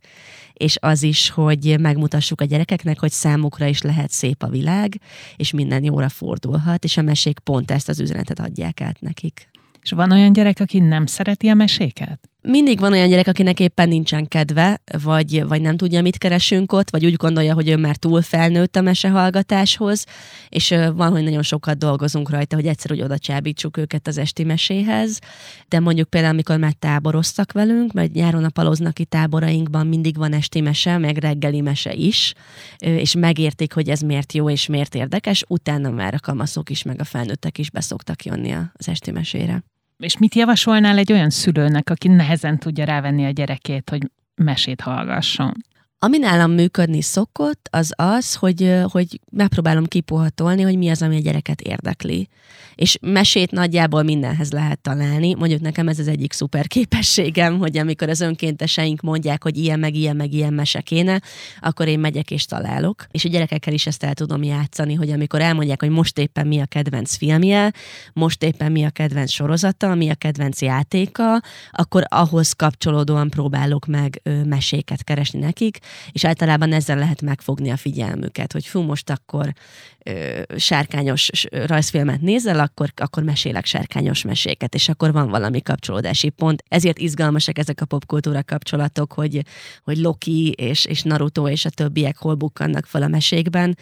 és 0.54 0.78
az 0.80 1.04
is, 1.04 1.30
hogy 1.30 1.76
megmutassuk 1.80 2.41
a 2.41 2.45
gyerekeknek, 2.45 3.00
hogy 3.00 3.12
számukra 3.12 3.66
is 3.66 3.82
lehet 3.82 4.12
szép 4.12 4.43
a 4.43 4.50
világ, 4.50 5.00
és 5.36 5.52
minden 5.52 5.84
jóra 5.84 6.10
fordulhat, 6.10 6.84
és 6.84 6.98
a 6.98 7.02
mesék 7.02 7.39
pont 7.39 7.72
ezt 7.72 7.89
az 7.89 8.00
üzenetet 8.00 8.39
adják 8.39 8.82
át 8.82 9.02
nekik. 9.02 9.50
És 9.82 9.91
van 9.91 10.12
olyan 10.12 10.34
gyerek, 10.34 10.60
aki 10.60 10.80
nem 10.80 11.06
szereti 11.06 11.48
a 11.48 11.54
meséket? 11.54 12.30
Mindig 12.48 12.80
van 12.80 12.91
olyan 12.91 13.10
gyerek, 13.10 13.28
akinek 13.28 13.60
éppen 13.60 13.88
nincsen 13.88 14.28
kedve, 14.28 14.82
vagy, 15.04 15.48
vagy 15.48 15.62
nem 15.62 15.78
tudja, 15.78 16.02
mit 16.02 16.18
keresünk 16.18 16.72
ott, 16.72 16.89
vagy 16.89 17.06
úgy 17.06 17.14
gondolja, 17.14 17.54
hogy 17.54 17.70
ő 17.70 17.78
már 17.78 17.95
túl 17.95 18.22
felnőtt 18.22 18.76
a 18.76 18.82
mesehallgatáshoz, 18.82 20.06
és 20.50 20.76
van, 20.95 21.12
hogy 21.12 21.24
nagyon 21.24 21.41
sokat 21.43 21.78
dolgozunk 21.78 22.30
rajta, 22.30 22.56
hogy 22.56 22.68
egyszer 22.68 22.91
úgy 22.91 23.02
oda 23.02 23.18
csábítsuk 23.18 23.78
őket 23.78 24.08
az 24.08 24.18
esti 24.18 24.43
meséhez, 24.43 25.20
de 25.68 25.80
mondjuk 25.80 26.10
például, 26.10 26.34
amikor 26.34 26.58
már 26.58 26.74
táboroztak 26.74 27.52
velünk, 27.52 27.93
mert 27.93 28.14
nyáron 28.14 28.43
a 28.43 28.50
paloznaki 28.50 29.06
táborainkban 29.06 29.88
mindig 29.88 30.18
van 30.18 30.34
esti 30.34 30.62
mese, 30.62 30.98
meg 30.98 31.18
reggeli 31.18 31.62
mese 31.62 31.93
is, 31.93 32.34
és 32.78 33.16
megértik, 33.16 33.74
hogy 33.74 33.89
ez 33.89 34.00
miért 34.00 34.34
jó 34.34 34.50
és 34.50 34.68
miért 34.68 34.95
érdekes, 34.95 35.43
utána 35.48 35.89
már 35.89 36.14
a 36.14 36.20
kamaszok 36.20 36.70
is, 36.70 36.84
meg 36.84 37.00
a 37.00 37.04
felnőttek 37.04 37.58
is 37.58 37.72
beszoktak 37.72 38.26
jönni 38.26 38.52
az 38.74 38.88
esti 38.88 39.12
mesére. 39.12 39.64
És 39.98 40.18
mit 40.18 40.36
javasolnál 40.36 40.98
egy 40.98 41.12
olyan 41.12 41.30
szülőnek, 41.30 41.89
aki 41.89 42.08
nehezen 42.08 42.60
tudja 42.60 42.86
rávenni 42.86 43.26
a 43.26 43.30
gyerekét, 43.30 43.89
hogy 43.89 44.12
mesét 44.36 44.82
hallgasson? 44.82 45.54
Ami 46.00 46.18
nálam 46.18 46.52
működni 46.52 47.02
szokott, 47.02 47.68
az 47.72 47.91
az, 47.95 48.36
hogy, 48.36 48.82
hogy 48.91 49.20
megpróbálom 49.32 49.86
kipuhatolni, 49.86 50.62
hogy 50.62 50.78
mi 50.78 50.89
az, 50.89 51.02
ami 51.02 51.16
a 51.16 51.20
gyereket 51.20 51.62
érdekli. 51.62 52.28
És 52.76 52.98
mesét 53.02 53.52
nagyjából 53.52 54.04
mindenhez 54.04 54.52
lehet 54.52 54.80
találni. 54.80 55.34
Mondjuk 55.34 55.62
nekem 55.62 55.88
ez 55.88 56.00
az 56.00 56.08
egyik 56.08 56.34
szuper 56.34 56.68
képességem, 56.68 57.58
hogy 57.58 57.78
amikor 57.78 58.10
az 58.10 58.22
önkénteseink 58.22 59.02
mondják, 59.02 59.43
hogy 59.43 59.58
ilyen, 59.58 59.80
meg 59.80 59.95
ilyen, 59.95 60.16
meg 60.16 60.34
ilyen 60.34 60.54
mese 60.54 60.82
kéne, 60.82 61.22
akkor 61.60 61.88
én 61.88 62.00
megyek 62.00 62.32
és 62.32 62.45
találok. 62.45 63.08
És 63.12 63.26
a 63.26 63.30
gyerekekkel 63.30 63.74
is 63.74 63.88
ezt 63.88 64.04
el 64.04 64.14
tudom 64.14 64.43
játszani, 64.43 64.93
hogy 64.93 65.10
amikor 65.10 65.41
elmondják, 65.41 65.82
hogy 65.82 65.89
most 65.89 66.18
éppen 66.18 66.48
mi 66.48 66.60
a 66.60 66.66
kedvenc 66.66 67.16
filmje, 67.16 67.72
most 68.14 68.43
éppen 68.43 68.72
mi 68.72 68.84
a 68.84 68.89
kedvenc 68.89 69.32
sorozata, 69.32 69.95
mi 69.95 70.10
a 70.10 70.16
kedvenc 70.16 70.62
játéka, 70.62 71.41
akkor 71.72 72.04
ahhoz 72.08 72.54
kapcsolódóan 72.54 73.30
próbálok 73.30 73.86
meg 73.86 74.22
meséket 74.45 75.04
keresni 75.04 75.39
nekik, 75.39 75.80
és 76.11 76.25
általában 76.25 76.73
ezzel 76.73 76.97
lehet 76.97 77.21
megfogni 77.21 77.69
a 77.69 77.77
figyelmüket, 77.77 78.51
hogy 78.51 78.65
fú, 78.65 78.81
most 78.81 79.09
akkor 79.09 79.53
ö, 80.03 80.41
sárkányos 80.57 81.29
rajzfilmet 81.51 82.21
nézel, 82.21 82.59
akkor, 82.59 82.91
akkor 82.95 83.23
mesélek 83.23 83.65
sárkányos 83.65 84.23
meséket, 84.23 84.75
és 84.75 84.89
akkor 84.89 85.11
van 85.11 85.29
valami 85.29 85.61
kapcsolódási 85.61 86.29
pont. 86.29 86.63
Ezért 86.67 86.99
izgalmasak 86.99 87.57
ezek 87.57 87.81
a 87.81 87.85
popkultúra 87.85 88.43
kapcsolatok, 88.43 89.13
hogy, 89.13 89.41
hogy 89.83 89.97
Loki 89.97 90.51
és, 90.51 90.85
és 90.85 91.01
Naruto 91.03 91.49
és 91.49 91.65
a 91.65 91.69
többiek 91.69 92.17
hol 92.17 92.35
bukkannak 92.35 92.85
fel 92.85 93.01
a 93.01 93.07
mesékben, 93.07 93.77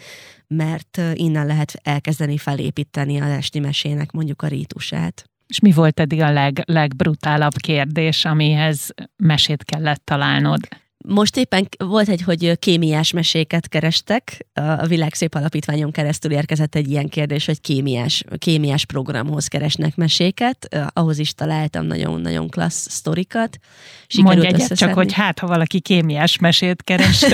mert 0.46 1.00
innen 1.12 1.46
lehet 1.46 1.80
elkezdeni 1.82 2.36
felépíteni 2.36 3.20
a 3.20 3.24
esti 3.24 3.58
mesének 3.58 4.12
mondjuk 4.12 4.42
a 4.42 4.46
rítusát. 4.46 5.30
És 5.46 5.60
mi 5.60 5.72
volt 5.72 6.00
eddig 6.00 6.20
a 6.20 6.32
leg, 6.32 6.62
legbrutálabb 6.64 7.56
kérdés, 7.56 8.24
amihez 8.24 8.94
mesét 9.16 9.64
kellett 9.64 10.04
találnod? 10.04 10.68
Most 11.08 11.36
éppen 11.36 11.68
volt 11.78 12.08
egy, 12.08 12.22
hogy 12.22 12.58
kémiás 12.58 13.12
meséket 13.12 13.68
kerestek. 13.68 14.46
A 14.52 14.86
Világ 14.86 15.14
Szép 15.14 15.34
Alapítványon 15.34 15.90
keresztül 15.90 16.32
érkezett 16.32 16.74
egy 16.74 16.90
ilyen 16.90 17.08
kérdés, 17.08 17.46
hogy 17.46 17.60
kémiás, 17.60 18.24
kémiás 18.38 18.84
programhoz 18.84 19.46
keresnek 19.46 19.96
meséket. 19.96 20.88
Ahhoz 20.92 21.18
is 21.18 21.34
találtam 21.34 21.86
nagyon-nagyon 21.86 22.48
klassz 22.48 22.90
sztorikat. 22.90 23.58
Sikerült 24.06 24.42
Mondj 24.42 24.54
egyet 24.54 24.78
csak, 24.78 24.94
hogy 24.94 25.12
hát, 25.12 25.38
ha 25.38 25.46
valaki 25.46 25.80
kémiás 25.80 26.38
mesét 26.38 26.82
keres. 26.82 27.24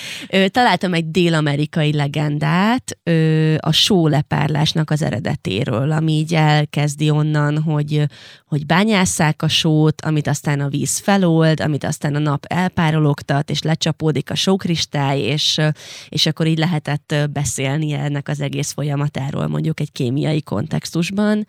Találtam 0.46 0.94
egy 0.94 1.10
dél-amerikai 1.10 1.92
legendát 1.92 2.98
a 3.58 3.72
sólepárlásnak 3.72 4.90
az 4.90 5.02
eredetéről, 5.02 5.92
ami 5.92 6.12
így 6.12 6.34
elkezdi 6.34 7.10
onnan, 7.10 7.62
hogy, 7.62 8.04
hogy 8.46 8.66
bányásszák 8.66 9.42
a 9.42 9.48
sót, 9.48 10.00
amit 10.00 10.26
aztán 10.26 10.60
a 10.60 10.68
víz 10.68 10.98
felold, 10.98 11.60
amit 11.60 11.84
aztán 11.84 12.14
a 12.14 12.18
nap 12.18 12.44
elpárolog, 12.44 13.20
kopogtat, 13.22 13.50
és 13.50 13.62
lecsapódik 13.62 14.30
a 14.30 14.34
sókristály, 14.34 15.20
és, 15.20 15.60
és 16.08 16.26
akkor 16.26 16.46
így 16.46 16.58
lehetett 16.58 17.14
beszélni 17.32 17.92
ennek 17.92 18.28
az 18.28 18.40
egész 18.40 18.72
folyamatáról, 18.72 19.46
mondjuk 19.46 19.80
egy 19.80 19.92
kémiai 19.92 20.42
kontextusban. 20.42 21.46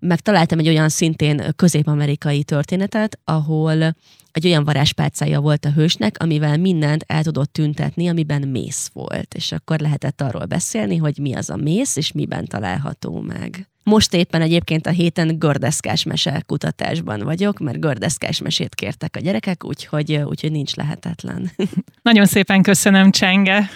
Megtaláltam 0.00 0.58
egy 0.58 0.68
olyan 0.68 0.88
szintén 0.88 1.52
közép-amerikai 1.56 2.44
történetet, 2.44 3.18
ahol 3.24 3.96
egy 4.32 4.46
olyan 4.46 4.64
varázspálcája 4.64 5.40
volt 5.40 5.64
a 5.64 5.72
hősnek, 5.72 6.22
amivel 6.22 6.56
mindent 6.56 7.04
el 7.06 7.22
tudott 7.22 7.52
tüntetni, 7.52 8.08
amiben 8.08 8.48
mész 8.48 8.90
volt. 8.92 9.34
És 9.34 9.52
akkor 9.52 9.78
lehetett 9.78 10.20
arról 10.20 10.44
beszélni, 10.44 10.96
hogy 10.96 11.18
mi 11.18 11.34
az 11.34 11.50
a 11.50 11.56
mész, 11.56 11.96
és 11.96 12.12
miben 12.12 12.46
található 12.46 13.20
meg. 13.20 13.68
Most 13.84 14.14
éppen 14.14 14.42
egyébként 14.42 14.86
a 14.86 14.90
héten 14.90 15.38
gördeszkás 15.38 16.04
mese 16.04 16.42
kutatásban 16.46 17.20
vagyok, 17.20 17.58
mert 17.58 17.80
gördeszkás 17.80 18.40
mesét 18.40 18.74
kértek 18.74 19.16
a 19.16 19.20
gyerekek, 19.20 19.64
úgyhogy, 19.64 20.14
úgyhogy 20.14 20.52
nincs 20.52 20.74
lehetetlen. 20.74 21.50
Nagyon 22.02 22.26
szépen 22.26 22.62
köszönöm, 22.62 23.10
Csenge. 23.10 23.70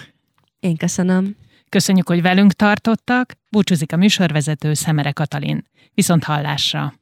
Én 0.59 0.75
köszönöm. 0.77 1.35
Köszönjük, 1.69 2.07
hogy 2.07 2.21
velünk 2.21 2.53
tartottak. 2.53 3.33
Búcsúzik 3.49 3.93
a 3.93 3.97
műsorvezető 3.97 4.73
Szemere 4.73 5.11
Katalin. 5.11 5.65
Viszont 5.93 6.23
hallásra! 6.23 6.98